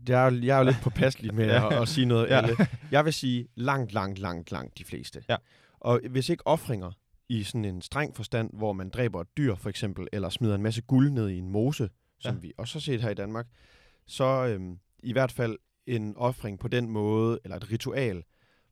Jeg, 0.10 0.26
er- 0.28 0.32
jeg 0.44 0.54
er 0.56 0.58
jo 0.58 0.64
lidt 0.66 0.78
påpasselig 0.84 1.34
med 1.36 1.46
Ja. 1.46 1.68
at, 1.76 1.82
at 1.82 1.88
sige 1.88 2.06
noget. 2.06 2.30
Ja. 2.30 2.38
Alle. 2.42 2.56
Jeg 2.92 3.06
vil 3.06 3.14
sige 3.14 3.48
langt, 3.56 3.94
langt, 3.94 4.20
langt, 4.20 4.52
langt 4.52 4.78
de 4.78 4.84
fleste. 4.84 5.24
Ja. 5.30 5.36
Og 5.80 6.02
hvis 6.10 6.30
ikke 6.30 6.48
offringer 6.48 6.92
i 7.30 7.44
sådan 7.44 7.66
en 7.66 7.82
streng 7.82 8.16
forstand, 8.16 8.50
hvor 8.54 8.74
man 8.74 8.90
dræber 8.90 9.22
et 9.22 9.28
dyr 9.38 9.56
for 9.56 9.70
eksempel, 9.70 10.08
eller 10.12 10.30
smider 10.30 10.56
en 10.56 10.62
masse 10.64 10.82
guld 10.82 11.12
ned 11.12 11.30
i 11.30 11.38
en 11.38 11.50
mose, 11.50 11.90
som 12.20 12.36
Ja. 12.36 12.40
vi 12.42 12.54
også 12.58 12.76
har 12.76 12.82
set 12.82 13.02
her 13.02 13.10
i 13.10 13.14
Danmark, 13.14 13.48
så 14.08 14.24
øhm, 14.46 14.80
i 15.04 15.12
hvert 15.12 15.32
fald 15.32 15.58
en 15.88 16.18
offring 16.18 16.60
på 16.60 16.68
den 16.68 16.90
måde, 16.90 17.40
eller 17.44 17.58
et 17.58 17.72
ritual, 17.72 18.24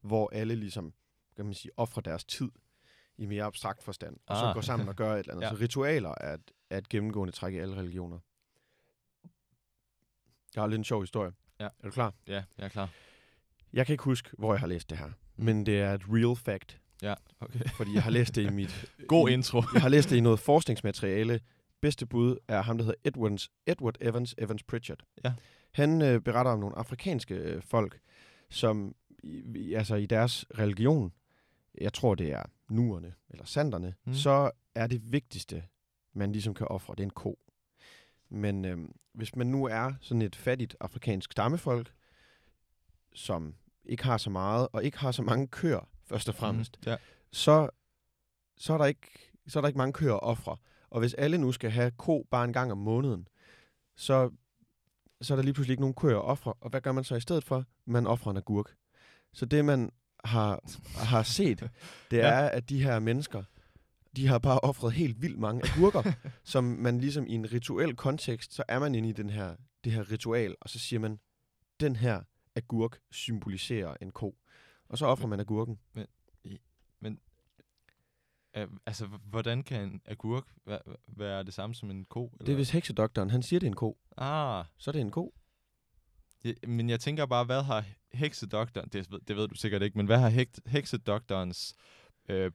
hvor 0.03 0.29
alle 0.33 0.55
ligesom, 0.55 0.93
kan 1.35 1.45
man 1.45 1.53
sige, 1.53 1.71
offrer 1.77 2.01
deres 2.01 2.25
tid 2.25 2.49
i 3.17 3.25
mere 3.25 3.43
abstrakt 3.43 3.83
forstand, 3.83 4.15
og 4.27 4.37
så 4.37 4.45
Ah. 4.45 4.53
går 4.53 4.61
sammen 4.61 4.87
og 4.89 4.95
gør 4.95 5.13
et 5.13 5.19
eller 5.19 5.31
andet. 5.33 5.43
Ja. 5.45 5.49
Så 5.49 5.55
ritualer 5.61 6.13
er 6.21 6.33
et, 6.33 6.51
er 6.69 6.77
et 6.77 6.89
gennemgående 6.89 7.33
træk 7.33 7.53
i 7.53 7.57
alle 7.57 7.75
religioner. 7.75 8.19
Jeg 10.59 10.63
har 10.63 10.67
lidt 10.67 10.79
en 10.79 10.83
sjov 10.83 11.01
historie. 11.01 11.31
Ja. 11.59 11.65
Er 11.65 11.69
du 11.83 11.91
klar? 11.91 12.13
Ja, 12.27 12.43
jeg 12.57 12.65
er 12.65 12.69
klar. 12.69 12.89
Jeg 13.73 13.85
kan 13.85 13.93
ikke 13.93 14.03
huske, 14.03 14.29
hvor 14.37 14.53
jeg 14.53 14.59
har 14.59 14.67
læst 14.67 14.89
det 14.89 14.97
her, 14.97 15.09
men 15.35 15.65
det 15.65 15.81
er 15.81 15.93
et 15.93 16.01
real 16.09 16.35
fact, 16.35 16.79
Ja, 17.01 17.13
okay. 17.39 17.59
fordi 17.77 17.93
jeg 17.93 18.03
har 18.03 18.11
læst 18.11 18.35
det 18.35 18.41
i 18.41 18.49
mit... 18.59 18.85
God 19.07 19.29
intro. 19.29 19.63
Jeg 19.73 19.81
har 19.81 19.89
læst 19.89 20.09
det 20.09 20.15
i 20.15 20.19
noget 20.19 20.39
forskningsmateriale. 20.39 21.39
Bedste 21.81 22.05
bud 22.05 22.37
er 22.47 22.61
ham, 22.61 22.77
der 22.77 22.85
hedder 22.85 22.99
Edwards, 23.03 23.49
Edward 23.67 23.97
Evans 24.01 24.35
Evans 24.37 24.63
Pritchard. 24.63 24.99
Ja. 25.25 25.33
Han 25.71 26.01
øh, 26.01 26.21
beretter 26.21 26.51
om 26.51 26.59
nogle 26.59 26.77
afrikanske 26.77 27.35
øh, 27.35 27.61
folk, 27.61 27.99
som 28.49 28.95
i, 29.23 29.73
altså 29.73 29.95
i 29.95 30.05
deres 30.05 30.45
religion, 30.57 31.13
jeg 31.81 31.93
tror 31.93 32.15
det 32.15 32.31
er 32.31 32.43
nuerne 32.69 33.13
eller 33.29 33.45
sanderne, 33.45 33.93
mm. 34.05 34.13
så 34.13 34.51
er 34.75 34.87
det 34.87 35.11
vigtigste, 35.11 35.63
man 36.13 36.31
ligesom 36.31 36.53
kan 36.53 36.67
ofre, 36.67 36.93
det 36.95 36.99
er 36.99 37.07
en 37.07 37.09
ko. 37.09 37.39
Men 38.31 38.65
øh, 38.65 38.77
hvis 39.13 39.35
man 39.35 39.47
nu 39.47 39.65
er 39.65 39.93
sådan 40.01 40.21
et 40.21 40.35
fattigt 40.35 40.75
afrikansk 40.79 41.31
stammefolk, 41.31 41.91
som 43.13 43.55
ikke 43.85 44.03
har 44.03 44.17
så 44.17 44.29
meget, 44.29 44.67
og 44.73 44.83
ikke 44.83 44.97
har 44.99 45.11
så 45.11 45.21
mange 45.21 45.47
køer, 45.47 45.89
først 46.05 46.29
og 46.29 46.35
fremmest, 46.35 46.77
Mm, 46.85 46.89
ja. 46.91 46.97
så, 47.31 47.69
så, 48.57 48.73
er 48.73 48.77
der 48.77 48.85
ikke, 48.85 49.31
så 49.47 49.59
er 49.59 49.61
der 49.61 49.67
ikke 49.67 49.77
mange 49.77 49.93
køer 49.93 50.13
at 50.13 50.23
ofre. 50.23 50.57
Og 50.89 50.99
hvis 50.99 51.13
alle 51.13 51.37
nu 51.37 51.51
skal 51.51 51.71
have 51.71 51.91
ko 51.91 52.27
bare 52.31 52.45
en 52.45 52.53
gang 52.53 52.71
om 52.71 52.77
måneden, 52.77 53.27
så, 53.97 54.31
så 55.21 55.33
er 55.33 55.35
der 55.35 55.43
lige 55.43 55.53
pludselig 55.53 55.73
ikke 55.73 55.81
nogen 55.81 55.93
køer 55.93 56.17
at 56.17 56.23
ofre. 56.23 56.53
Og 56.53 56.69
hvad 56.69 56.81
gør 56.81 56.91
man 56.91 57.03
så 57.03 57.15
i 57.15 57.21
stedet 57.21 57.43
for? 57.43 57.65
Man 57.85 58.07
offrer 58.07 58.31
en 58.31 58.37
agurk. 58.37 58.75
Så 59.33 59.45
det, 59.45 59.65
man 59.65 59.91
har, 60.23 60.59
har 61.07 61.23
set, 61.23 61.59
det 62.11 62.17
Ja. 62.17 62.27
er, 62.27 62.47
at 62.49 62.69
de 62.69 62.83
her 62.83 62.99
mennesker, 62.99 63.43
de 64.15 64.27
har 64.27 64.39
bare 64.39 64.59
offret 64.59 64.93
helt 64.93 65.21
vildt 65.21 65.39
mange 65.39 65.61
agurker, 65.71 66.03
som 66.43 66.63
man 66.63 66.99
ligesom 66.99 67.27
i 67.27 67.33
en 67.33 67.51
rituel 67.53 67.95
kontekst, 67.95 68.53
så 68.53 68.63
er 68.67 68.79
man 68.79 68.95
inde 68.95 69.09
i 69.09 69.11
den 69.11 69.29
her, 69.29 69.55
det 69.83 69.91
her 69.91 70.11
ritual, 70.11 70.55
og 70.61 70.69
så 70.69 70.79
siger 70.79 70.99
man, 70.99 71.19
den 71.79 71.95
her 71.95 72.21
agurk 72.55 72.99
symboliserer 73.11 73.95
en 74.01 74.11
ko. 74.11 74.37
Og 74.89 74.97
så 74.97 75.05
offrer 75.05 75.27
man 75.27 75.39
agurken. 75.39 75.79
Uh, 78.57 78.63
altså, 78.85 79.05
h- 79.05 79.19
hvordan 79.29 79.63
kan 79.63 79.81
en 79.83 80.01
agurk 80.05 80.43
være, 80.65 80.79
være 81.07 81.43
det 81.43 81.53
samme 81.53 81.75
som 81.75 81.91
en 81.91 82.05
ko? 82.05 82.31
Det 82.39 82.49
er 82.49 82.55
hvis 82.55 82.69
heksedoktoren, 82.69 83.29
han 83.29 83.43
siger, 83.43 83.59
det 83.59 83.67
er 83.67 83.71
en 83.71 83.75
ko, 83.75 83.97
Ah, 84.17 84.65
så 84.77 84.89
er 84.89 84.93
det 84.93 85.01
en 85.01 85.11
ko. 85.11 85.33
Ja, 86.43 86.53
men 86.67 86.89
jeg 86.89 86.99
tænker 86.99 87.25
bare, 87.25 87.45
hvad 87.45 87.63
har 87.63 87.85
heksedoktoren, 88.13 88.89
det, 88.89 89.11
ved- 89.11 89.19
det 89.27 89.35
ved 89.35 89.47
du 89.47 89.55
sikkert 89.55 89.81
ikke, 89.81 89.97
men 89.97 90.05
hvad 90.05 90.19
har 90.19 90.29
hek, 90.29 90.49
heksedoktorens 90.65 91.73
øh, 91.77 91.98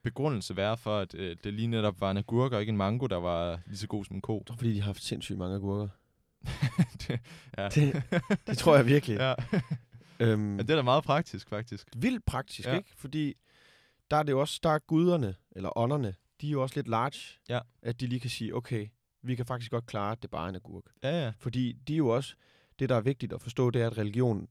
begrundelse 0.03 0.55
været 0.57 0.79
for, 0.79 0.97
at 0.99 1.13
øh, 1.15 1.37
det 1.43 1.53
lige 1.53 1.67
netop 1.67 2.01
var 2.01 2.11
en 2.11 2.17
agurk 2.17 2.51
og 2.51 2.59
ikke 2.59 2.69
en 2.69 2.77
mango, 2.77 3.07
der 3.07 3.15
var 3.17 3.59
lige 3.67 3.77
så 3.77 3.87
god 3.87 4.05
som 4.05 4.15
en 4.15 4.21
ko? 4.21 4.37
Jeg 4.37 4.45
tror, 4.47 4.55
fordi 4.55 4.73
de 4.73 4.79
har 4.79 4.85
haft 4.85 5.03
sindssygt 5.03 5.37
mange 5.37 5.55
agurker. 5.55 5.87
det, 7.07 7.19
ja. 7.57 7.69
Det- 7.69 8.03
Det 8.47 8.57
tror 8.57 8.75
jeg 8.75 8.85
virkelig. 8.85 9.17
ja. 9.25 9.33
Øhm, 10.19 10.39
Men 10.41 10.59
det 10.59 10.69
er 10.69 10.75
da 10.75 10.81
meget 10.81 11.03
praktisk, 11.03 11.49
faktisk. 11.49 11.87
vildt 11.95 12.25
praktisk, 12.25 12.65
Ja. 12.67 12.71
ja. 12.71 12.77
ikke? 12.77 12.89
Fordi 12.97 13.33
der 14.11 14.17
er 14.17 14.23
det 14.23 14.31
jo 14.31 14.39
også, 14.39 14.59
der 14.63 14.69
er 14.69 14.79
guderne, 14.79 15.35
eller 15.51 15.77
ånderne, 15.77 16.15
de 16.41 16.47
er 16.47 16.51
jo 16.51 16.61
også 16.61 16.75
lidt 16.75 16.87
large, 16.87 17.39
Ja. 17.49 17.59
at 17.81 17.99
de 17.99 18.07
lige 18.07 18.19
kan 18.19 18.29
sige, 18.29 18.55
okay, 18.55 18.87
vi 19.23 19.35
kan 19.35 19.45
faktisk 19.45 19.71
godt 19.71 19.85
klare, 19.85 20.11
at 20.11 20.21
det 20.21 20.29
bare 20.29 20.45
er 20.45 20.49
en 20.49 20.55
agurk. 20.55 20.83
Ja, 21.03 21.23
ja. 21.25 21.31
Fordi 21.39 21.71
de 21.87 21.93
er 21.93 21.97
jo 21.97 22.07
også, 22.07 22.35
det 22.79 22.89
der 22.89 22.95
er 22.95 23.01
vigtigt 23.01 23.33
at 23.33 23.41
forstå, 23.41 23.69
det 23.69 23.81
er, 23.81 23.87
at 23.87 23.97
religion, 23.97 24.47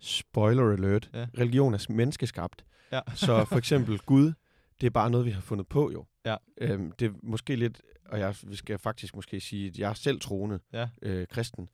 spoiler 0.00 0.72
alert, 0.72 1.10
Ja. 1.14 1.26
religion 1.38 1.74
er 1.74 1.86
menneskeskabt. 1.88 2.64
Ja. 2.92 3.00
Så 3.14 3.44
for 3.44 3.56
eksempel 3.56 3.98
Gud, 3.98 4.32
det 4.80 4.86
er 4.86 4.90
bare 4.90 5.10
noget, 5.10 5.26
vi 5.26 5.30
har 5.30 5.40
fundet 5.40 5.66
på 5.66 5.90
jo. 5.92 6.04
Ja. 6.24 6.36
Øhm, 6.58 6.92
det 6.92 7.06
er 7.06 7.12
måske 7.22 7.56
lidt, 7.56 7.82
og 8.08 8.18
jeg 8.18 8.34
vi 8.42 8.56
skal 8.56 8.78
faktisk 8.78 9.16
måske 9.16 9.40
sige, 9.40 9.66
at 9.68 9.78
jeg 9.78 9.90
er 9.90 9.94
selv 9.94 10.20
troende 10.20 10.60
Ja. 10.72 10.88
øh, 11.02 11.26
kristen, 11.26 11.68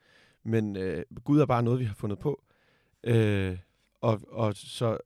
men 0.45 0.77
øh, 0.77 1.05
Gud 1.25 1.41
er 1.41 1.47
bare 1.47 1.63
noget, 1.63 1.81
vi 1.81 1.85
har 1.85 1.95
fundet 1.95 2.19
på. 2.19 2.43
Øh, 3.05 3.59
og, 4.01 4.21
og 4.29 4.55
så, 4.55 4.99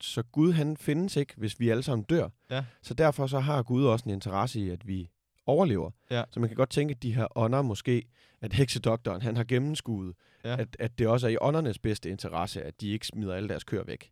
så 0.00 0.22
Gud, 0.22 0.52
han 0.52 0.76
findes 0.76 1.16
ikke, 1.16 1.34
hvis 1.36 1.60
vi 1.60 1.68
alle 1.68 1.82
sammen 1.82 2.04
dør. 2.04 2.28
Ja. 2.50 2.64
Så 2.82 2.94
derfor 2.94 3.26
så 3.26 3.38
har 3.40 3.62
Gud 3.62 3.84
også 3.84 4.04
en 4.04 4.10
interesse 4.10 4.60
i, 4.60 4.68
at 4.70 4.86
vi 4.86 5.10
overlever. 5.46 5.90
Ja. 6.10 6.24
Så 6.30 6.40
man 6.40 6.48
kan 6.48 6.56
godt 6.56 6.70
tænke, 6.70 6.92
at 6.94 7.02
de 7.02 7.14
her 7.14 7.26
ånder 7.38 7.62
måske, 7.62 8.02
at 8.40 8.52
heksedoktoren, 8.52 9.22
han 9.22 9.36
har 9.36 9.44
gennemskuet, 9.44 10.14
Ja. 10.44 10.56
at, 10.60 10.76
at 10.78 10.98
det 10.98 11.08
også 11.08 11.26
er 11.26 11.30
i 11.30 11.36
åndernes 11.40 11.78
bedste 11.78 12.10
interesse, 12.10 12.62
at 12.62 12.80
de 12.80 12.88
ikke 12.90 13.06
smider 13.06 13.34
alle 13.34 13.48
deres 13.48 13.64
køer 13.64 13.84
væk. 13.84 14.10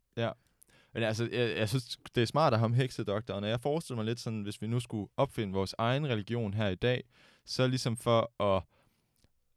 Men 0.95 1.03
altså, 1.03 1.29
jeg, 1.33 1.57
jeg 1.57 1.69
synes, 1.69 1.99
det 2.15 2.23
er 2.23 2.27
smart 2.27 2.53
at 2.53 2.59
have 2.59 2.69
ham 2.69 2.75
heksedoktoren, 2.75 3.45
og 3.45 3.51
jeg 3.51 3.61
forestiller 3.61 3.97
mig 3.97 4.05
lidt 4.05 4.21
sådan, 4.21 4.43
hvis 4.43 4.63
vi 4.63 4.67
nu 4.67 4.81
skulle 4.81 5.09
opfinde 5.17 5.53
vores 5.53 5.75
egen 5.79 6.09
religion 6.09 6.55
her 6.55 6.69
i 6.69 6.75
dag, 6.75 7.05
så 7.47 7.67
ligesom 7.67 7.97
for 7.97 8.43
at, 8.43 8.63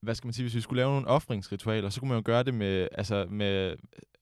hvad 0.01 0.15
skal 0.15 0.27
man 0.27 0.33
sige, 0.33 0.43
hvis 0.43 0.55
vi 0.55 0.61
skulle 0.61 0.81
lave 0.81 0.91
nogle 0.91 1.07
offringsritualer, 1.07 1.89
så 1.89 1.99
kunne 1.99 2.09
man 2.09 2.17
jo 2.17 2.23
gøre 2.25 2.43
det 2.43 2.53
med, 2.53 2.87
altså, 2.91 3.25
med, 3.29 3.75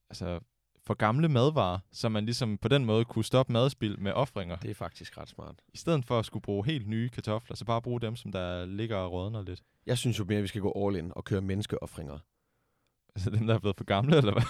altså, 0.10 0.40
for 0.86 0.94
gamle 0.94 1.30
madvarer, 1.30 1.80
så 1.92 2.10
man 2.10 2.26
ligesom 2.26 2.58
på 2.58 2.68
den 2.68 2.86
måde 2.86 3.06
kunne 3.06 3.26
stoppe 3.26 3.54
madspild 3.54 3.98
med 3.98 4.12
offringer. 4.12 4.56
Det 4.56 4.70
er 4.70 4.76
faktisk 4.76 5.18
ret 5.18 5.30
smart. 5.30 5.56
I 5.74 5.78
stedet 5.78 6.06
for 6.06 6.20
at 6.20 6.26
skulle 6.26 6.44
bruge 6.44 6.66
helt 6.66 6.88
nye 6.88 7.10
kartofler, 7.10 7.56
så 7.56 7.66
bare 7.66 7.82
bruge 7.82 8.02
dem, 8.02 8.16
som 8.16 8.32
der 8.32 8.66
ligger 8.66 8.98
og 8.98 9.12
rådner 9.12 9.42
lidt. 9.42 9.62
Jeg 9.86 9.98
synes 9.98 10.20
jo 10.20 10.24
mere, 10.24 10.38
at 10.38 10.44
vi 10.44 10.48
skal 10.48 10.62
gå 10.62 10.88
all 10.88 10.96
in 10.96 11.12
og 11.16 11.24
køre 11.24 11.42
menneskeoffringer. 11.42 12.20
Altså 13.16 13.30
dem, 13.30 13.48
der 13.48 13.56
er 13.56 13.60
blevet 13.60 13.78
for 13.78 13.84
gamle, 13.84 14.18
eller 14.18 14.34
hvad? 14.34 14.44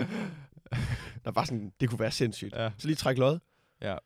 Der 1.24 1.30
var 1.30 1.44
sådan, 1.44 1.72
det 1.80 1.88
kunne 1.88 1.98
være 2.00 2.10
sindssygt. 2.10 2.52
ja. 2.54 2.70
Så 2.78 2.86
lige 2.86 2.96
træk 2.96 3.18
lod. 3.18 3.38
Ja. 3.80 3.96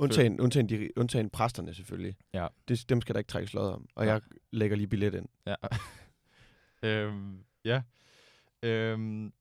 Undtagen, 0.00 0.40
undtagen, 0.40 0.68
de, 0.68 0.98
undtagen 0.98 1.30
præsterne 1.30 1.74
selvfølgelig. 1.74 2.16
Ja. 2.34 2.48
Det, 2.68 2.88
dem 2.88 3.00
skal 3.00 3.14
der 3.14 3.18
ikke 3.18 3.28
trækkes 3.28 3.54
lod 3.54 3.70
om. 3.70 3.88
Og 3.94 4.04
Nej. 4.04 4.12
jeg 4.12 4.22
lægger 4.50 4.76
lige 4.76 4.86
billet 4.86 5.14
ind. 5.14 5.28
Ja. 5.46 5.54
øhm, 6.88 7.44
ja. 7.64 7.82
Øhm, 8.62 9.32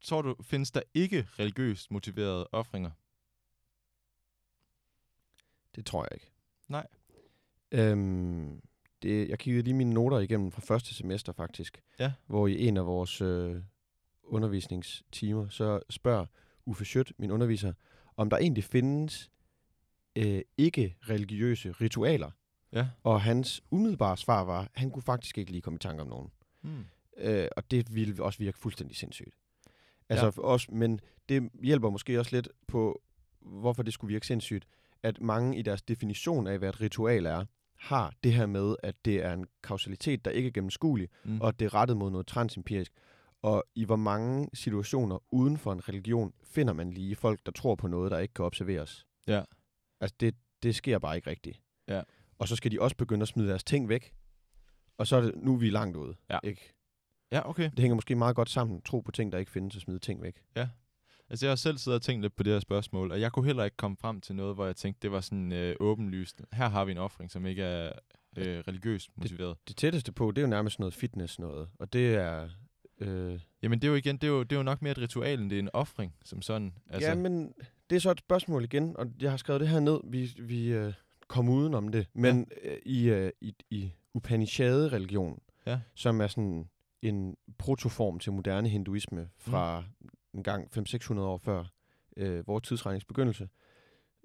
tror 0.00 0.22
du, 0.22 0.36
findes 0.42 0.70
der 0.70 0.82
ikke 0.94 1.26
religiøst 1.38 1.90
motiverede 1.90 2.48
offringer? 2.52 2.90
Det 5.76 5.86
tror 5.86 6.02
jeg 6.04 6.10
ikke. 6.14 6.30
Nej. 6.68 6.86
Øhm, 7.72 8.60
det, 9.02 9.28
jeg 9.28 9.38
kiggede 9.38 9.62
lige 9.64 9.74
mine 9.74 9.94
noter 9.94 10.18
igennem 10.18 10.52
fra 10.52 10.60
første 10.60 10.94
semester 10.94 11.32
faktisk. 11.32 11.82
Ja. 11.98 12.12
Hvor 12.26 12.46
i 12.46 12.66
en 12.68 12.76
af 12.76 12.86
vores 12.86 13.20
øh, 13.20 13.62
undervisningstimer, 14.28 15.48
så 15.48 15.80
spørger 15.90 16.26
Uffe 16.66 16.84
Schødt, 16.84 17.12
min 17.18 17.30
underviser, 17.30 17.72
om 18.16 18.30
der 18.30 18.36
egentlig 18.36 18.64
findes 18.64 19.30
øh, 20.16 20.40
ikke 20.58 20.96
religiøse 21.08 21.70
ritualer. 21.72 22.30
Ja. 22.72 22.88
Og 23.02 23.22
hans 23.22 23.62
umiddelbare 23.70 24.16
svar 24.16 24.44
var, 24.44 24.60
at 24.60 24.68
han 24.74 24.90
kunne 24.90 25.02
faktisk 25.02 25.38
ikke 25.38 25.50
lige 25.52 25.62
komme 25.62 25.76
i 25.76 25.78
tanke 25.78 26.02
om 26.02 26.08
nogen. 26.08 26.28
Hmm. 26.62 26.84
Øh, 27.16 27.48
og 27.56 27.70
det 27.70 27.94
ville 27.94 28.22
også 28.24 28.38
virke 28.38 28.58
fuldstændig 28.58 28.96
sindssygt. 28.96 29.34
Altså 30.08 30.26
Ja. 30.26 30.42
også, 30.42 30.66
men 30.72 31.00
det 31.28 31.50
hjælper 31.62 31.90
måske 31.90 32.18
også 32.18 32.36
lidt 32.36 32.48
på, 32.66 33.02
hvorfor 33.40 33.82
det 33.82 33.92
skulle 33.92 34.12
virke 34.12 34.26
sindssygt, 34.26 34.64
at 35.02 35.20
mange 35.20 35.58
i 35.58 35.62
deres 35.62 35.82
definition 35.82 36.46
af, 36.46 36.58
hvad 36.58 36.68
et 36.68 36.80
ritual 36.80 37.26
er, 37.26 37.44
har 37.76 38.14
det 38.24 38.32
her 38.32 38.46
med, 38.46 38.76
at 38.82 39.04
det 39.04 39.24
er 39.24 39.32
en 39.32 39.46
kausalitet, 39.62 40.24
der 40.24 40.30
ikke 40.30 40.46
er 40.46 40.52
gennemskuelig, 40.52 41.08
Mm. 41.24 41.40
og 41.40 41.60
det 41.60 41.64
er 41.66 41.74
rettet 41.74 41.96
mod 41.96 42.10
noget 42.10 42.26
transempirisk. 42.26 42.92
Og 43.42 43.64
i 43.74 43.84
hvor 43.84 43.96
mange 43.96 44.48
situationer 44.54 45.18
uden 45.30 45.58
for 45.58 45.72
en 45.72 45.88
religion 45.88 46.32
finder 46.42 46.72
man 46.72 46.90
lige 46.90 47.16
folk, 47.16 47.40
der 47.46 47.52
tror 47.52 47.74
på 47.74 47.88
noget, 47.88 48.10
der 48.10 48.18
ikke 48.18 48.34
kan 48.34 48.44
observeres. 48.44 49.06
Ja. 49.26 49.42
Altså 50.00 50.16
det, 50.20 50.34
det 50.62 50.74
sker 50.74 50.98
bare 50.98 51.16
ikke 51.16 51.30
rigtigt. 51.30 51.62
Ja. 51.88 52.02
Og 52.38 52.48
så 52.48 52.56
skal 52.56 52.70
de 52.72 52.80
også 52.80 52.96
begynde 52.96 53.22
at 53.22 53.28
smide 53.28 53.48
deres 53.48 53.64
ting 53.64 53.88
væk. 53.88 54.14
Og 54.98 55.06
så 55.06 55.16
er 55.16 55.20
det, 55.20 55.32
nu 55.36 55.54
er 55.54 55.58
vi 55.58 55.70
langt 55.70 55.96
ude. 55.96 56.14
Ja. 56.30 56.38
Ikke? 56.42 56.74
Ja, 57.32 57.48
okay. 57.48 57.70
Det 57.70 57.78
hænger 57.78 57.94
måske 57.94 58.14
meget 58.14 58.36
godt 58.36 58.50
sammen. 58.50 58.82
Tro 58.82 59.00
på 59.00 59.12
ting, 59.12 59.32
der 59.32 59.38
ikke 59.38 59.50
findes, 59.50 59.76
og 59.76 59.82
smide 59.82 59.98
ting 59.98 60.22
væk. 60.22 60.42
Altså, 61.30 61.46
jeg 61.46 61.50
har 61.50 61.56
selv 61.56 61.78
siddet 61.78 61.96
og 61.96 62.02
tænkt 62.02 62.22
lidt 62.22 62.36
på 62.36 62.42
det 62.42 62.52
her 62.52 62.60
spørgsmål, 62.60 63.12
og 63.12 63.20
jeg 63.20 63.32
kunne 63.32 63.46
heller 63.46 63.64
ikke 63.64 63.76
komme 63.76 63.96
frem 63.96 64.20
til 64.20 64.34
noget, 64.34 64.54
hvor 64.54 64.66
jeg 64.66 64.76
tænkte, 64.76 65.02
det 65.02 65.12
var 65.12 65.20
sådan 65.20 65.52
øh, 65.52 65.76
åbenlyst. 65.80 66.42
Her 66.52 66.68
har 66.68 66.84
vi 66.84 66.92
en 66.92 66.98
offring, 66.98 67.30
som 67.30 67.46
ikke 67.46 67.62
er 67.62 67.92
øh, 68.36 68.58
religiøst 68.68 69.10
motiveret. 69.16 69.56
Det 69.68 69.76
tætteste 69.76 70.12
på, 70.12 70.30
det 70.30 70.38
er 70.38 70.42
jo 70.42 70.48
nærmest 70.48 70.78
noget 70.78 70.94
fitness 70.94 71.38
noget. 71.38 71.68
Og 71.78 71.92
det 71.92 72.14
er... 72.14 72.48
Øh, 73.00 73.40
Jamen, 73.62 73.78
det 73.78 73.88
er 73.88 73.90
jo 73.90 73.94
igen, 73.96 74.16
det 74.16 74.24
er 74.24 74.28
jo, 74.28 74.42
det 74.42 74.52
er 74.52 74.56
jo 74.56 74.62
nok 74.62 74.82
mere 74.82 74.90
et 74.90 74.98
ritual, 74.98 75.40
end 75.40 75.50
det 75.50 75.56
er 75.56 75.62
en 75.62 75.70
offring, 75.72 76.14
som 76.24 76.42
sådan. 76.42 76.74
altså. 76.90 77.08
Ja, 77.08 77.14
men 77.14 77.52
det 77.90 77.96
er 77.96 78.00
så 78.00 78.10
et 78.10 78.18
spørgsmål 78.18 78.64
igen, 78.64 78.96
og 78.96 79.06
jeg 79.20 79.30
har 79.30 79.36
skrevet 79.36 79.60
det 79.60 79.68
her 79.68 79.80
ned. 79.80 80.00
Vi, 80.04 80.30
vi 80.38 80.72
øh, 80.72 80.92
kom 81.28 81.48
uden 81.48 81.74
om 81.74 81.88
det. 81.88 82.06
Men 82.14 82.46
ja. 82.64 82.70
øh, 82.70 82.78
i, 82.86 83.08
øh, 83.08 83.30
i, 83.40 83.54
i 83.70 83.92
Upanishad-religion, 84.14 85.38
Ja. 85.66 85.80
som 85.94 86.20
er 86.20 86.26
sådan 86.26 86.68
en 87.02 87.36
protoform 87.58 88.18
til 88.18 88.32
moderne 88.32 88.68
hinduisme 88.68 89.28
fra 89.36 89.80
Mm. 90.00 90.08
en 90.34 90.42
gang 90.42 90.68
500-600 90.78 91.18
år 91.18 91.38
før 91.38 91.64
øh, 92.16 92.46
vores 92.46 92.68
tidsregnings 92.68 93.04
begyndelse, 93.04 93.48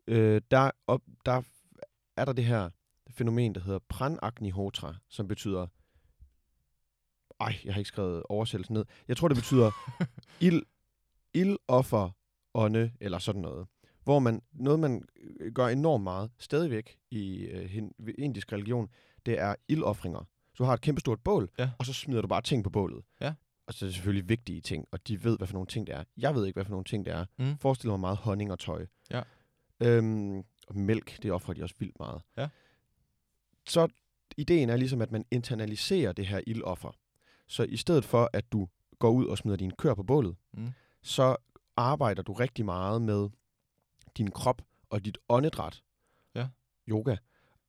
øh, 0.07 0.41
der, 0.51 0.71
op, 0.87 1.01
der 1.25 1.41
er 2.17 2.25
der 2.25 2.33
det 2.33 2.45
her 2.45 2.69
fænomen, 3.09 3.55
der 3.55 3.61
hedder 3.61 3.79
pranagnihotra, 3.89 4.95
som 5.09 5.27
betyder... 5.27 5.67
Ej, 7.43 7.55
jeg 7.65 7.73
har 7.73 7.79
ikke 7.79 7.87
skrevet 7.87 8.23
oversættelsen 8.29 8.73
ned. 8.73 8.85
Jeg 9.07 9.17
tror, 9.17 9.27
det 9.27 9.37
betyder 9.37 9.71
ild, 10.47 10.61
ildoffer, 11.33 12.09
ånde, 12.53 12.91
eller 13.01 13.19
sådan 13.19 13.41
noget. 13.41 13.67
Hvor 14.03 14.19
man, 14.19 14.41
noget, 14.53 14.79
man 14.79 15.03
øh, 15.39 15.51
gør 15.53 15.67
enormt 15.67 16.03
meget, 16.03 16.31
stadigvæk 16.39 16.97
i 17.11 17.35
øh, 17.39 17.77
indisk 18.17 18.53
religion, 18.53 18.89
det 19.25 19.39
er 19.39 19.55
ildoffringer. 19.67 20.19
Så 20.53 20.57
du 20.57 20.63
har 20.63 20.73
et 20.73 20.81
kæmpestort 20.81 21.19
bål, 21.19 21.49
Ja. 21.59 21.69
og 21.79 21.85
så 21.85 21.93
smider 21.93 22.21
du 22.21 22.27
bare 22.27 22.41
ting 22.41 22.63
på 22.63 22.69
bålet. 22.69 23.03
Ja. 23.21 23.33
Og 23.67 23.73
så 23.73 23.85
er 23.85 23.87
det 23.87 23.95
selvfølgelig 23.95 24.29
vigtige 24.29 24.61
ting, 24.61 24.85
og 24.91 25.07
de 25.07 25.23
ved, 25.23 25.37
hvad 25.37 25.47
for 25.47 25.53
nogle 25.53 25.67
ting 25.67 25.87
det 25.87 25.95
er. 25.95 26.03
Jeg 26.17 26.35
ved 26.35 26.45
ikke, 26.45 26.55
hvad 26.57 26.65
for 26.65 26.71
nogle 26.71 26.83
ting 26.85 27.05
det 27.05 27.13
er. 27.13 27.25
Mm. 27.39 27.57
Forestil 27.57 27.89
mig 27.89 27.99
meget 27.99 28.17
honning 28.17 28.51
og 28.51 28.59
tøj. 28.59 28.85
Ja. 29.11 29.21
Øhm, 29.79 30.37
og 30.67 30.75
mælk, 30.75 31.23
det 31.23 31.31
offrer 31.31 31.53
de 31.53 31.63
også 31.63 31.75
vildt 31.79 31.99
meget. 31.99 32.21
Ja. 32.37 32.47
Så 33.67 33.87
ideen 34.37 34.69
er 34.69 34.75
ligesom, 34.77 35.01
at 35.01 35.11
man 35.11 35.25
internaliserer 35.31 36.11
det 36.11 36.27
her 36.27 36.41
ildoffer. 36.47 36.91
Så 37.47 37.63
i 37.63 37.77
stedet 37.77 38.05
for, 38.05 38.29
at 38.33 38.51
du 38.51 38.67
går 38.99 39.09
ud 39.11 39.25
og 39.25 39.37
smider 39.37 39.57
dine 39.57 39.71
køer 39.77 39.93
på 39.93 40.03
bålet, 40.03 40.35
Mm. 40.53 40.69
så 41.01 41.35
arbejder 41.77 42.21
du 42.23 42.33
rigtig 42.33 42.65
meget 42.65 43.01
med 43.01 43.29
din 44.17 44.31
krop 44.31 44.61
og 44.89 45.05
dit 45.05 45.17
åndedræt. 45.29 45.83
Ja. 46.35 46.47
Yoga. 46.89 47.15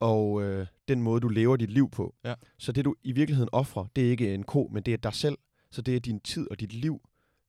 Og 0.01 0.43
øh, 0.43 0.67
den 0.89 1.03
måde, 1.03 1.21
du 1.21 1.29
lever 1.29 1.57
dit 1.57 1.71
liv 1.71 1.91
på. 1.91 2.15
Ja. 2.25 2.35
Så 2.59 2.73
det, 2.73 2.85
du 2.85 2.95
i 3.03 3.13
virkeligheden 3.13 3.49
offrer, 3.53 3.87
det 3.97 4.07
er 4.07 4.11
ikke 4.11 4.35
en 4.35 4.43
ko, 4.43 4.69
men 4.73 4.83
det 4.83 4.95
er 4.95 4.99
dig 4.99 5.15
selv. 5.15 5.39
Så 5.71 5.83
det 5.83 5.97
er 5.97 6.01
din 6.01 6.21
tid 6.21 6.51
og 6.51 6.61
dit 6.61 6.73
liv. 6.73 7.01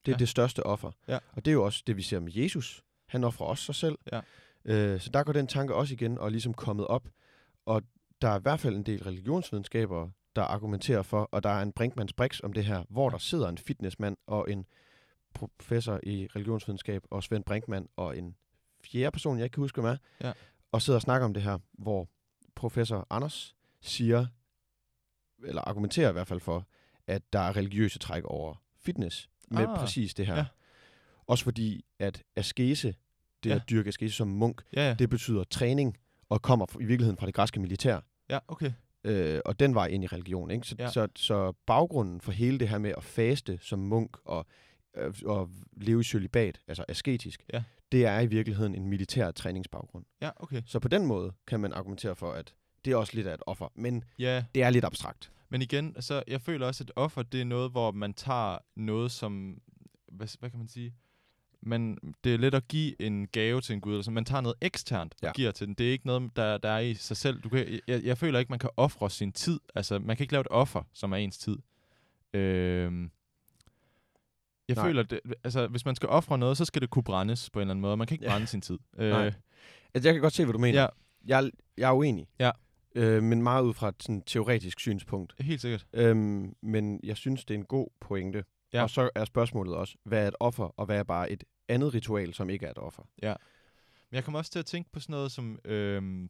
Det 0.05 0.11
er 0.11 0.15
Ja. 0.15 0.19
det 0.19 0.29
største 0.29 0.65
offer. 0.65 0.91
Ja. 1.07 1.19
Og 1.31 1.45
det 1.45 1.51
er 1.51 1.53
jo 1.53 1.65
også 1.65 1.83
det, 1.87 1.97
vi 1.97 2.01
ser 2.01 2.19
med 2.19 2.31
Jesus. 2.35 2.83
Han 3.07 3.23
offrer 3.23 3.45
også 3.47 3.63
sig 3.63 3.75
selv. 3.75 3.97
Ja. 4.11 4.21
Øh, 4.65 4.99
så 4.99 5.09
der 5.09 5.23
går 5.23 5.33
den 5.33 5.47
tanke 5.47 5.75
også 5.75 5.93
igen 5.93 6.17
og 6.17 6.31
ligesom 6.31 6.53
kommet 6.53 6.87
op. 6.87 7.07
Og 7.65 7.81
der 8.21 8.27
er 8.29 8.39
i 8.39 8.41
hvert 8.41 8.59
fald 8.59 8.75
en 8.75 8.83
del 8.83 9.03
religionsvidenskaber, 9.03 10.09
der 10.35 10.41
argumenterer 10.43 11.01
for, 11.01 11.21
og 11.31 11.43
der 11.43 11.49
er 11.49 11.61
en 11.61 11.71
Brinkmanns 11.71 12.13
Brix 12.13 12.39
om 12.39 12.53
det 12.53 12.65
her, 12.65 12.83
hvor 12.89 13.09
der 13.09 13.17
sidder 13.17 13.49
en 13.49 13.57
fitnessmand 13.57 14.17
og 14.27 14.51
en 14.51 14.65
professor 15.33 15.99
i 16.03 16.27
religionsvidenskab, 16.35 17.03
og 17.09 17.23
Svend 17.23 17.43
Brinkmann, 17.43 17.87
og 17.95 18.17
en 18.17 18.35
fjerde 18.83 19.11
person, 19.11 19.37
jeg 19.37 19.43
ikke 19.43 19.53
kan 19.53 19.61
huske, 19.61 19.81
hvem 19.81 19.91
er, 19.91 19.97
Ja. 20.27 20.33
og 20.71 20.81
sidder 20.81 20.97
og 20.97 21.01
snakker 21.01 21.25
om 21.25 21.33
det 21.33 21.43
her, 21.43 21.57
hvor 21.73 22.07
professor 22.55 23.07
Anders 23.09 23.55
siger, 23.81 24.25
eller 25.45 25.61
argumenterer 25.61 26.09
i 26.09 26.11
hvert 26.11 26.27
fald 26.27 26.39
for, 26.39 26.67
at 27.07 27.33
der 27.33 27.39
er 27.39 27.55
religiøse 27.55 27.99
træk 27.99 28.23
over 28.23 28.55
fitness 28.79 29.29
med 29.51 29.67
Ah, 29.67 29.77
præcis 29.77 30.13
det 30.13 30.25
her. 30.27 30.35
ja. 30.35 30.45
Også 31.27 31.43
fordi, 31.43 31.85
at 31.99 32.23
askese, 32.35 32.95
det 33.43 33.49
Ja. 33.49 33.55
at 33.55 33.69
dyrke 33.69 33.87
askese 33.87 34.15
som 34.15 34.27
munk, 34.27 34.61
Ja, 34.73 34.87
ja. 34.87 34.93
det 34.93 35.09
betyder 35.09 35.43
træning, 35.43 35.97
og 36.29 36.41
kommer 36.41 36.65
i 36.79 36.85
virkeligheden 36.85 37.17
fra 37.17 37.25
det 37.25 37.33
græske 37.33 37.59
militær. 37.59 37.99
Ja, 38.29 38.39
okay. 38.47 38.71
Øh, 39.05 39.39
og 39.45 39.59
den 39.59 39.75
vej 39.75 39.87
ind 39.87 40.03
i 40.03 40.07
religion. 40.07 40.51
Ikke? 40.51 40.67
Så, 40.67 40.75
Ja. 40.79 40.89
så, 40.91 41.07
så 41.15 41.51
baggrunden 41.65 42.21
for 42.21 42.31
hele 42.31 42.59
det 42.59 42.69
her 42.69 42.77
med 42.77 42.93
at 42.97 43.03
faste 43.03 43.57
som 43.61 43.79
munk 43.79 44.17
og, 44.25 44.45
øh, 44.97 45.13
og 45.25 45.49
leve 45.77 45.99
i 45.99 46.03
cølibat, 46.03 46.59
altså 46.67 46.85
asketisk, 46.87 47.43
Ja. 47.53 47.63
det 47.91 48.05
er 48.05 48.19
i 48.19 48.27
virkeligheden 48.27 48.75
en 48.75 48.87
militær 48.87 49.31
træningsbaggrund. 49.31 50.05
Ja, 50.21 50.29
okay. 50.35 50.61
Så 50.65 50.79
på 50.79 50.87
den 50.87 51.05
måde 51.05 51.33
kan 51.47 51.59
man 51.59 51.73
argumentere 51.73 52.15
for, 52.15 52.31
at 52.31 52.53
det 52.85 52.93
er 52.93 52.97
også 52.97 53.15
lidt 53.15 53.27
af 53.27 53.33
et 53.33 53.41
offer, 53.45 53.71
men 53.75 54.03
Ja, 54.19 54.43
det 54.55 54.63
er 54.63 54.69
lidt 54.69 54.85
abstrakt. 54.85 55.31
men 55.49 55.61
igen, 55.61 55.95
så 56.01 56.23
jeg 56.27 56.41
føler 56.41 56.67
også, 56.67 56.83
at 56.83 56.91
offer, 56.95 57.23
det 57.23 57.41
er 57.41 57.45
noget, 57.45 57.71
hvor 57.71 57.91
man 57.91 58.13
tager 58.13 58.57
noget 58.75 59.11
som, 59.11 59.61
hvad, 60.11 60.27
hvad 60.39 60.49
kan 60.49 60.59
man 60.59 60.67
sige? 60.67 60.93
Man, 61.65 61.97
det 62.23 62.33
er 62.33 62.37
lidt 62.37 62.55
at 62.55 62.67
give 62.67 63.01
en 63.01 63.27
gave 63.27 63.61
til 63.61 63.73
en 63.73 63.81
gud, 63.81 63.95
altså 63.95 64.11
man 64.11 64.25
tager 64.25 64.41
noget 64.41 64.55
eksternt 64.61 65.13
og 65.21 65.27
Ja. 65.27 65.31
giver 65.31 65.51
til 65.51 65.67
den. 65.67 65.73
Det 65.75 65.87
er 65.87 65.91
ikke 65.91 66.07
noget, 66.07 66.31
der, 66.35 66.57
der 66.57 66.69
er 66.69 66.79
i 66.79 66.93
sig 66.93 67.17
selv. 67.17 67.41
Du 67.41 67.49
kan, 67.49 67.79
jeg, 67.87 68.03
jeg 68.03 68.17
føler 68.17 68.39
ikke, 68.39 68.49
man 68.49 68.59
kan 68.59 68.69
ofre 68.77 69.09
sin 69.09 69.31
tid. 69.31 69.59
Altså, 69.75 69.99
man 69.99 70.15
kan 70.17 70.23
ikke 70.23 70.33
lave 70.33 70.41
et 70.41 70.47
offer, 70.49 70.83
som 70.93 71.11
er 71.11 71.17
ens 71.17 71.37
tid. 71.37 71.57
Øhm, 72.33 73.11
jeg 74.67 74.75
Nej. 74.75 74.85
føler, 74.85 75.03
det, 75.03 75.19
altså, 75.43 75.67
hvis 75.67 75.85
man 75.85 75.95
skal 75.95 76.09
ofre 76.09 76.37
noget, 76.37 76.57
så 76.57 76.65
skal 76.65 76.81
det 76.81 76.89
kunne 76.89 77.03
brændes 77.03 77.49
på 77.49 77.59
en 77.59 77.61
eller 77.61 77.71
anden 77.71 77.81
måde. 77.81 77.97
Man 77.97 78.07
kan 78.07 78.15
ikke 78.15 78.25
Ja. 78.25 78.31
brænde 78.31 78.47
sin 78.47 78.61
tid. 78.61 78.79
Øh, 78.99 79.09
Nej. 79.09 79.33
Altså, 79.93 80.07
jeg 80.09 80.13
kan 80.13 80.21
godt 80.21 80.33
se, 80.33 80.43
hvad 80.45 80.53
du 80.53 80.59
mener. 80.59 80.81
ja, 80.81 80.87
Jeg, 81.27 81.51
jeg 81.77 81.89
er 81.89 81.93
uenig. 81.93 82.27
Ja. 82.39 82.51
Øh, 82.95 83.23
men 83.23 83.43
meget 83.43 83.63
ud 83.63 83.73
fra 83.73 83.89
et 83.89 83.95
sådan, 83.99 84.21
teoretisk 84.25 84.79
synspunkt. 84.79 85.33
helt 85.39 85.61
sikkert. 85.61 85.85
Øhm, 85.93 86.55
men 86.61 86.99
jeg 87.03 87.17
synes, 87.17 87.45
det 87.45 87.53
er 87.53 87.57
en 87.59 87.65
god 87.65 87.87
pointe. 87.99 88.43
Ja. 88.73 88.81
Og 88.83 88.89
så 88.89 89.09
er 89.15 89.25
spørgsmålet 89.25 89.75
også, 89.75 89.95
hvad 90.03 90.23
er 90.23 90.27
et 90.27 90.35
offer, 90.39 90.73
og 90.79 90.85
hvad 90.85 90.97
er 90.99 91.03
bare 91.03 91.31
et 91.31 91.43
andet 91.67 91.93
ritual, 91.93 92.33
som 92.33 92.49
ikke 92.49 92.65
er 92.65 92.71
et 92.71 92.77
offer? 92.77 93.03
Men 94.09 94.15
jeg 94.15 94.23
kommer 94.23 94.39
også 94.39 94.51
til 94.51 94.59
at 94.59 94.65
tænke 94.65 94.91
på 94.91 94.99
sådan 94.99 95.13
noget 95.13 95.31
som... 95.31 95.59
Øhm, 95.65 96.29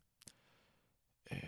øh, 1.32 1.40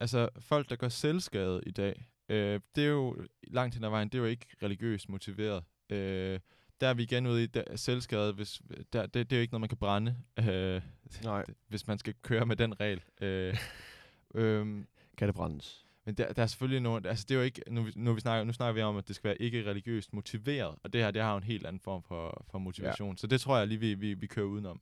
altså, 0.00 0.28
folk, 0.40 0.70
der 0.70 0.76
gør 0.76 0.88
selvskade 0.88 1.62
i 1.66 1.70
dag, 1.70 2.08
øh, 2.28 2.60
det 2.74 2.84
er 2.84 2.88
jo 2.88 3.26
langt 3.42 3.74
hen 3.74 3.84
ad 3.84 3.90
vejen, 3.90 4.08
det 4.08 4.18
er 4.18 4.22
jo 4.22 4.28
ikke 4.28 4.46
religiøst 4.62 5.08
motiveret. 5.08 5.64
Øh, 5.90 6.40
der 6.80 6.88
er 6.88 6.94
vi 6.94 7.02
igen 7.02 7.26
ude 7.26 7.44
i 7.44 7.46
der, 7.46 7.76
selvskade, 7.76 8.32
hvis, 8.32 8.62
der, 8.92 9.06
det, 9.06 9.14
det 9.14 9.32
er 9.32 9.36
jo 9.36 9.40
ikke 9.40 9.52
noget, 9.52 9.60
man 9.60 9.68
kan 9.68 9.78
brænde, 9.78 10.16
øh, 10.38 10.82
Nej. 11.24 11.44
hvis 11.68 11.86
man 11.86 11.98
skal 11.98 12.14
køre 12.22 12.46
med 12.46 12.56
den 12.56 12.80
regel. 12.80 13.02
Øh, 13.20 13.56
øhm, 14.34 14.86
Kan 15.16 15.28
det 15.28 15.34
brændes? 15.34 15.87
Men 16.08 16.14
der, 16.14 16.32
der 16.32 16.42
er 16.42 16.46
selvfølgelig 16.46 16.80
nogle, 16.80 17.08
altså 17.08 17.24
det 17.28 17.34
er 17.34 17.38
jo 17.38 17.44
ikke, 17.44 17.62
nu, 17.70 17.86
nu, 17.96 18.12
vi 18.12 18.20
snakker, 18.20 18.44
nu 18.44 18.52
snakker 18.52 18.72
vi 18.72 18.82
om, 18.82 18.96
at 18.96 19.08
det 19.08 19.16
skal 19.16 19.28
være 19.28 19.42
ikke 19.42 19.70
religiøst 19.70 20.12
motiveret, 20.12 20.78
og 20.82 20.92
det 20.92 21.02
her, 21.02 21.10
det 21.10 21.22
har 21.22 21.30
jo 21.30 21.36
en 21.36 21.42
helt 21.42 21.66
anden 21.66 21.80
form 21.80 22.02
for, 22.02 22.46
for 22.50 22.58
motivation. 22.58 23.10
Ja. 23.10 23.16
Så 23.16 23.26
det 23.26 23.40
tror 23.40 23.58
jeg 23.58 23.66
lige, 23.66 23.78
vi, 23.80 23.94
vi, 23.94 24.14
vi 24.14 24.26
kører 24.26 24.46
udenom. 24.46 24.80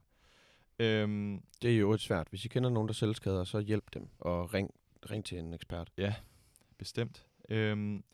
Øhm, 0.79 1.43
Det 1.63 1.73
er 1.73 1.79
jo 1.79 1.93
et 1.93 2.01
svært. 2.01 2.27
Hvis 2.31 2.45
I 2.45 2.49
kender 2.49 2.71
nogen, 2.71 2.89
der 2.89 2.95
selvskader, 2.95 3.45
så 3.45 3.61
hjælp 3.61 3.95
dem, 3.95 4.09
og 4.19 4.55
ring, 4.55 4.71
ring 5.11 5.25
til 5.25 5.39
en 5.39 5.55
ekspert. 5.55 5.91
bestemt. 6.79 7.27
Øhm, 7.49 8.05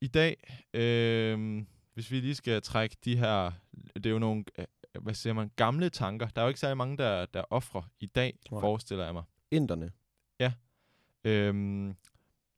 I 0.00 0.06
dag, 0.06 0.36
øhm, 0.74 1.66
hvis 1.94 2.10
vi 2.10 2.20
lige 2.20 2.34
skal 2.34 2.62
trække 2.62 2.96
de 3.04 3.16
her, 3.16 3.52
det 3.94 4.06
er 4.06 4.10
jo 4.10 4.18
nogle 4.18 4.44
øh, 4.58 4.64
hvad 5.02 5.14
siger 5.14 5.32
man, 5.32 5.50
gamle 5.56 5.88
tanker. 5.90 6.28
Der 6.28 6.40
er 6.42 6.44
jo 6.44 6.48
ikke 6.48 6.60
særlig 6.60 6.76
mange, 6.76 6.96
der, 6.96 7.26
der 7.26 7.44
offrer 7.50 7.82
i 8.00 8.06
dag, 8.06 8.38
Nej. 8.50 8.60
forestiller 8.60 9.04
jeg 9.04 9.14
mig. 9.14 9.22
Inderne. 9.50 9.90
Øhm, 11.24 11.96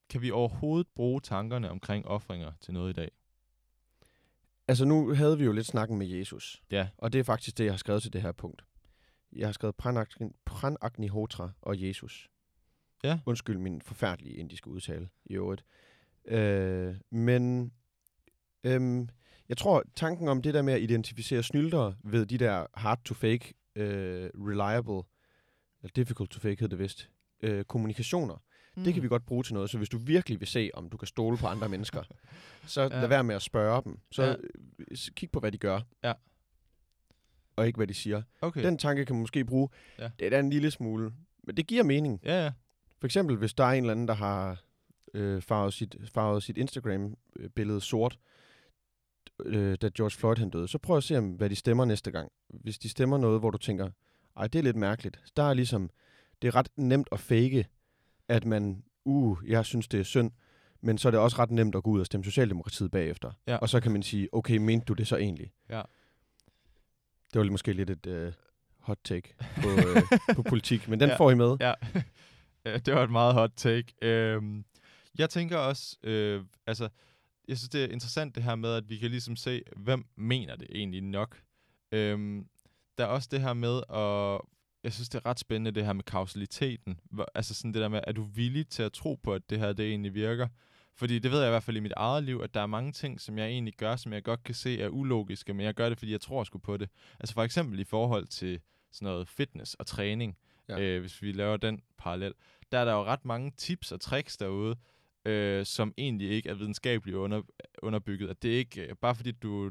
kan 0.09 0.23
vi 0.23 0.31
overhovedet 0.31 0.87
bruge 0.95 1.21
tankerne 1.21 1.71
omkring 1.71 2.07
offringer 2.07 2.53
til 2.61 2.75
noget 2.75 2.91
i 2.91 2.93
dag? 2.93 3.11
Altså 4.69 4.85
nu 4.85 5.15
havde 5.15 5.39
vi 5.39 5.45
jo 5.45 5.53
lidt 5.53 5.67
snakken 5.67 5.99
med 5.99 6.07
Jesus. 6.07 6.63
Ja. 6.71 6.89
Og 6.99 7.13
det 7.13 7.19
er 7.19 7.25
faktisk 7.25 7.59
det, 7.59 7.65
jeg 7.65 7.73
har 7.73 7.79
skrevet 7.79 8.03
til 8.03 8.13
det 8.13 8.23
her 8.23 8.33
punkt. 8.33 8.65
Jeg 9.33 9.49
har 9.49 9.53
skrevet 9.53 9.77
Pranagni, 9.77 10.31
Pranagnihotra 10.45 11.51
og 11.63 11.83
Jesus. 11.83 12.29
Ja. 13.05 13.21
Undskyld 13.27 13.59
min 13.59 13.83
forfærdelige 13.83 14.37
indiske 14.37 14.71
udtale 14.71 15.09
i 15.25 15.35
øvrigt. 15.35 15.65
Øh, 16.25 16.95
men 17.11 17.73
øhm, 18.65 19.09
jeg 19.49 19.57
tror, 19.57 19.85
tanken 19.97 20.29
om 20.29 20.43
det 20.43 20.55
der 20.55 20.63
med 20.63 20.73
at 20.73 20.81
identificere 20.81 21.43
snyltere 21.43 21.95
ved 22.05 22.27
de 22.27 22.39
der 22.39 22.67
hard 22.75 23.05
to 23.05 23.15
fake, 23.15 23.55
øh, 23.75 24.31
reliable, 24.35 25.03
eller 25.83 25.93
difficult 25.97 26.31
to 26.31 26.41
fake 26.41 26.61
hed 26.61 26.69
det 26.69 26.79
vist, 26.79 27.11
øh, 27.43 27.65
kommunikationer, 27.65 28.43
mm. 28.77 28.85
det 28.85 28.95
kan 28.95 29.03
vi 29.03 29.09
godt 29.09 29.27
bruge 29.27 29.45
til 29.45 29.55
noget. 29.55 29.71
Så 29.71 29.79
hvis 29.79 29.89
du 29.89 29.99
virkelig 29.99 30.41
vil 30.41 30.49
se, 30.49 30.71
om 30.75 30.91
du 30.91 30.97
kan 30.97 31.09
stole 31.09 31.37
på 31.37 31.47
andre 31.47 31.69
mennesker, 31.69 32.03
så 32.67 32.83
ja. 32.83 32.89
Lad 32.89 33.09
være 33.09 33.25
med 33.25 33.35
at 33.35 33.43
spørge 33.43 33.83
dem. 33.85 33.99
Så 34.11 34.23
Ja. 34.23 34.35
ja. 34.91 34.97
kig 35.17 35.31
på, 35.31 35.41
hvad 35.41 35.53
de 35.53 35.59
gør. 35.59 35.81
Ja. 36.05 36.13
Og 37.57 37.67
ikke, 37.67 37.77
hvad 37.77 37.87
de 37.87 37.95
siger. 37.95 38.23
Okay. 38.41 38.65
Den 38.65 38.79
tanke 38.79 39.05
kan 39.05 39.17
man 39.17 39.21
måske 39.21 39.45
bruge. 39.45 39.69
Ja. 39.99 40.11
Det 40.19 40.27
er 40.27 40.31
da 40.31 40.39
en 40.39 40.51
lille 40.51 40.71
smule. 40.71 41.13
Men 41.43 41.57
det 41.57 41.67
giver 41.67 41.83
mening. 41.83 42.21
Ja, 42.25 42.45
ja. 42.45 42.53
For 43.01 43.07
eksempel, 43.07 43.37
hvis 43.37 43.55
der 43.55 43.65
er 43.65 43.73
en 43.73 43.85
eller 43.85 43.93
anden, 43.93 44.09
der 44.09 44.15
har 44.15 44.63
øh, 45.15 45.43
farvet, 45.43 45.75
sit, 45.75 45.97
farvet 46.15 46.43
sit 46.43 46.59
Instagram-billede 46.59 47.81
sort, 47.81 48.19
øh, 49.45 49.77
da 49.83 49.91
George 49.97 50.11
Floyd 50.19 50.37
han 50.37 50.51
døde, 50.51 50.69
så 50.69 50.79
prøv 50.79 50.97
at 50.97 51.05
se, 51.05 51.19
om, 51.19 51.33
hvad 51.33 51.51
de 51.51 51.57
stemmer 51.57 51.85
næste 51.85 52.11
gang. 52.11 52.33
Hvis 52.49 52.79
de 52.79 52.89
stemmer 52.89 53.19
noget, 53.19 53.41
hvor 53.41 53.51
du 53.51 53.59
tænker, 53.59 53.91
ej, 54.37 54.47
det 54.47 54.59
er 54.59 54.63
lidt 54.63 54.77
mærkeligt. 54.77 55.21
Der 55.37 55.43
er 55.43 55.55
ligesom, 55.55 55.91
det 56.43 56.49
er 56.49 56.55
ret 56.55 56.69
nemt 56.77 57.09
at 57.13 57.21
fake, 57.21 57.67
at 58.29 58.45
man, 58.45 58.83
uh, 59.05 59.39
jeg 59.47 59.65
synes, 59.65 59.89
det 59.89 60.01
er 60.01 60.05
synd, 60.05 60.31
men 60.81 60.99
så 60.99 61.09
er 61.09 61.11
det 61.11 61.21
også 61.21 61.39
ret 61.39 61.51
nemt 61.51 61.75
at 61.75 61.83
gå 61.83 61.91
ud 61.91 62.01
og 62.01 62.07
stemme 62.07 62.25
Socialdemokratiet 62.25 62.91
bagefter. 62.91 63.33
Ja. 63.47 63.57
Og 63.57 63.69
så 63.69 63.81
kan 63.81 63.93
man 63.93 64.03
sige, 64.03 64.29
okay, 64.33 64.57
mente 64.57 64.85
du 64.85 64.93
det 64.93 65.07
så 65.07 65.17
egentlig? 65.17 65.53
Ja. 65.71 65.83
Det 67.33 67.41
var 67.41 67.51
måske 67.51 67.73
lidt 67.73 67.91
et 67.91 68.07
øh, 68.07 68.33
hot 68.79 68.99
take 69.05 69.35
på, 69.63 69.69
øh, 69.69 70.03
på 70.37 70.43
politik, 70.43 70.89
men 70.89 71.01
den 71.01 71.09
Ja. 71.09 71.17
får 71.17 71.31
I 71.31 71.35
med. 71.35 71.57
Ja, 72.67 72.79
det 72.79 72.95
var 72.95 73.03
et 73.05 73.11
meget 73.11 73.35
hot 73.35 73.51
take. 73.57 73.95
Øhm, 74.03 74.65
jeg 75.19 75.31
tænker 75.31 75.57
også, 75.59 75.97
øh, 76.03 76.45
altså, 76.67 76.89
jeg 77.49 77.59
synes, 77.59 77.69
det 77.69 77.85
er 77.85 77.89
interessant 77.89 78.35
det 78.35 78.43
her 78.43 78.55
med, 78.55 78.71
at 78.75 78.89
vi 78.89 78.97
kan 78.97 79.11
ligesom 79.11 79.37
se, 79.37 79.63
hvem 79.77 80.07
mener 80.17 80.57
det 80.57 80.67
egentlig 80.71 81.01
nok. 81.03 81.41
Øhm, 81.93 82.47
der 82.99 83.05
er 83.05 83.09
også 83.09 83.29
det 83.33 83.41
her 83.41 83.53
med, 83.53 83.83
og 83.89 84.49
jeg 84.85 84.93
synes, 84.93 85.09
det 85.09 85.19
er 85.19 85.27
ret 85.27 85.39
spændende, 85.39 85.71
det 85.71 85.85
her 85.85 85.93
med 85.93 86.05
kausaliteten. 86.05 87.01
Altså 87.35 87.55
sådan 87.55 87.75
det 87.75 87.83
der 87.83 87.89
med, 87.89 88.01
er 88.07 88.13
du 88.13 88.23
villig 88.23 88.69
til 88.69 88.83
at 88.83 88.93
tro 88.93 89.15
på, 89.23 89.35
at 89.35 89.51
det 89.51 89.59
her, 89.59 89.73
det 89.73 89.89
egentlig 89.89 90.15
virker? 90.15 90.49
Fordi 90.97 91.19
det 91.19 91.31
ved 91.31 91.39
jeg 91.39 91.49
i 91.49 91.51
hvert 91.51 91.63
fald 91.63 91.77
i 91.77 91.81
mit 91.81 91.93
eget 91.97 92.25
liv, 92.25 92.41
at 92.45 92.55
der 92.55 92.61
er 92.61 92.67
mange 92.67 92.93
ting, 92.93 93.21
som 93.21 93.39
jeg 93.39 93.47
egentlig 93.49 93.75
gør, 93.75 93.97
som 93.97 94.13
jeg 94.13 94.25
godt 94.25 94.43
kan 94.45 94.55
se 94.55 94.81
er 94.81 94.89
ulogiske, 94.89 95.55
men 95.55 95.67
jeg 95.67 95.75
gør 95.75 95.89
det, 95.89 95.99
fordi 95.99 96.13
jeg 96.13 96.21
tror 96.21 96.45
sgu 96.45 96.59
på 96.59 96.77
det. 96.77 96.89
Altså 97.21 97.35
for 97.35 97.43
eksempel 97.43 97.79
i 97.81 97.85
forhold 97.85 98.27
til 98.27 98.61
sådan 98.93 99.07
noget 99.07 99.29
fitness 99.29 99.75
og 99.75 99.87
træning, 99.87 100.37
Ja. 100.69 100.79
ja. 100.79 100.83
øh, 100.83 101.01
hvis 101.01 101.23
vi 101.23 101.33
laver 101.33 101.57
den 101.57 101.83
parallel, 101.99 102.33
der 102.73 102.79
er 102.79 102.85
der 102.85 102.93
jo 102.93 103.05
ret 103.05 103.25
mange 103.25 103.53
tips 103.57 103.93
og 103.93 104.01
tricks 104.01 104.37
derude, 104.37 104.77
øh, 105.25 105.67
som 105.67 105.95
egentlig 105.99 106.31
ikke 106.31 106.49
er 106.49 106.55
videnskabeligt 106.55 107.17
under, 107.17 107.43
underbygget. 107.83 108.31
At 108.31 108.43
det 108.43 108.55
er 108.55 108.59
ikke, 108.59 108.83
øh, 108.83 108.97
bare 108.97 109.15
fordi 109.15 109.33
du 109.33 109.71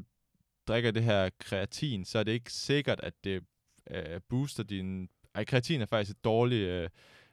drikker 0.68 0.90
det 0.90 1.02
her 1.02 1.30
kreatin, 1.38 2.04
så 2.04 2.18
er 2.18 2.22
det 2.22 2.32
ikke 2.32 2.52
sikkert, 2.52 3.00
at 3.02 3.24
det 3.24 3.42
øh, 3.90 4.20
booster 4.28 4.62
din... 4.62 5.08
Ej, 5.34 5.44
kreatin 5.44 5.80
er 5.80 5.86
faktisk 5.86 6.16
et 6.16 6.24
dårligt... 6.24 6.68
Øh, 6.68 6.88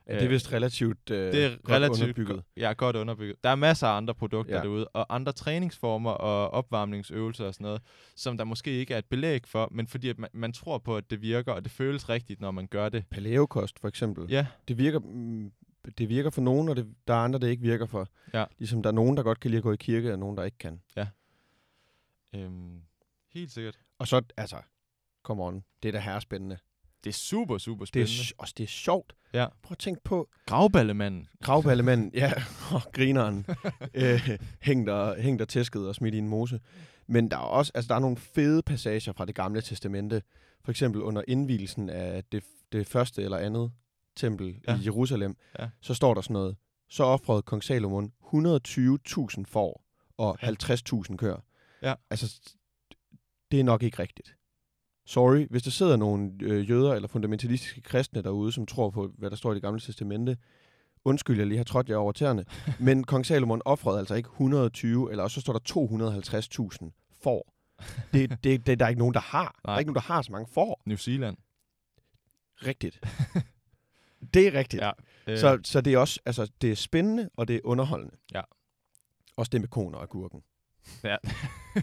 Ja, 0.07 0.15
det 0.15 0.23
er 0.23 0.29
vist 0.29 0.53
relativt 0.53 1.11
øh, 1.11 1.33
det 1.33 1.45
er 1.45 1.49
godt 1.49 1.69
relativt 1.69 2.01
underbygget. 2.01 2.35
go- 2.35 2.41
ja, 2.57 2.73
godt 2.73 2.95
underbygget. 2.95 3.43
Der 3.43 3.49
er 3.49 3.55
masser 3.55 3.87
af 3.87 3.97
andre 3.97 4.13
produkter 4.15 4.53
Ja. 4.53 4.57
ja. 4.59 4.63
derude, 4.63 4.87
og 4.87 5.15
andre 5.15 5.31
træningsformer 5.31 6.11
og 6.11 6.49
opvarmningsøvelser 6.51 7.45
og 7.45 7.53
sådan 7.53 7.65
noget, 7.65 7.81
som 8.15 8.37
der 8.37 8.43
måske 8.43 8.71
ikke 8.71 8.93
er 8.93 8.97
et 8.97 9.05
belæg 9.05 9.47
for, 9.47 9.67
men 9.71 9.87
fordi 9.87 10.09
at 10.09 10.19
man, 10.19 10.29
man 10.33 10.53
tror 10.53 10.77
på, 10.77 10.97
at 10.97 11.09
det 11.11 11.21
virker, 11.21 11.51
og 11.51 11.63
det 11.63 11.71
føles 11.71 12.09
rigtigt, 12.09 12.41
når 12.41 12.51
man 12.51 12.67
gør 12.67 12.89
det. 12.89 13.03
Paleokost 13.09 13.79
for 13.79 13.87
eksempel. 13.87 14.25
Ja, 14.31 14.47
Det 14.67 14.77
virker, 14.77 14.99
mm, 14.99 15.51
det 15.97 16.09
virker 16.09 16.29
for 16.29 16.41
nogen, 16.41 16.69
og 16.69 16.75
det, 16.75 16.87
der 17.07 17.13
er 17.13 17.17
andre, 17.17 17.39
det 17.39 17.47
ikke 17.49 17.61
virker 17.63 17.85
for. 17.85 18.07
Ja. 18.33 18.45
Ligesom 18.57 18.83
der 18.83 18.89
er 18.89 18.93
nogen, 18.93 19.17
der 19.17 19.23
godt 19.23 19.39
kan 19.39 19.51
lide 19.51 19.57
at 19.57 19.63
gå 19.63 19.71
i 19.73 19.77
kirke, 19.79 20.13
og 20.13 20.19
nogen, 20.19 20.37
der 20.37 20.43
ikke 20.43 20.57
kan. 20.57 20.81
øhm, 22.35 22.81
helt 23.33 23.51
sikkert. 23.51 23.79
Og 23.99 24.07
så, 24.07 24.21
altså, 24.37 24.55
come 25.23 25.43
on, 25.43 25.63
det 25.83 25.89
er 25.89 25.93
da 25.93 25.99
herrespændende. 25.99 26.57
Det 27.03 27.09
er 27.09 27.13
super, 27.13 27.57
super 27.57 27.85
Det 27.85 28.01
er, 28.01 28.05
spændende. 28.05 28.33
også 28.37 28.53
det 28.57 28.63
er 28.63 28.67
sjovt. 28.67 29.13
Ja. 29.33 29.47
Prøv 29.63 29.71
at 29.73 29.77
tænke 29.77 30.01
på 30.03 30.29
Gravballemanden. 30.45 31.27
gravballemanden, 31.43 32.11
ja, 32.13 32.33
og 32.75 32.81
grineren, 32.93 33.45
øh, 33.93 34.29
hængt, 34.61 34.89
og, 34.89 35.15
hængt 35.15 35.41
og 35.41 35.47
tæsket 35.47 35.87
og 35.87 35.95
smidt 35.95 36.15
i 36.15 36.17
en 36.17 36.27
mose. 36.29 36.59
Men 37.07 37.31
der 37.31 37.37
er 37.37 37.41
også, 37.41 37.71
altså 37.75 37.87
der 37.89 37.95
er 37.95 37.99
nogle 37.99 38.17
fede 38.17 38.61
passager 38.63 39.13
fra 39.13 39.25
det 39.25 39.35
gamle 39.35 39.61
testamente. 39.61 40.21
For 40.63 40.71
eksempel 40.71 41.01
under 41.01 41.23
indvielsen 41.27 41.89
af 41.89 42.23
det, 42.23 42.43
det 42.71 42.87
første 42.87 43.23
eller 43.23 43.37
andet 43.37 43.71
tempel 44.15 44.59
ja. 44.67 44.75
I 44.79 44.85
Jerusalem, 44.85 45.35
Ja. 45.59 45.69
så 45.81 45.93
står 45.93 46.13
der 46.13 46.21
sådan 46.21 46.33
noget. 46.33 46.55
Så 46.89 47.03
offrede 47.03 47.41
kong 47.41 47.63
Salomon 47.63 48.11
120.000 48.23 49.43
får 49.47 49.83
og 50.17 50.37
Ja. 50.41 50.47
50.000 50.47 51.15
køer. 51.17 51.43
Ja. 51.81 51.93
Altså, 52.09 52.41
det 53.51 53.59
er 53.59 53.63
nok 53.63 53.83
ikke 53.83 53.99
rigtigt. 53.99 54.35
Sorry, 55.05 55.47
hvis 55.49 55.63
der 55.63 55.71
sidder 55.71 55.95
nogle 55.97 56.31
øh, 56.41 56.69
jøder 56.69 56.93
eller 56.93 57.07
fundamentalistiske 57.07 57.81
kristne 57.81 58.21
derude, 58.21 58.51
som 58.51 58.65
tror 58.65 58.89
på, 58.89 59.11
hvad 59.17 59.29
der 59.29 59.35
står 59.35 59.51
i 59.51 59.55
det 59.55 59.61
gamle 59.61 59.79
testamente, 59.79 60.37
undskyld, 61.05 61.37
jeg 61.37 61.47
lige 61.47 61.57
har 61.57 61.63
trådt 61.63 61.89
jer 61.89 61.95
over 61.97 62.11
tæerne, 62.11 62.45
men 62.79 63.03
kong 63.03 63.25
Salomon 63.25 63.61
offrede 63.65 63.99
altså 63.99 64.15
ikke 64.15 64.27
120, 64.29 65.11
eller 65.11 65.23
også 65.23 65.33
så 65.33 65.41
står 65.41 65.53
der 65.53 66.69
250.000 66.89 67.17
får. 67.23 67.53
Det, 68.13 68.43
det, 68.43 68.67
det, 68.67 68.79
der 68.79 68.85
er 68.85 68.89
ikke 68.89 68.99
nogen, 68.99 69.13
der 69.13 69.19
har. 69.19 69.59
Der 69.63 69.69
er 69.69 69.73
Nej. 69.73 69.79
ikke 69.79 69.89
nogen, 69.89 69.95
der 70.07 70.13
har 70.13 70.21
så 70.21 70.31
mange 70.31 70.47
får. 70.53 70.81
New 70.85 70.97
Zealand. 70.97 71.37
Rigtigt. 72.65 72.99
det 74.33 74.47
er 74.47 74.53
rigtigt. 74.53 74.83
Ja. 74.83 74.91
Øh, 75.27 75.37
Så, 75.37 75.59
så 75.63 75.81
det 75.81 75.93
er 75.93 75.97
også, 75.97 76.19
altså, 76.25 76.51
det 76.61 76.71
er 76.71 76.75
spændende, 76.75 77.29
og 77.37 77.47
det 77.47 77.55
er 77.55 77.59
underholdende. 77.63 78.15
Ja. 78.33 78.41
Også 79.37 79.49
det 79.49 79.61
med 79.61 79.67
koner 79.69 79.97
og 79.97 80.09
gurken. 80.09 80.41
ja. 81.03 81.15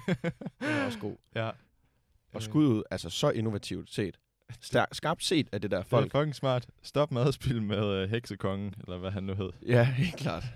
Det 0.00 0.32
er 0.60 0.84
også 0.84 0.98
god. 0.98 1.16
ja. 1.34 1.50
Og 2.32 2.42
skud 2.42 2.66
ud, 2.66 2.82
altså 2.90 3.10
så 3.10 3.30
innovativt 3.30 3.90
set. 3.90 4.18
Stær- 4.60 4.86
skarpt 5.00 5.24
set 5.24 5.48
af 5.52 5.60
det 5.60 5.70
der 5.70 5.82
Folk. 5.82 6.04
Det 6.04 6.14
er 6.14 6.20
fucking 6.20 6.34
smart. 6.34 6.66
Stop 6.82 7.12
madspil 7.12 7.62
med 7.62 7.86
øh, 7.86 8.10
heksekongen, 8.10 8.74
eller 8.80 8.98
hvad 8.98 9.10
han 9.10 9.22
nu 9.22 9.34
hed. 9.34 9.50
Ja, 9.66 9.84
helt 10.02 10.16
klart. 10.16 10.44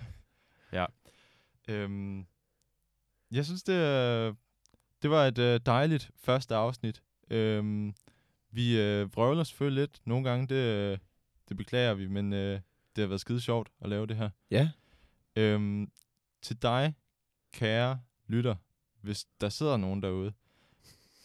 Øhm, 1.69 2.27
jeg 3.31 3.45
synes, 3.45 3.63
det, 3.63 3.73
øh, 3.73 4.35
det 5.03 5.11
var 5.11 5.27
et 5.27 5.39
øh, 5.39 5.61
dejligt 5.67 6.11
første 6.17 6.55
afsnit. 6.55 7.03
Øhm, 7.31 7.95
vi 8.51 8.81
øh, 8.81 9.17
vrøvler 9.17 9.45
selvfølgelig 9.45 9.81
lidt. 9.83 10.01
Nogle 10.05 10.29
gange, 10.31 10.47
det, 10.47 10.55
øh, 10.55 10.99
det 11.49 11.57
beklager 11.57 11.95
vi, 11.95 12.07
men 12.07 12.33
øh, 12.33 12.61
det 12.97 13.03
har 13.03 13.07
været 13.07 13.21
skide 13.21 13.41
sjovt 13.41 13.69
at 13.81 13.89
lave 13.89 14.07
det 14.07 14.17
her. 14.17 14.31
Ja. 14.51 14.71
Øhm, 15.37 15.91
til 16.43 16.63
dig, 16.63 16.95
kære 17.53 18.01
lytter, 18.27 18.55
hvis 19.01 19.27
der 19.41 19.49
sidder 19.49 19.77
nogen 19.77 20.03
derude. 20.03 20.33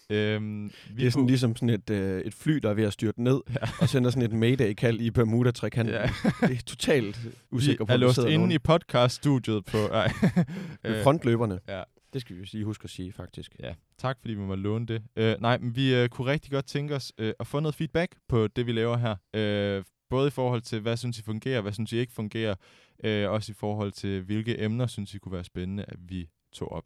Øhm, 0.10 0.64
vi 0.66 0.70
Det 1.01 1.05
er 1.08 1.12
sådan 1.12 1.24
kunne- 1.24 1.28
ligesom 1.28 1.55
sådan 1.55 1.70
et, 1.70 1.89
øh, 1.89 2.22
et 2.22 2.34
fly, 2.34 2.53
der 2.53 2.70
er 2.70 2.74
ved 2.74 2.84
at 2.84 2.93
styrte 2.93 3.24
ned, 3.24 3.41
Ja. 3.49 3.55
og 3.82 3.89
sender 3.89 4.10
sådan 4.10 4.32
et 4.32 4.34
mayday-kald 4.39 4.99
i 5.01 5.12
Bermuda-trekanten. 5.12 5.93
Ja. 5.95 6.01
Det 6.41 6.58
er 6.58 6.62
totalt 6.66 7.20
usikker 7.51 7.86
på, 7.86 7.93
er 7.93 7.97
låst 7.97 8.18
inde 8.18 8.34
nogen 8.36 8.51
i 8.51 8.58
podcaststudiet 8.58 9.66
på... 9.66 9.78
Ej. 9.78 10.12
ved 10.84 11.03
frontløberne. 11.03 11.60
ja. 11.68 11.84
Det 12.14 12.22
skal 12.22 12.36
vi 12.36 12.49
lige 12.51 12.66
huske 12.66 12.84
at 12.84 12.89
sige, 12.89 13.12
faktisk. 13.12 13.55
Ja, 13.60 13.74
tak 13.97 14.18
fordi 14.22 14.34
vi 14.34 14.39
må 14.39 14.55
låne 14.55 14.86
det. 14.86 15.01
Uh, 15.36 15.41
nej, 15.41 15.58
men 15.58 15.76
vi 15.76 16.03
uh, 16.03 16.08
kunne 16.08 16.32
rigtig 16.32 16.51
godt 16.51 16.66
tænke 16.66 16.95
os 16.95 17.14
uh, 17.22 17.30
at 17.39 17.47
få 17.47 17.60
noget 17.60 17.76
feedback 17.76 18.16
på 18.30 18.47
det, 18.47 18.66
vi 18.68 18.72
laver 18.72 18.97
her. 18.97 19.78
Uh, 19.80 19.84
både 20.10 20.28
i 20.28 20.32
forhold 20.32 20.62
til, 20.62 20.80
hvad 20.80 20.97
synes 20.97 21.20
I 21.20 21.24
fungerer, 21.24 21.62
hvad 21.62 21.72
synes 21.74 21.91
I 21.93 21.97
ikke 21.97 22.14
fungerer. 22.14 22.55
Uh, 23.03 23.32
også 23.32 23.51
i 23.51 23.55
forhold 23.60 23.91
til, 23.91 24.22
hvilke 24.22 24.62
emner 24.64 24.88
synes 24.88 25.14
I 25.14 25.18
kunne 25.18 25.32
være 25.32 25.43
spændende, 25.43 25.86
at 25.88 25.97
vi 25.99 26.30
tog 26.53 26.72
op. 26.72 26.86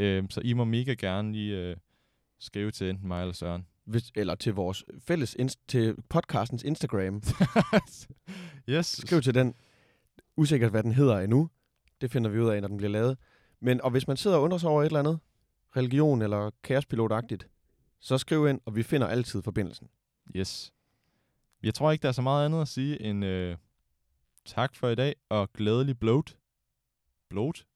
Uh, 0.00 0.06
så 0.30 0.40
I 0.44 0.52
må 0.52 0.64
mega 0.64 0.92
gerne 0.94 1.32
lige 1.32 1.70
uh, 1.70 1.76
skrive 2.38 2.70
til 2.70 2.90
enten 2.90 3.08
mig 3.08 3.20
eller 3.20 3.34
Søren. 3.34 3.66
Hvis, 3.84 4.12
eller 4.14 4.34
til 4.34 4.54
vores 4.54 4.84
fælles, 4.98 5.36
til 5.68 5.96
podcastens 6.08 6.62
Instagram. 6.62 7.22
yes. 8.68 8.86
Skriv 8.86 9.22
til 9.22 9.34
den. 9.34 9.54
Usikkert, 10.36 10.70
hvad 10.70 10.82
den 10.82 10.92
hedder 10.92 11.18
endnu. 11.18 11.50
Det 12.00 12.10
finder 12.10 12.30
vi 12.30 12.40
ud 12.40 12.48
af, 12.48 12.60
når 12.60 12.68
den 12.68 12.76
bliver 12.76 12.90
lavet. 12.90 13.18
Men, 13.60 13.80
og 13.80 13.90
hvis 13.90 14.08
man 14.08 14.16
sidder 14.16 14.36
og 14.36 14.42
undrer 14.42 14.58
sig 14.58 14.70
over 14.70 14.82
et 14.82 14.86
eller 14.86 14.98
andet, 14.98 15.18
religion 15.76 16.22
eller 16.22 16.50
kaospilotagtigt, 16.62 17.48
så 18.00 18.18
skriv 18.18 18.48
ind, 18.48 18.60
og 18.64 18.76
vi 18.76 18.82
finder 18.82 19.06
altid 19.06 19.42
forbindelsen. 19.42 19.88
Yes. 20.36 20.72
Jeg 21.62 21.74
tror 21.74 21.92
ikke, 21.92 22.02
der 22.02 22.08
er 22.08 22.12
så 22.12 22.22
meget 22.22 22.44
andet 22.44 22.60
at 22.60 22.68
sige 22.68 23.02
end 23.02 23.24
uh, 23.24 23.56
tak 24.44 24.74
for 24.74 24.88
i 24.88 24.94
dag, 24.94 25.14
og 25.28 25.52
glædelig 25.52 25.98
bloat. 25.98 26.36
Bloat? 27.28 27.66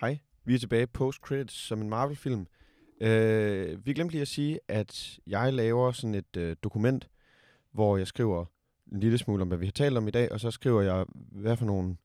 Hej, 0.00 0.18
vi 0.44 0.54
er 0.54 0.58
tilbage 0.58 0.86
post-credits 0.86 1.54
som 1.54 1.80
en 1.80 1.88
Marvel-film. 1.88 2.46
Øh, 3.00 3.86
vi 3.86 3.92
glemte 3.92 4.12
lige 4.12 4.22
at 4.22 4.28
sige, 4.28 4.60
at 4.68 5.20
jeg 5.26 5.52
laver 5.52 5.92
sådan 5.92 6.14
et 6.14 6.36
øh, 6.36 6.56
dokument, 6.62 7.08
hvor 7.72 7.96
jeg 7.96 8.06
skriver 8.06 8.44
en 8.92 9.00
lille 9.00 9.18
smule 9.18 9.42
om, 9.42 9.48
hvad 9.48 9.58
vi 9.58 9.66
har 9.66 9.72
talt 9.72 9.96
om 9.96 10.08
i 10.08 10.10
dag, 10.10 10.32
og 10.32 10.40
så 10.40 10.50
skriver 10.50 10.82
jeg, 10.82 11.04
hvad 11.14 11.56
for 11.56 11.64
nogle 11.66 11.96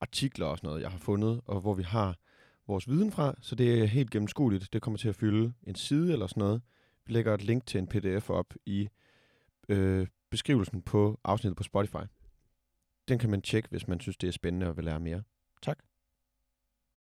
artikler 0.00 0.46
og 0.46 0.58
sådan 0.58 0.68
noget, 0.68 0.82
jeg 0.82 0.90
har 0.90 0.98
fundet, 0.98 1.40
og 1.44 1.60
hvor 1.60 1.74
vi 1.74 1.82
har 1.82 2.18
vores 2.66 2.88
viden 2.88 3.12
fra, 3.12 3.34
så 3.40 3.54
det 3.54 3.82
er 3.82 3.86
helt 3.86 4.10
gennemskueligt. 4.10 4.72
Det 4.72 4.82
kommer 4.82 4.98
til 4.98 5.08
at 5.08 5.14
fylde 5.14 5.52
en 5.62 5.74
side 5.74 6.12
eller 6.12 6.26
sådan 6.26 6.40
noget. 6.40 6.62
Vi 7.06 7.12
lægger 7.12 7.34
et 7.34 7.44
link 7.44 7.66
til 7.66 7.78
en 7.78 7.86
pdf 7.86 8.30
op 8.30 8.54
i 8.66 8.88
øh, 9.68 10.06
beskrivelsen 10.30 10.82
på 10.82 11.20
afsnittet 11.24 11.56
på 11.56 11.62
Spotify. 11.62 12.04
Den 13.08 13.18
kan 13.18 13.30
man 13.30 13.42
tjekke, 13.42 13.68
hvis 13.68 13.88
man 13.88 14.00
synes, 14.00 14.16
det 14.16 14.28
er 14.28 14.32
spændende 14.32 14.68
og 14.68 14.76
vil 14.76 14.84
lære 14.84 15.00
mere. 15.00 15.22
Tak. 15.62 15.78